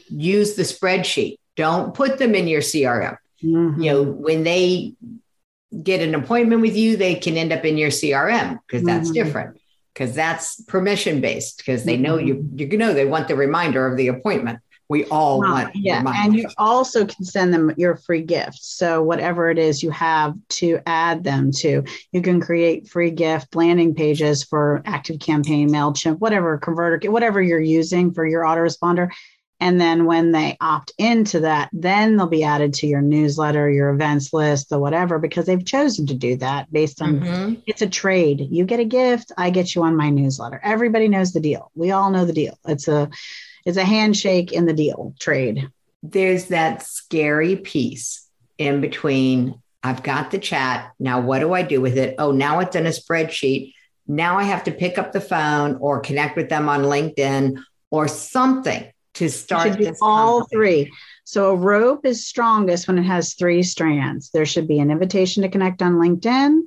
Use 0.10 0.56
the 0.56 0.64
spreadsheet. 0.64 1.38
Don't 1.56 1.94
put 1.94 2.18
them 2.18 2.36
in 2.36 2.48
your 2.48 2.62
CRM. 2.62 3.18
Mm-hmm. 3.44 3.82
You 3.82 3.92
know, 3.92 4.04
when 4.04 4.44
they 4.44 4.94
get 5.84 6.02
an 6.02 6.16
appointment 6.16 6.62
with 6.62 6.76
you, 6.76 6.98
they 6.98 7.16
can 7.16 7.38
end 7.38 7.52
up 7.52 7.66
in 7.66 7.78
your 7.78 7.90
CRM 7.90 8.60
because 8.66 8.84
that's 8.84 9.10
mm-hmm. 9.10 9.26
different. 9.26 9.60
Because 9.94 10.16
that's 10.16 10.62
permission 10.64 11.20
based. 11.20 11.58
Because 11.58 11.84
they 11.84 11.98
know 11.98 12.18
you. 12.18 12.36
Mm-hmm. 12.36 12.60
You 12.60 12.78
know 12.78 12.94
they 12.94 13.06
want 13.06 13.28
the 13.28 13.36
reminder 13.36 13.86
of 13.86 13.98
the 13.98 14.08
appointment. 14.08 14.60
We 14.90 15.06
all 15.06 15.40
want. 15.40 15.76
Yeah, 15.76 16.04
and 16.06 16.36
you 16.36 16.50
also 16.58 17.06
can 17.06 17.24
send 17.24 17.54
them 17.54 17.74
your 17.78 17.96
free 17.96 18.24
gift. 18.24 18.60
So 18.64 19.04
whatever 19.04 19.50
it 19.50 19.60
is 19.60 19.84
you 19.84 19.92
have 19.92 20.36
to 20.50 20.80
add 20.86 21.24
them 21.24 21.52
to, 21.58 21.84
you 22.12 22.22
can 22.22 22.42
create 22.42 22.90
free 22.90 23.12
gift 23.12 23.56
landing 23.56 23.94
pages 23.94 24.44
for 24.44 24.82
Active 24.86 25.20
Campaign, 25.20 25.70
Mailchimp, 25.70 26.20
whatever 26.20 26.58
converter, 26.58 27.12
whatever 27.12 27.42
you're 27.42 27.62
using 27.62 28.12
for 28.12 28.26
your 28.26 28.44
autoresponder 28.44 29.10
and 29.62 29.80
then 29.80 30.06
when 30.06 30.32
they 30.32 30.56
opt 30.62 30.94
into 30.98 31.42
that, 31.42 31.70
then 31.74 32.16
they'll 32.16 32.28
be 32.28 32.44
added 32.44 32.74
to 32.76 32.88
your 32.88 33.02
newsletter, 33.02 33.70
your 33.70 33.90
events 33.90 34.32
list, 34.32 34.70
the 34.70 34.80
whatever, 34.80 35.20
because 35.20 35.46
they've 35.46 35.66
chosen 35.66 36.08
to 36.08 36.14
do 36.14 36.38
that 36.38 36.72
based 36.72 37.02
on 37.02 37.20
mm-hmm. 37.20 37.54
it's 37.66 37.82
a 37.82 37.90
trade. 37.90 38.48
You 38.50 38.64
get 38.64 38.80
a 38.80 38.86
gift, 38.86 39.34
I 39.38 39.50
get 39.50 39.76
you 39.76 39.84
on 39.84 39.98
my 39.98 40.10
newsletter. 40.10 40.62
Everybody 40.64 41.10
knows 41.10 41.34
the 41.34 41.42
deal. 41.42 41.72
We 41.76 41.92
all 41.92 42.10
know 42.10 42.26
the 42.26 42.34
deal. 42.34 42.58
It's 42.66 42.88
a 42.88 43.10
it's 43.66 43.78
a 43.78 43.86
handshake 43.86 44.52
in 44.52 44.66
the 44.66 44.74
deal 44.74 45.14
trade. 45.20 45.70
There's 46.04 46.46
that 46.46 46.84
scary 46.84 47.56
piece 47.56 48.28
in 48.58 48.82
between. 48.82 49.62
I've 49.84 50.04
got 50.04 50.32
the 50.32 50.40
chat. 50.40 50.92
Now 51.00 51.22
what 51.22 51.40
do 51.40 51.54
I 51.54 51.62
do 51.62 51.82
with 51.82 51.98
it? 51.98 52.16
Oh, 52.18 52.32
now 52.32 52.60
it's 52.60 52.76
in 52.76 52.86
a 52.86 52.90
spreadsheet. 52.90 53.74
Now 54.08 54.38
I 54.38 54.44
have 54.44 54.64
to 54.66 54.72
pick 54.72 54.98
up 54.98 55.12
the 55.12 55.22
phone 55.22 55.78
or 55.80 56.00
connect 56.00 56.36
with 56.36 56.50
them 56.50 56.68
on 56.68 56.84
LinkedIn 56.84 57.62
or 57.92 58.08
something 58.08 58.92
to 59.16 59.30
start 59.30 59.78
do 59.78 59.94
all 60.02 60.46
three. 60.46 60.92
So 61.26 61.52
a 61.52 61.56
rope 61.56 62.06
is 62.06 62.26
strongest 62.26 62.88
when 62.88 62.98
it 62.98 63.04
has 63.04 63.34
three 63.34 63.64
strands. 63.64 64.32
There 64.32 64.46
should 64.46 64.68
be 64.68 64.80
an 64.80 64.92
invitation 64.92 65.44
to 65.44 65.50
connect 65.50 65.82
on 65.82 65.94
LinkedIn, 65.94 66.62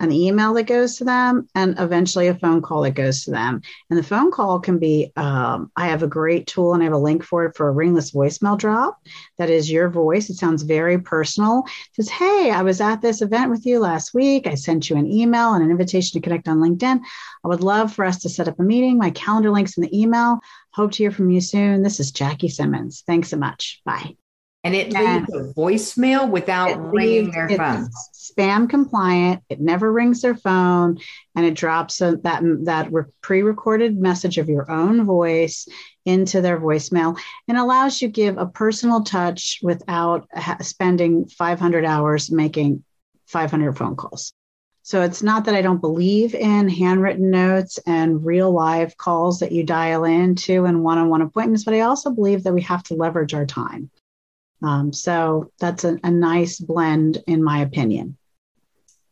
an 0.00 0.10
email 0.12 0.54
that 0.54 0.64
goes 0.64 0.96
to 0.96 1.04
them, 1.04 1.46
and 1.54 1.78
eventually 1.78 2.28
a 2.28 2.34
phone 2.34 2.62
call 2.62 2.82
that 2.82 2.92
goes 2.92 3.24
to 3.24 3.30
them. 3.30 3.60
And 3.90 3.98
the 3.98 4.02
phone 4.02 4.30
call 4.30 4.58
can 4.58 4.78
be 4.78 5.12
um, 5.16 5.70
I 5.76 5.88
have 5.88 6.02
a 6.02 6.08
great 6.08 6.46
tool 6.46 6.72
and 6.72 6.82
I 6.82 6.84
have 6.84 6.94
a 6.94 6.98
link 6.98 7.22
for 7.22 7.44
it 7.44 7.56
for 7.56 7.68
a 7.68 7.72
ringless 7.72 8.12
voicemail 8.12 8.58
drop. 8.58 8.98
That 9.38 9.50
is 9.50 9.70
your 9.70 9.90
voice. 9.90 10.30
It 10.30 10.36
sounds 10.36 10.62
very 10.62 10.98
personal. 10.98 11.64
It 11.66 11.96
says, 11.96 12.08
Hey, 12.08 12.50
I 12.50 12.62
was 12.62 12.80
at 12.80 13.02
this 13.02 13.20
event 13.20 13.50
with 13.50 13.66
you 13.66 13.78
last 13.78 14.14
week. 14.14 14.46
I 14.46 14.54
sent 14.54 14.88
you 14.88 14.96
an 14.96 15.06
email 15.06 15.52
and 15.52 15.62
an 15.62 15.70
invitation 15.70 16.18
to 16.18 16.24
connect 16.24 16.48
on 16.48 16.58
LinkedIn. 16.58 17.00
I 17.44 17.48
would 17.48 17.62
love 17.62 17.92
for 17.92 18.04
us 18.04 18.18
to 18.20 18.28
set 18.30 18.48
up 18.48 18.58
a 18.58 18.62
meeting. 18.62 18.96
My 18.96 19.10
calendar 19.10 19.50
link's 19.50 19.76
in 19.76 19.82
the 19.82 20.00
email. 20.00 20.40
Hope 20.72 20.92
to 20.92 20.98
hear 20.98 21.10
from 21.10 21.30
you 21.30 21.40
soon. 21.40 21.82
This 21.82 22.00
is 22.00 22.10
Jackie 22.10 22.48
Simmons. 22.48 23.02
Thanks 23.06 23.28
so 23.28 23.36
much. 23.36 23.82
Bye. 23.84 24.16
And 24.62 24.74
it 24.74 24.92
leaves 24.92 25.34
a 25.34 25.54
voicemail 25.54 26.28
without 26.28 26.78
ringing 26.92 27.30
their 27.30 27.48
phone. 27.48 27.88
Spam 28.14 28.68
compliant. 28.68 29.42
It 29.48 29.60
never 29.60 29.90
rings 29.90 30.20
their 30.20 30.34
phone, 30.34 30.98
and 31.34 31.46
it 31.46 31.54
drops 31.54 32.00
a, 32.02 32.16
that 32.18 32.42
that 32.64 32.90
pre-recorded 33.22 33.98
message 33.98 34.36
of 34.36 34.50
your 34.50 34.70
own 34.70 35.04
voice 35.04 35.66
into 36.04 36.42
their 36.42 36.60
voicemail, 36.60 37.18
and 37.48 37.56
allows 37.56 38.02
you 38.02 38.08
to 38.08 38.12
give 38.12 38.36
a 38.36 38.46
personal 38.46 39.02
touch 39.02 39.60
without 39.62 40.28
ha- 40.34 40.58
spending 40.60 41.26
500 41.26 41.84
hours 41.86 42.30
making 42.30 42.84
500 43.28 43.78
phone 43.78 43.96
calls. 43.96 44.34
So 44.82 45.02
it's 45.02 45.22
not 45.22 45.44
that 45.44 45.54
I 45.54 45.62
don't 45.62 45.80
believe 45.80 46.34
in 46.34 46.68
handwritten 46.68 47.30
notes 47.30 47.78
and 47.86 48.24
real 48.24 48.50
live 48.50 48.96
calls 48.96 49.38
that 49.40 49.52
you 49.52 49.62
dial 49.62 50.04
into 50.04 50.64
and 50.64 50.82
one 50.82 50.98
on 50.98 51.08
one 51.08 51.22
appointments, 51.22 51.64
but 51.64 51.74
I 51.74 51.80
also 51.80 52.10
believe 52.10 52.42
that 52.44 52.54
we 52.54 52.62
have 52.62 52.82
to 52.84 52.94
leverage 52.94 53.34
our 53.34 53.46
time. 53.46 53.90
Um, 54.62 54.92
so 54.92 55.50
that's 55.58 55.84
a, 55.84 55.98
a 56.04 56.10
nice 56.10 56.58
blend, 56.58 57.22
in 57.26 57.42
my 57.42 57.60
opinion. 57.60 58.16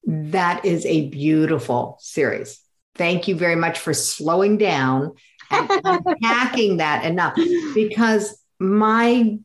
That 0.04 0.64
is 0.64 0.86
a 0.86 1.08
beautiful 1.08 1.98
series. 2.00 2.60
Thank 2.94 3.28
you 3.28 3.36
very 3.36 3.56
much 3.56 3.78
for 3.78 3.94
slowing 3.94 4.58
down 4.58 5.14
and 5.50 5.70
unpacking 5.84 6.78
that 6.78 7.04
enough 7.04 7.36
because 7.74 8.42
my 8.58 9.38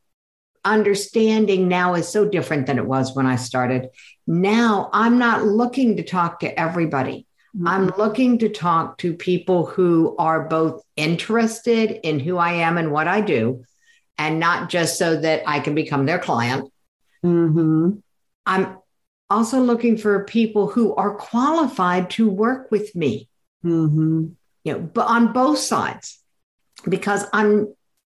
understanding 0.66 1.68
now 1.68 1.94
is 1.94 2.08
so 2.08 2.28
different 2.28 2.68
than 2.68 2.78
it 2.78 2.86
was 2.86 3.16
when 3.16 3.26
I 3.26 3.36
started. 3.36 3.90
Now 4.26 4.90
I'm 4.94 5.20
not 5.20 5.44
looking 5.46 5.98
to 5.98 6.04
talk 6.04 6.40
to 6.40 6.60
everybody. 6.60 7.28
Mm-hmm. 7.56 7.68
I'm 7.68 7.88
looking 7.98 8.40
to 8.40 8.50
talk 8.50 8.98
to 9.00 9.14
people 9.14 9.66
who 9.66 10.16
are 10.18 10.48
both 10.48 10.82
interested 10.96 12.00
in 12.04 12.20
who 12.20 12.38
I 12.38 12.54
am 12.54 12.78
and 12.78 12.92
what 12.92 13.08
I 13.08 13.22
do, 13.22 13.64
and 14.18 14.40
not 14.40 14.70
just 14.70 14.98
so 14.98 15.20
that 15.20 15.44
I 15.48 15.60
can 15.60 15.76
become 15.76 16.06
their 16.06 16.20
client. 16.20 16.72
Mm-hmm. 17.24 18.00
I'm 18.46 18.78
also 19.30 19.62
looking 19.62 19.98
for 19.98 20.26
people 20.26 20.68
who 20.68 20.94
are 20.96 21.16
qualified 21.16 22.10
to 22.12 22.30
work 22.30 22.70
with 22.72 22.96
me. 22.96 23.30
Mm-hmm. 23.66 24.28
You 24.64 24.74
know, 24.74 24.80
but 24.80 25.08
on 25.08 25.34
both 25.34 25.60
sides, 25.60 26.22
because 26.88 27.26
I'm 27.34 27.74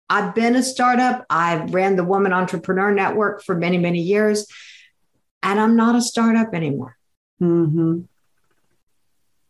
I've 0.09 0.35
been 0.35 0.55
a 0.55 0.63
startup. 0.63 1.25
I've 1.29 1.73
ran 1.73 1.95
the 1.95 2.03
Woman 2.03 2.33
Entrepreneur 2.33 2.91
Network 2.91 3.43
for 3.43 3.55
many, 3.55 3.77
many 3.77 4.01
years, 4.01 4.47
and 5.41 5.59
I'm 5.59 5.75
not 5.75 5.95
a 5.95 6.01
startup 6.01 6.53
anymore. 6.53 6.97
Mm-hmm. 7.41 8.01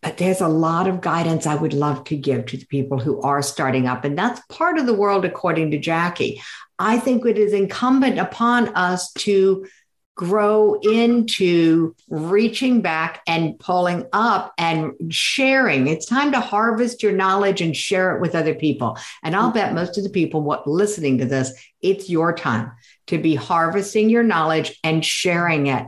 But 0.06 0.18
there's 0.18 0.40
a 0.40 0.48
lot 0.48 0.88
of 0.88 1.02
guidance 1.02 1.48
I 1.48 1.56
would 1.56 1.74
love 1.74 2.04
to 2.06 2.16
give 2.16 2.46
to 2.46 2.58
the 2.58 2.68
people 2.68 3.00
who 3.00 3.20
are 3.22 3.42
starting 3.42 3.88
up. 3.88 4.06
And 4.06 4.16
that's 4.16 4.40
part 4.50 4.78
of 4.78 4.86
the 4.86 4.94
world, 4.94 5.26
according 5.26 5.72
to 5.72 5.80
Jackie. 5.80 6.44
I 6.78 7.00
think 7.00 7.26
it 7.26 7.40
is 7.40 7.54
incumbent 7.54 8.20
upon 8.20 8.68
us 8.76 9.12
to 9.14 9.66
grow 10.14 10.76
into 10.76 11.96
reaching 12.08 12.82
back 12.82 13.24
and 13.26 13.58
pulling 13.58 14.06
up 14.14 14.54
and 14.60 14.94
sharing. 15.10 15.88
It's 15.88 16.06
time 16.06 16.32
to 16.34 16.40
harvest 16.40 17.02
your 17.02 17.12
knowledge 17.12 17.62
and 17.62 17.76
share 17.76 18.16
it 18.16 18.22
with 18.22 18.36
other 18.36 18.54
people. 18.54 19.00
And 19.24 19.36
I'll 19.36 19.52
bet 19.52 19.74
most 19.74 19.98
of 19.98 20.04
the 20.04 20.12
people 20.12 20.42
what 20.42 20.68
listening 20.68 21.18
to 21.18 21.26
this, 21.26 21.52
it's 21.82 22.12
your 22.12 22.32
time 22.36 22.72
to 23.08 23.18
be 23.18 23.34
harvesting 23.34 24.12
your 24.12 24.24
knowledge 24.24 24.80
and 24.84 25.04
sharing 25.04 25.66
it. 25.66 25.88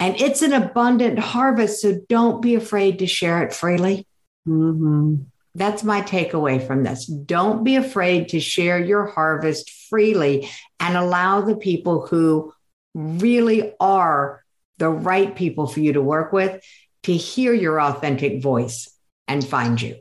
And 0.00 0.20
it's 0.20 0.42
an 0.42 0.52
abundant 0.52 1.18
harvest, 1.18 1.80
so 1.80 2.00
don't 2.08 2.40
be 2.42 2.54
afraid 2.54 2.98
to 2.98 3.06
share 3.06 3.42
it 3.42 3.52
freely. 3.52 4.06
Mm-hmm. 4.46 5.16
That's 5.54 5.84
my 5.84 6.02
takeaway 6.02 6.64
from 6.66 6.82
this. 6.82 7.06
Don't 7.06 7.62
be 7.62 7.76
afraid 7.76 8.30
to 8.30 8.40
share 8.40 8.78
your 8.78 9.06
harvest 9.06 9.70
freely 9.88 10.50
and 10.80 10.96
allow 10.96 11.42
the 11.42 11.56
people 11.56 12.06
who 12.06 12.52
really 12.94 13.72
are 13.78 14.42
the 14.78 14.90
right 14.90 15.34
people 15.34 15.66
for 15.66 15.80
you 15.80 15.92
to 15.92 16.02
work 16.02 16.32
with 16.32 16.62
to 17.04 17.16
hear 17.16 17.52
your 17.52 17.80
authentic 17.80 18.42
voice 18.42 18.90
and 19.28 19.46
find 19.46 19.80
you. 19.80 19.96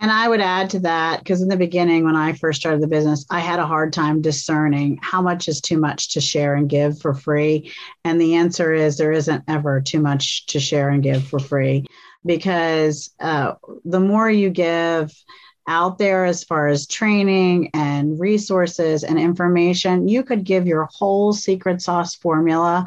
And 0.00 0.12
I 0.12 0.28
would 0.28 0.40
add 0.40 0.70
to 0.70 0.80
that 0.80 1.18
because 1.18 1.42
in 1.42 1.48
the 1.48 1.56
beginning, 1.56 2.04
when 2.04 2.14
I 2.14 2.32
first 2.32 2.60
started 2.60 2.80
the 2.80 2.86
business, 2.86 3.26
I 3.30 3.40
had 3.40 3.58
a 3.58 3.66
hard 3.66 3.92
time 3.92 4.22
discerning 4.22 4.98
how 5.02 5.20
much 5.20 5.48
is 5.48 5.60
too 5.60 5.78
much 5.78 6.12
to 6.12 6.20
share 6.20 6.54
and 6.54 6.68
give 6.68 7.00
for 7.00 7.14
free. 7.14 7.72
And 8.04 8.20
the 8.20 8.36
answer 8.36 8.72
is 8.72 8.96
there 8.96 9.12
isn't 9.12 9.44
ever 9.48 9.80
too 9.80 10.00
much 10.00 10.46
to 10.46 10.60
share 10.60 10.88
and 10.88 11.02
give 11.02 11.26
for 11.26 11.40
free 11.40 11.84
because 12.24 13.10
uh, 13.18 13.54
the 13.84 14.00
more 14.00 14.30
you 14.30 14.50
give, 14.50 15.12
out 15.68 15.98
there 15.98 16.24
as 16.24 16.42
far 16.42 16.66
as 16.66 16.86
training 16.86 17.70
and 17.74 18.18
resources 18.18 19.04
and 19.04 19.18
information. 19.18 20.08
You 20.08 20.24
could 20.24 20.42
give 20.42 20.66
your 20.66 20.88
whole 20.90 21.34
secret 21.34 21.82
sauce 21.82 22.14
formula. 22.14 22.86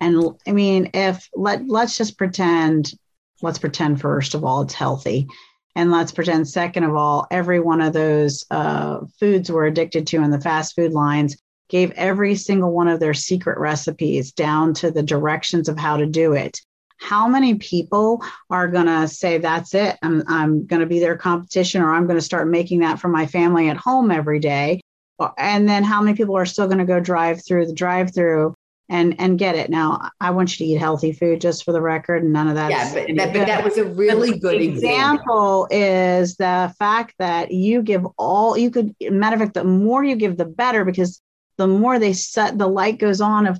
And 0.00 0.24
I 0.46 0.52
mean, 0.52 0.90
if 0.94 1.28
let 1.34 1.66
let's 1.66 1.98
just 1.98 2.16
pretend, 2.16 2.92
let's 3.42 3.58
pretend 3.58 4.00
first 4.00 4.34
of 4.34 4.44
all 4.44 4.62
it's 4.62 4.74
healthy. 4.74 5.26
And 5.76 5.90
let's 5.90 6.12
pretend, 6.12 6.48
second 6.48 6.84
of 6.84 6.94
all, 6.94 7.26
every 7.30 7.60
one 7.60 7.80
of 7.80 7.92
those 7.92 8.44
uh, 8.50 9.00
foods 9.18 9.50
we're 9.50 9.66
addicted 9.66 10.06
to 10.08 10.22
in 10.22 10.30
the 10.30 10.40
fast 10.40 10.74
food 10.74 10.92
lines 10.92 11.36
gave 11.68 11.92
every 11.92 12.34
single 12.34 12.72
one 12.72 12.88
of 12.88 13.00
their 13.00 13.14
secret 13.14 13.58
recipes 13.58 14.32
down 14.32 14.74
to 14.74 14.90
the 14.90 15.02
directions 15.02 15.68
of 15.68 15.78
how 15.78 15.96
to 15.96 16.06
do 16.06 16.32
it. 16.32 16.60
How 16.98 17.28
many 17.28 17.54
people 17.54 18.22
are 18.50 18.68
going 18.68 18.86
to 18.86 19.08
say 19.08 19.38
that's 19.38 19.72
it. 19.74 19.96
I'm, 20.02 20.22
I'm 20.26 20.66
going 20.66 20.80
to 20.80 20.86
be 20.86 21.00
their 21.00 21.16
competition 21.16 21.80
or 21.80 21.94
i'm 21.94 22.06
going 22.06 22.18
to 22.18 22.24
start 22.24 22.48
making 22.48 22.80
that 22.80 22.98
for 22.98 23.08
my 23.08 23.26
family 23.26 23.70
at 23.70 23.78
home 23.78 24.10
every 24.10 24.38
day. 24.38 24.80
And 25.38 25.68
then 25.68 25.84
how 25.84 26.02
many 26.02 26.16
people 26.16 26.36
are 26.36 26.46
still 26.46 26.66
going 26.66 26.78
to 26.78 26.84
go 26.84 27.00
drive 27.00 27.42
through 27.46 27.66
the 27.66 27.74
drive 27.74 28.14
through 28.14 28.54
and 28.90 29.14
and 29.18 29.38
get 29.38 29.54
it 29.54 29.70
now 29.70 30.10
i 30.20 30.30
want 30.30 30.50
you 30.50 30.66
to 30.66 30.72
eat 30.72 30.76
healthy 30.76 31.12
food 31.12 31.40
just 31.40 31.64
for 31.64 31.72
the 31.72 31.80
record 31.80 32.22
and 32.22 32.32
none 32.32 32.48
of 32.48 32.56
that 32.56 32.70
yeah 32.70 32.92
but 32.92 33.16
that, 33.16 33.32
but 33.32 33.46
that 33.46 33.64
was 33.64 33.78
a 33.78 33.84
really 33.84 34.38
good 34.38 34.60
example, 34.60 35.64
example 35.64 35.68
is 35.70 36.36
the 36.36 36.74
fact 36.78 37.14
that 37.18 37.52
you 37.52 37.82
give 37.82 38.04
all 38.18 38.58
you 38.58 38.70
could 38.70 38.94
matter 39.00 39.36
of 39.36 39.40
fact 39.40 39.54
the 39.54 39.64
more 39.64 40.04
you 40.04 40.16
give 40.16 40.36
the 40.36 40.44
better 40.44 40.84
because 40.84 41.22
the 41.56 41.66
more 41.66 41.98
they 41.98 42.12
set 42.12 42.58
the 42.58 42.66
light 42.66 42.98
goes 42.98 43.20
on 43.20 43.46
of 43.46 43.58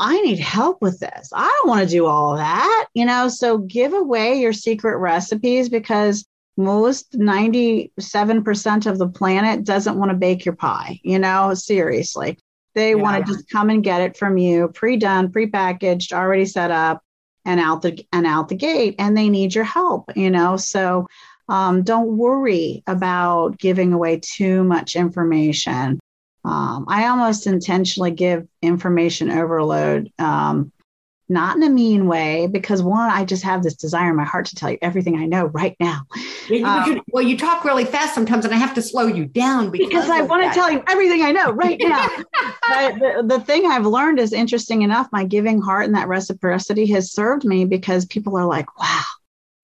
I 0.00 0.20
need 0.22 0.40
help 0.40 0.82
with 0.82 0.98
this. 0.98 1.30
I 1.32 1.46
don't 1.46 1.68
want 1.68 1.80
to 1.82 1.86
do 1.86 2.06
all 2.06 2.36
that, 2.36 2.86
you 2.94 3.04
know. 3.04 3.28
So 3.28 3.58
give 3.58 3.92
away 3.92 4.40
your 4.40 4.52
secret 4.52 4.98
recipes 4.98 5.68
because 5.68 6.26
most 6.56 7.12
97% 7.12 8.86
of 8.86 8.98
the 8.98 9.08
planet 9.08 9.64
doesn't 9.64 9.96
want 9.96 10.10
to 10.10 10.16
bake 10.16 10.44
your 10.44 10.56
pie, 10.56 11.00
you 11.02 11.18
know, 11.18 11.54
seriously. 11.54 12.38
They 12.74 12.90
yeah. 12.90 12.96
want 12.96 13.26
to 13.26 13.32
just 13.32 13.48
come 13.48 13.70
and 13.70 13.82
get 13.82 14.00
it 14.00 14.16
from 14.16 14.36
you, 14.36 14.68
pre-done, 14.68 15.30
pre-packaged, 15.30 16.12
already 16.12 16.46
set 16.46 16.70
up, 16.70 17.02
and 17.44 17.60
out 17.60 17.82
the 17.82 18.04
and 18.12 18.26
out 18.26 18.48
the 18.48 18.54
gate. 18.54 18.96
And 18.98 19.16
they 19.16 19.28
need 19.28 19.54
your 19.54 19.64
help, 19.64 20.10
you 20.16 20.30
know. 20.30 20.56
So 20.56 21.06
um, 21.48 21.82
don't 21.82 22.16
worry 22.16 22.82
about 22.86 23.58
giving 23.58 23.92
away 23.92 24.20
too 24.20 24.64
much 24.64 24.96
information. 24.96 26.00
Um, 26.44 26.84
I 26.88 27.06
almost 27.08 27.46
intentionally 27.46 28.10
give 28.10 28.46
information 28.60 29.30
overload. 29.30 30.12
Um, 30.18 30.72
not 31.28 31.56
in 31.56 31.62
a 31.62 31.70
mean 31.70 32.06
way, 32.06 32.46
because 32.46 32.82
one, 32.82 33.10
I 33.10 33.24
just 33.24 33.42
have 33.44 33.62
this 33.62 33.74
desire 33.74 34.10
in 34.10 34.16
my 34.16 34.24
heart 34.24 34.46
to 34.46 34.54
tell 34.54 34.70
you 34.70 34.78
everything 34.82 35.16
I 35.16 35.26
know 35.26 35.46
right 35.46 35.76
now. 35.80 36.02
Um, 36.62 37.00
well, 37.08 37.22
you 37.22 37.38
talk 37.38 37.64
really 37.64 37.84
fast 37.84 38.14
sometimes, 38.14 38.44
and 38.44 38.52
I 38.52 38.58
have 38.58 38.74
to 38.74 38.82
slow 38.82 39.06
you 39.06 39.24
down 39.24 39.70
because, 39.70 39.88
because 39.88 40.10
I 40.10 40.20
want 40.22 40.44
to 40.44 40.50
tell 40.50 40.70
you 40.70 40.82
everything 40.86 41.22
I 41.22 41.32
know 41.32 41.50
right 41.50 41.80
now. 41.80 42.08
but 42.68 42.94
the, 42.98 43.24
the 43.26 43.40
thing 43.40 43.66
I've 43.66 43.86
learned 43.86 44.18
is 44.18 44.32
interesting 44.32 44.82
enough, 44.82 45.08
my 45.12 45.24
giving 45.24 45.60
heart 45.60 45.86
and 45.86 45.94
that 45.94 46.08
reciprocity 46.08 46.86
has 46.92 47.12
served 47.12 47.44
me 47.44 47.64
because 47.64 48.04
people 48.04 48.36
are 48.36 48.46
like, 48.46 48.78
wow, 48.78 49.04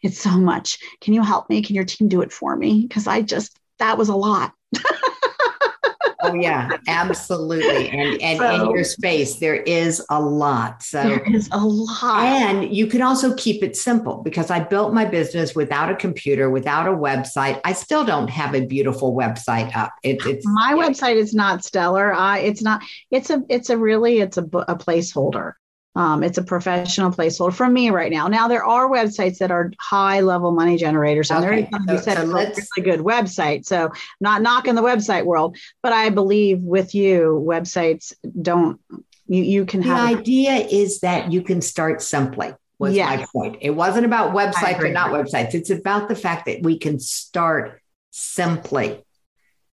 it's 0.02 0.20
so 0.20 0.30
much. 0.30 0.78
Can 1.00 1.14
you 1.14 1.22
help 1.22 1.50
me? 1.50 1.62
Can 1.62 1.74
your 1.74 1.84
team 1.84 2.08
do 2.08 2.22
it 2.22 2.32
for 2.32 2.56
me? 2.56 2.82
Because 2.82 3.06
I 3.06 3.22
just, 3.22 3.58
that 3.78 3.98
was 3.98 4.08
a 4.08 4.16
lot. 4.16 4.52
oh 6.22 6.34
yeah, 6.34 6.70
absolutely. 6.88 7.88
And 7.90 8.20
and 8.22 8.38
so, 8.38 8.54
in 8.54 8.70
your 8.70 8.84
space, 8.84 9.36
there 9.36 9.56
is 9.56 10.04
a 10.10 10.20
lot. 10.20 10.82
So 10.82 11.02
there 11.02 11.34
is 11.34 11.48
a 11.52 11.64
lot. 11.64 12.24
And 12.24 12.74
you 12.74 12.86
can 12.86 13.02
also 13.02 13.34
keep 13.34 13.62
it 13.62 13.76
simple 13.76 14.22
because 14.22 14.50
I 14.50 14.60
built 14.60 14.92
my 14.92 15.04
business 15.04 15.54
without 15.54 15.90
a 15.90 15.96
computer, 15.96 16.50
without 16.50 16.86
a 16.86 16.92
website. 16.92 17.60
I 17.64 17.72
still 17.72 18.04
don't 18.04 18.28
have 18.28 18.54
a 18.54 18.64
beautiful 18.64 19.14
website 19.14 19.74
up. 19.76 19.92
It, 20.02 20.24
it's 20.26 20.46
my 20.46 20.74
yeah. 20.76 20.88
website 20.88 21.16
is 21.16 21.34
not 21.34 21.64
stellar. 21.64 22.12
Uh, 22.12 22.36
it's 22.36 22.62
not. 22.62 22.82
It's 23.10 23.30
a. 23.30 23.42
It's 23.48 23.70
a 23.70 23.78
really. 23.78 24.20
It's 24.20 24.38
a, 24.38 24.42
a 24.42 24.76
placeholder. 24.76 25.54
Um, 25.96 26.22
it's 26.22 26.38
a 26.38 26.42
professional 26.42 27.10
placeholder 27.10 27.52
for 27.52 27.68
me 27.68 27.90
right 27.90 28.12
now. 28.12 28.28
Now 28.28 28.46
there 28.46 28.64
are 28.64 28.88
websites 28.88 29.38
that 29.38 29.50
are 29.50 29.72
high 29.80 30.20
level 30.20 30.52
money 30.52 30.76
generators, 30.76 31.30
and 31.30 31.44
okay. 31.44 31.68
there 31.86 31.96
is 31.96 32.04
so, 32.04 32.14
so 32.14 32.22
a 32.22 32.26
really 32.26 32.62
good 32.82 33.00
website. 33.00 33.66
So 33.66 33.90
not 34.20 34.40
knocking 34.40 34.76
the 34.76 34.82
website 34.82 35.24
world, 35.24 35.56
but 35.82 35.92
I 35.92 36.10
believe 36.10 36.60
with 36.60 36.94
you, 36.94 37.44
websites 37.44 38.12
don't. 38.40 38.80
You 39.26 39.42
you 39.42 39.66
can 39.66 39.80
the 39.80 39.88
have. 39.88 40.10
The 40.10 40.16
idea 40.18 40.52
is 40.54 41.00
that 41.00 41.32
you 41.32 41.42
can 41.42 41.60
start 41.60 42.02
simply. 42.02 42.54
Was 42.78 42.94
yes. 42.94 43.18
my 43.18 43.26
point. 43.30 43.58
It 43.60 43.70
wasn't 43.70 44.06
about 44.06 44.32
websites 44.32 44.80
or 44.80 44.88
not 44.88 45.10
websites. 45.10 45.54
It's 45.54 45.68
about 45.68 46.08
the 46.08 46.16
fact 46.16 46.46
that 46.46 46.62
we 46.62 46.78
can 46.78 46.98
start 46.98 47.78
simply. 48.10 49.04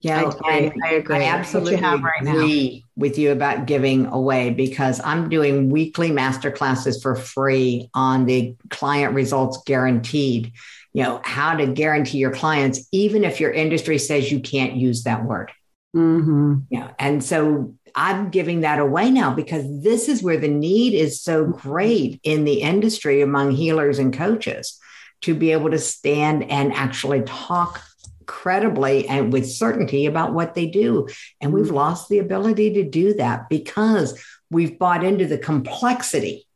Yeah, 0.03 0.33
I 0.45 0.59
agree. 0.59 0.83
I, 0.85 0.91
agree. 0.95 1.17
I 1.17 1.23
absolutely 1.23 1.77
right 1.77 2.23
agree 2.23 2.83
now. 2.83 3.01
with 3.01 3.19
you 3.19 3.31
about 3.31 3.67
giving 3.67 4.07
away 4.07 4.51
because 4.51 5.01
I'm 5.05 5.29
doing 5.29 5.71
weekly 5.71 6.11
master 6.11 6.51
classes 6.51 7.01
for 7.01 7.15
free 7.15 7.89
on 7.95 8.27
the 8.27 8.57
client 8.69 9.15
results 9.15 9.63
guaranteed. 9.65 10.53
You 10.93 11.05
know, 11.05 11.21
how 11.25 11.55
to 11.57 11.67
guarantee 11.67 12.19
your 12.19 12.33
clients, 12.33 12.87
even 12.93 13.25
if 13.25 13.41
your 13.41 13.51
industry 13.51 13.97
says 13.97 14.31
you 14.31 14.41
can't 14.41 14.75
use 14.75 15.05
that 15.05 15.25
word. 15.25 15.51
Mm-hmm. 15.97 16.55
Yeah. 16.69 16.91
And 16.99 17.23
so 17.23 17.75
I'm 17.95 18.31
giving 18.31 18.61
that 18.61 18.79
away 18.79 19.11
now 19.11 19.33
because 19.33 19.65
this 19.83 20.09
is 20.09 20.23
where 20.23 20.37
the 20.37 20.49
need 20.49 20.95
is 20.95 21.23
so 21.23 21.47
great 21.47 22.21
in 22.25 22.45
the 22.45 22.61
industry 22.63 23.23
among 23.23 23.53
healers 23.53 23.99
and 23.99 24.13
coaches 24.13 24.79
to 25.23 25.35
be 25.35 25.53
able 25.53 25.71
to 25.71 25.79
stand 25.79 26.51
and 26.51 26.73
actually 26.73 27.23
talk 27.23 27.83
credibly 28.27 29.09
and 29.09 29.33
with 29.33 29.51
certainty 29.51 30.07
about 30.07 30.33
what 30.33 30.55
they 30.55 30.67
do. 30.67 31.09
And 31.41 31.53
we've 31.53 31.67
mm-hmm. 31.67 31.75
lost 31.75 32.09
the 32.09 32.19
ability 32.19 32.75
to 32.75 32.85
do 32.85 33.15
that 33.15 33.49
because 33.49 34.23
we've 34.51 34.79
bought 34.79 35.05
into 35.05 35.27
the 35.27 35.39
complexity 35.39 36.47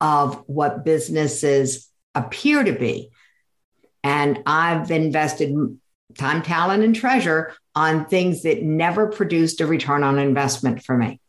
of 0.00 0.42
what 0.46 0.84
businesses 0.84 1.88
appear 2.14 2.64
to 2.64 2.72
be. 2.72 3.10
And 4.04 4.42
I've 4.46 4.90
invested 4.90 5.54
time, 6.18 6.42
talent, 6.42 6.82
and 6.82 6.94
treasure 6.94 7.54
on 7.74 8.06
things 8.06 8.42
that 8.42 8.62
never 8.62 9.08
produced 9.08 9.60
a 9.60 9.66
return 9.66 10.02
on 10.02 10.18
investment 10.18 10.82
for 10.82 10.96
me. 10.96 11.20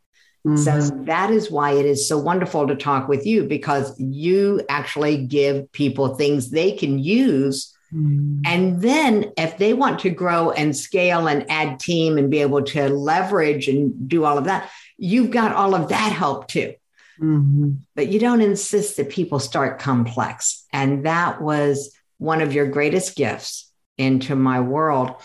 Mm-hmm. 0.45 0.57
So 0.57 1.03
that 1.05 1.31
is 1.31 1.49
why 1.49 1.71
it 1.73 1.85
is 1.85 2.07
so 2.07 2.17
wonderful 2.17 2.67
to 2.67 2.75
talk 2.75 3.07
with 3.07 3.25
you 3.25 3.45
because 3.45 3.97
you 3.99 4.61
actually 4.67 5.25
give 5.25 5.71
people 5.71 6.15
things 6.15 6.49
they 6.49 6.73
can 6.73 6.99
use 6.99 7.73
Mm. 7.93 8.41
And 8.45 8.81
then 8.81 9.31
if 9.37 9.57
they 9.57 9.73
want 9.73 9.99
to 9.99 10.09
grow 10.09 10.51
and 10.51 10.75
scale 10.75 11.27
and 11.27 11.49
add 11.49 11.79
team 11.79 12.17
and 12.17 12.29
be 12.29 12.39
able 12.39 12.63
to 12.63 12.89
leverage 12.89 13.67
and 13.67 14.07
do 14.09 14.25
all 14.25 14.37
of 14.37 14.45
that, 14.45 14.69
you've 14.97 15.31
got 15.31 15.53
all 15.53 15.75
of 15.75 15.89
that 15.89 16.11
help 16.11 16.47
too. 16.47 16.73
Mm-hmm. 17.19 17.73
But 17.95 18.07
you 18.07 18.19
don't 18.19 18.41
insist 18.41 18.97
that 18.97 19.09
people 19.09 19.39
start 19.39 19.79
complex. 19.79 20.65
And 20.73 21.05
that 21.05 21.41
was 21.41 21.95
one 22.17 22.41
of 22.41 22.53
your 22.53 22.67
greatest 22.67 23.15
gifts 23.15 23.71
into 23.97 24.35
my 24.35 24.59
world. 24.61 25.15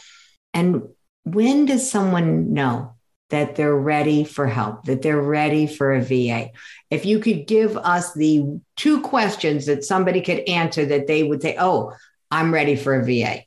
And 0.52 0.88
when 1.24 1.66
does 1.66 1.90
someone 1.90 2.52
know 2.52 2.94
that 3.30 3.56
they're 3.56 3.76
ready 3.76 4.24
for 4.24 4.46
help, 4.46 4.84
that 4.84 5.02
they're 5.02 5.20
ready 5.20 5.66
for 5.66 5.94
a 5.94 6.02
VA? 6.02 6.50
If 6.90 7.06
you 7.06 7.18
could 7.18 7.46
give 7.46 7.76
us 7.76 8.14
the 8.14 8.60
two 8.76 9.00
questions 9.00 9.66
that 9.66 9.84
somebody 9.84 10.20
could 10.20 10.40
answer 10.48 10.86
that 10.86 11.06
they 11.06 11.22
would 11.22 11.42
say, 11.42 11.56
oh, 11.58 11.94
I'm 12.30 12.52
ready 12.52 12.76
for 12.76 12.94
a 12.94 13.04
VA. 13.04 13.44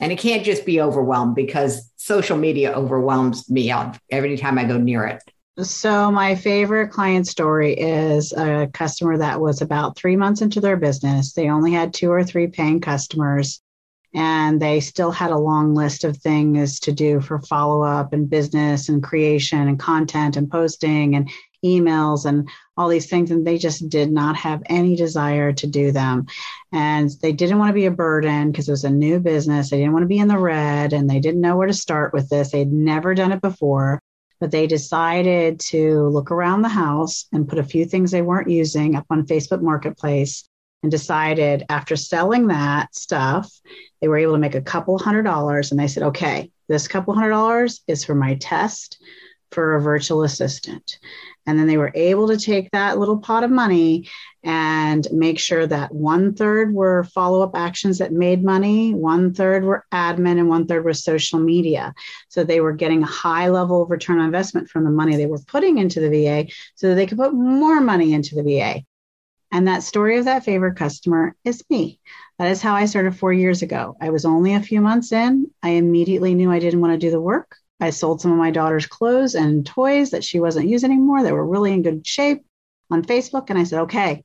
And 0.00 0.12
it 0.12 0.18
can't 0.18 0.44
just 0.44 0.64
be 0.64 0.80
overwhelmed 0.80 1.34
because 1.34 1.90
social 1.96 2.36
media 2.36 2.72
overwhelms 2.72 3.50
me 3.50 3.72
every 4.10 4.36
time 4.36 4.58
I 4.58 4.64
go 4.64 4.78
near 4.78 5.04
it. 5.04 5.22
So, 5.60 6.12
my 6.12 6.36
favorite 6.36 6.92
client 6.92 7.26
story 7.26 7.72
is 7.72 8.32
a 8.32 8.70
customer 8.72 9.18
that 9.18 9.40
was 9.40 9.60
about 9.60 9.96
three 9.96 10.14
months 10.14 10.40
into 10.40 10.60
their 10.60 10.76
business. 10.76 11.32
They 11.32 11.50
only 11.50 11.72
had 11.72 11.92
two 11.92 12.12
or 12.12 12.22
three 12.22 12.46
paying 12.46 12.80
customers, 12.80 13.60
and 14.14 14.62
they 14.62 14.78
still 14.78 15.10
had 15.10 15.32
a 15.32 15.38
long 15.38 15.74
list 15.74 16.04
of 16.04 16.16
things 16.16 16.78
to 16.80 16.92
do 16.92 17.20
for 17.20 17.40
follow 17.40 17.82
up 17.82 18.12
and 18.12 18.30
business 18.30 18.88
and 18.88 19.02
creation 19.02 19.66
and 19.66 19.80
content 19.80 20.36
and 20.36 20.48
posting 20.48 21.16
and 21.16 21.28
emails 21.64 22.24
and 22.24 22.48
all 22.76 22.88
these 22.88 23.08
things 23.08 23.30
and 23.30 23.46
they 23.46 23.58
just 23.58 23.88
did 23.88 24.10
not 24.10 24.36
have 24.36 24.62
any 24.66 24.96
desire 24.96 25.52
to 25.52 25.66
do 25.66 25.92
them. 25.92 26.26
And 26.72 27.10
they 27.22 27.32
didn't 27.32 27.58
want 27.58 27.70
to 27.70 27.74
be 27.74 27.86
a 27.86 27.90
burden 27.90 28.50
because 28.50 28.68
it 28.68 28.72
was 28.72 28.84
a 28.84 28.90
new 28.90 29.18
business. 29.18 29.70
They 29.70 29.78
didn't 29.78 29.92
want 29.92 30.04
to 30.04 30.08
be 30.08 30.18
in 30.18 30.28
the 30.28 30.38
red 30.38 30.92
and 30.92 31.08
they 31.08 31.20
didn't 31.20 31.40
know 31.40 31.56
where 31.56 31.66
to 31.66 31.74
start 31.74 32.12
with 32.12 32.28
this. 32.28 32.52
They'd 32.52 32.72
never 32.72 33.14
done 33.14 33.32
it 33.32 33.40
before. 33.40 34.00
But 34.40 34.52
they 34.52 34.68
decided 34.68 35.58
to 35.60 36.08
look 36.08 36.30
around 36.30 36.62
the 36.62 36.68
house 36.68 37.26
and 37.32 37.48
put 37.48 37.58
a 37.58 37.64
few 37.64 37.84
things 37.84 38.10
they 38.10 38.22
weren't 38.22 38.48
using 38.48 38.94
up 38.94 39.06
on 39.10 39.26
facebook 39.26 39.62
marketplace 39.62 40.48
and 40.82 40.92
decided 40.92 41.64
after 41.68 41.96
selling 41.96 42.46
that 42.46 42.94
stuff 42.94 43.50
they 44.00 44.06
were 44.06 44.18
able 44.18 44.34
to 44.34 44.38
make 44.38 44.54
a 44.54 44.62
couple 44.62 44.96
hundred 44.96 45.24
dollars 45.24 45.70
and 45.70 45.80
they 45.80 45.88
said 45.88 46.04
okay 46.04 46.50
this 46.68 46.86
couple 46.86 47.14
hundred 47.14 47.30
dollars 47.30 47.80
is 47.88 48.04
for 48.04 48.14
my 48.14 48.36
test 48.36 49.02
for 49.50 49.76
a 49.76 49.80
virtual 49.80 50.22
assistant 50.22 50.98
and 51.48 51.58
then 51.58 51.66
they 51.66 51.78
were 51.78 51.92
able 51.94 52.28
to 52.28 52.36
take 52.36 52.70
that 52.72 52.98
little 52.98 53.16
pot 53.16 53.42
of 53.42 53.50
money 53.50 54.06
and 54.44 55.08
make 55.10 55.38
sure 55.38 55.66
that 55.66 55.94
one 55.94 56.34
third 56.34 56.74
were 56.74 57.04
follow 57.04 57.40
up 57.40 57.52
actions 57.54 57.96
that 57.98 58.12
made 58.12 58.44
money, 58.44 58.92
one 58.92 59.32
third 59.32 59.64
were 59.64 59.86
admin, 59.90 60.38
and 60.38 60.50
one 60.50 60.66
third 60.66 60.84
was 60.84 61.02
social 61.02 61.38
media. 61.38 61.94
So 62.28 62.44
they 62.44 62.60
were 62.60 62.74
getting 62.74 63.02
a 63.02 63.06
high 63.06 63.48
level 63.48 63.82
of 63.82 63.90
return 63.90 64.18
on 64.18 64.26
investment 64.26 64.68
from 64.68 64.84
the 64.84 64.90
money 64.90 65.16
they 65.16 65.24
were 65.24 65.38
putting 65.38 65.78
into 65.78 66.00
the 66.00 66.10
VA 66.10 66.52
so 66.74 66.88
that 66.88 66.96
they 66.96 67.06
could 67.06 67.16
put 67.16 67.32
more 67.32 67.80
money 67.80 68.12
into 68.12 68.34
the 68.34 68.42
VA. 68.42 68.82
And 69.50 69.68
that 69.68 69.82
story 69.82 70.18
of 70.18 70.26
that 70.26 70.44
favorite 70.44 70.76
customer 70.76 71.34
is 71.44 71.64
me. 71.70 71.98
That 72.38 72.50
is 72.50 72.60
how 72.60 72.74
I 72.74 72.84
started 72.84 73.16
four 73.16 73.32
years 73.32 73.62
ago. 73.62 73.96
I 74.02 74.10
was 74.10 74.26
only 74.26 74.52
a 74.52 74.60
few 74.60 74.82
months 74.82 75.12
in. 75.12 75.50
I 75.62 75.70
immediately 75.70 76.34
knew 76.34 76.52
I 76.52 76.58
didn't 76.58 76.82
want 76.82 76.92
to 76.92 76.98
do 76.98 77.10
the 77.10 77.22
work. 77.22 77.56
I 77.80 77.90
sold 77.90 78.20
some 78.20 78.32
of 78.32 78.38
my 78.38 78.50
daughter's 78.50 78.86
clothes 78.86 79.34
and 79.34 79.64
toys 79.64 80.10
that 80.10 80.24
she 80.24 80.40
wasn't 80.40 80.68
using 80.68 80.90
anymore. 80.90 81.22
that 81.22 81.32
were 81.32 81.46
really 81.46 81.72
in 81.72 81.82
good 81.82 82.06
shape 82.06 82.44
on 82.90 83.04
Facebook. 83.04 83.50
And 83.50 83.58
I 83.58 83.64
said, 83.64 83.82
okay, 83.82 84.24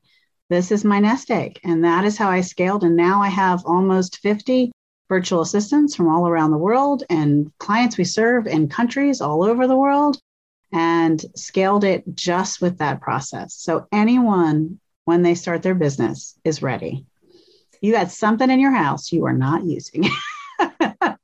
this 0.50 0.72
is 0.72 0.84
my 0.84 1.00
nest 1.00 1.30
egg. 1.30 1.60
And 1.64 1.84
that 1.84 2.06
is 2.06 2.18
how 2.18 2.30
I 2.30 2.42
scaled. 2.42 2.84
And 2.84 2.96
now 2.96 3.22
I 3.22 3.30
have 3.30 3.64
almost 3.66 4.20
50 4.20 4.72
virtual 5.10 5.42
assistants 5.42 5.96
from 5.96 6.08
all 6.10 6.28
around 6.28 6.52
the 6.52 6.58
world 6.58 7.04
and 7.10 7.52
clients 7.60 7.98
we 7.98 8.04
serve 8.04 8.48
in 8.48 8.70
countries 8.70 9.22
all 9.22 9.44
over 9.44 9.68
the 9.68 9.76
world 9.76 10.18
and 10.72 11.24
scaled 11.36 11.84
it 11.84 12.04
just 12.16 12.62
with 12.62 12.80
that 12.80 13.02
process. 13.02 13.54
So 13.54 13.88
anyone, 13.92 14.80
when 15.06 15.22
they 15.22 15.36
start 15.36 15.62
their 15.62 15.76
business, 15.76 16.38
is 16.44 16.64
ready. 16.64 17.06
You 17.82 17.92
got 17.92 18.12
something 18.12 18.50
in 18.50 18.60
your 18.60 18.72
house 18.72 19.12
you 19.12 19.26
are 19.26 19.34
not 19.34 19.66
using. 19.66 20.06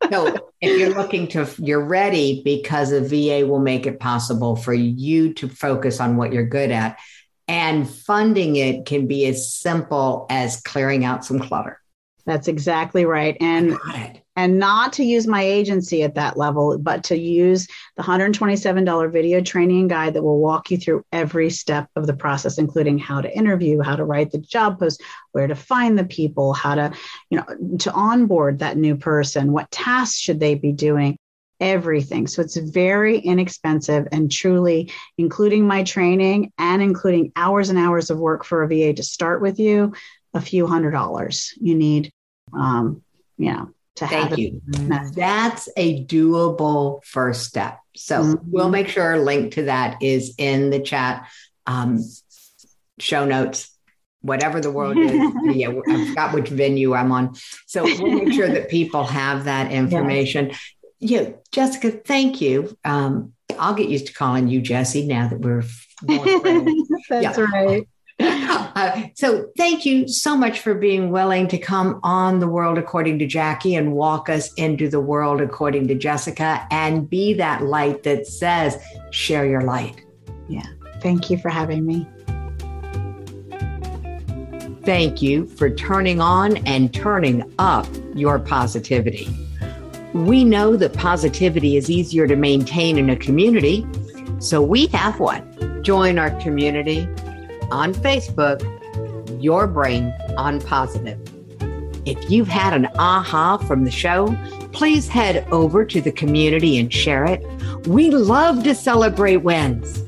so 0.10 0.52
if 0.62 0.80
you're 0.80 0.94
looking 0.96 1.28
to 1.30 1.48
you're 1.58 1.84
ready 1.84 2.42
because 2.44 2.92
a 2.92 3.02
va 3.02 3.48
will 3.48 3.60
make 3.60 3.86
it 3.86 4.00
possible 4.00 4.56
for 4.56 4.74
you 4.74 5.34
to 5.36 5.48
focus 5.48 6.00
on 6.00 6.18
what 6.18 6.34
you're 6.34 6.48
good 6.48 6.72
at. 6.72 7.00
And 7.48 7.90
funding 7.90 8.58
it 8.58 8.86
can 8.86 9.08
be 9.08 9.26
as 9.26 9.52
simple 9.52 10.28
as 10.30 10.62
clearing 10.62 11.04
out 11.04 11.26
some 11.26 11.40
clutter 11.40 11.79
That's 12.30 12.48
exactly 12.48 13.06
right. 13.06 13.36
And 13.42 13.76
and 14.36 14.60
not 14.60 14.94
to 14.94 15.04
use 15.04 15.26
my 15.26 15.42
agency 15.42 16.04
at 16.04 16.14
that 16.14 16.38
level, 16.38 16.78
but 16.78 17.04
to 17.06 17.18
use 17.18 17.68
the 17.98 18.04
$127 18.04 19.12
video 19.12 19.42
training 19.42 19.88
guide 19.88 20.14
that 20.14 20.22
will 20.22 20.38
walk 20.40 20.70
you 20.70 20.78
through 20.78 21.04
every 21.12 21.50
step 21.50 21.90
of 21.96 22.06
the 22.06 22.14
process, 22.14 22.60
including 22.60 23.00
how 23.00 23.20
to 23.20 23.36
interview, 23.36 23.82
how 23.82 23.96
to 23.96 24.06
write 24.06 24.30
the 24.30 24.38
job 24.38 24.80
post, 24.80 25.02
where 25.32 25.48
to 25.48 25.56
find 25.56 25.98
the 25.98 26.06
people, 26.06 26.54
how 26.54 26.76
to, 26.76 26.94
you 27.32 27.40
know, 27.40 27.78
to 27.80 27.92
onboard 27.92 28.60
that 28.60 28.78
new 28.78 28.96
person, 28.96 29.52
what 29.52 29.72
tasks 29.72 30.20
should 30.20 30.40
they 30.40 30.54
be 30.54 30.72
doing 30.72 31.18
everything. 31.60 32.28
So 32.28 32.44
it's 32.44 32.58
very 32.58 33.18
inexpensive 33.18 34.08
and 34.12 34.32
truly, 34.32 34.92
including 35.18 35.66
my 35.66 35.84
training 35.84 36.54
and 36.60 36.82
including 36.82 37.32
hours 37.36 37.70
and 37.70 37.80
hours 37.80 38.12
of 38.12 38.20
work 38.20 38.46
for 38.46 38.62
a 38.62 38.68
VA 38.68 38.94
to 38.94 39.04
start 39.04 39.42
with 39.42 39.60
you, 39.60 39.94
a 40.34 40.42
few 40.42 40.68
hundred 40.68 40.92
dollars. 40.92 41.54
You 41.60 41.76
need, 41.76 42.12
um, 42.54 43.04
you 43.38 43.54
know, 43.54 43.70
to 44.00 44.08
Thank 44.08 44.38
you. 44.38 44.62
That's 44.68 45.70
a 45.78 46.06
doable 46.06 47.04
first 47.04 47.46
step. 47.46 47.80
So 47.96 48.24
mm-hmm. 48.24 48.52
we'll 48.52 48.70
make 48.70 48.88
sure 48.88 49.14
a 49.14 49.20
link 49.20 49.54
to 49.54 49.64
that 49.64 50.02
is 50.02 50.36
in 50.38 50.70
the 50.70 50.80
chat, 50.80 51.28
um, 51.68 52.00
show 53.00 53.26
notes, 53.26 53.76
whatever 54.22 54.62
the 54.62 54.72
world 54.72 54.98
is. 54.98 55.12
yeah, 55.56 55.70
I 55.70 56.08
forgot 56.08 56.34
which 56.34 56.50
venue 56.50 56.94
I'm 56.94 57.12
on. 57.12 57.36
So 57.68 57.84
we'll 57.84 58.24
make 58.24 58.34
sure 58.34 58.48
that 58.48 58.70
people 58.70 59.04
have 59.06 59.46
that 59.46 59.72
information. 59.72 60.52
Yeah, 61.00 61.22
yeah 61.22 61.30
Jessica, 61.52 61.92
thank 61.92 62.42
you. 62.42 62.78
Um, 62.86 63.34
I'll 63.58 63.74
get 63.74 63.90
used 63.90 64.08
to 64.08 64.14
calling 64.14 64.48
you 64.48 64.62
Jesse 64.62 65.06
now 65.06 65.28
that 65.28 65.40
we're 65.40 65.64
more 66.04 66.40
friends. 66.40 66.90
That's 67.10 67.38
yeah. 67.38 67.46
right. 67.52 67.88
Uh, 68.20 69.08
so 69.14 69.50
thank 69.58 69.86
you 69.86 70.08
so 70.08 70.38
much 70.38 70.60
for 70.60 70.74
being 70.74 71.12
willing 71.12 71.48
to 71.48 71.58
come 71.58 72.00
on 72.04 72.40
the 72.40 72.48
world 72.48 72.78
according 72.78 73.20
to 73.20 73.28
Jackie 73.28 73.76
and 73.76 73.92
walk 73.92 74.30
us 74.30 74.54
into 74.54 74.88
the 74.88 75.00
world 75.02 75.42
according 75.42 75.88
to 75.90 75.96
Jessica 75.96 76.66
and 76.72 77.10
be 77.10 77.34
that 77.34 77.64
light 77.64 78.04
that 78.04 78.26
says, 78.26 78.82
share 79.12 79.46
your 79.46 79.62
light. 79.62 80.02
Yeah. 80.48 80.66
Thank 81.02 81.30
you 81.30 81.38
for 81.38 81.50
having 81.50 81.86
me. 81.86 82.08
Thank 84.84 85.22
you 85.22 85.46
for 85.46 85.70
turning 85.70 86.22
on 86.22 86.58
and 86.66 86.94
turning 86.94 87.54
up 87.60 87.86
your 88.16 88.40
positivity. 88.40 89.28
We 90.14 90.44
know 90.44 90.76
that 90.78 90.94
positivity 90.94 91.76
is 91.76 91.90
easier 91.90 92.28
to 92.28 92.36
maintain 92.36 92.98
in 92.98 93.10
a 93.10 93.16
community, 93.16 93.86
so 94.40 94.62
we 94.62 94.88
have 94.88 95.20
one. 95.20 95.84
Join 95.84 96.18
our 96.18 96.32
community 96.42 97.08
on 97.72 97.94
Facebook, 97.94 98.62
Your 99.42 99.68
Brain 99.68 100.14
on 100.38 100.60
Positive. 100.62 101.20
If 102.06 102.30
you've 102.32 102.48
had 102.48 102.74
an 102.74 102.88
aha 102.98 103.58
from 103.58 103.84
the 103.84 103.92
show, 103.92 104.36
please 104.72 105.08
head 105.08 105.48
over 105.52 105.86
to 105.86 106.02
the 106.02 106.12
community 106.12 106.80
and 106.80 106.92
share 106.94 107.26
it. 107.26 107.46
We 107.88 108.10
love 108.10 108.64
to 108.64 108.74
celebrate 108.74 109.38
wins. 109.38 110.04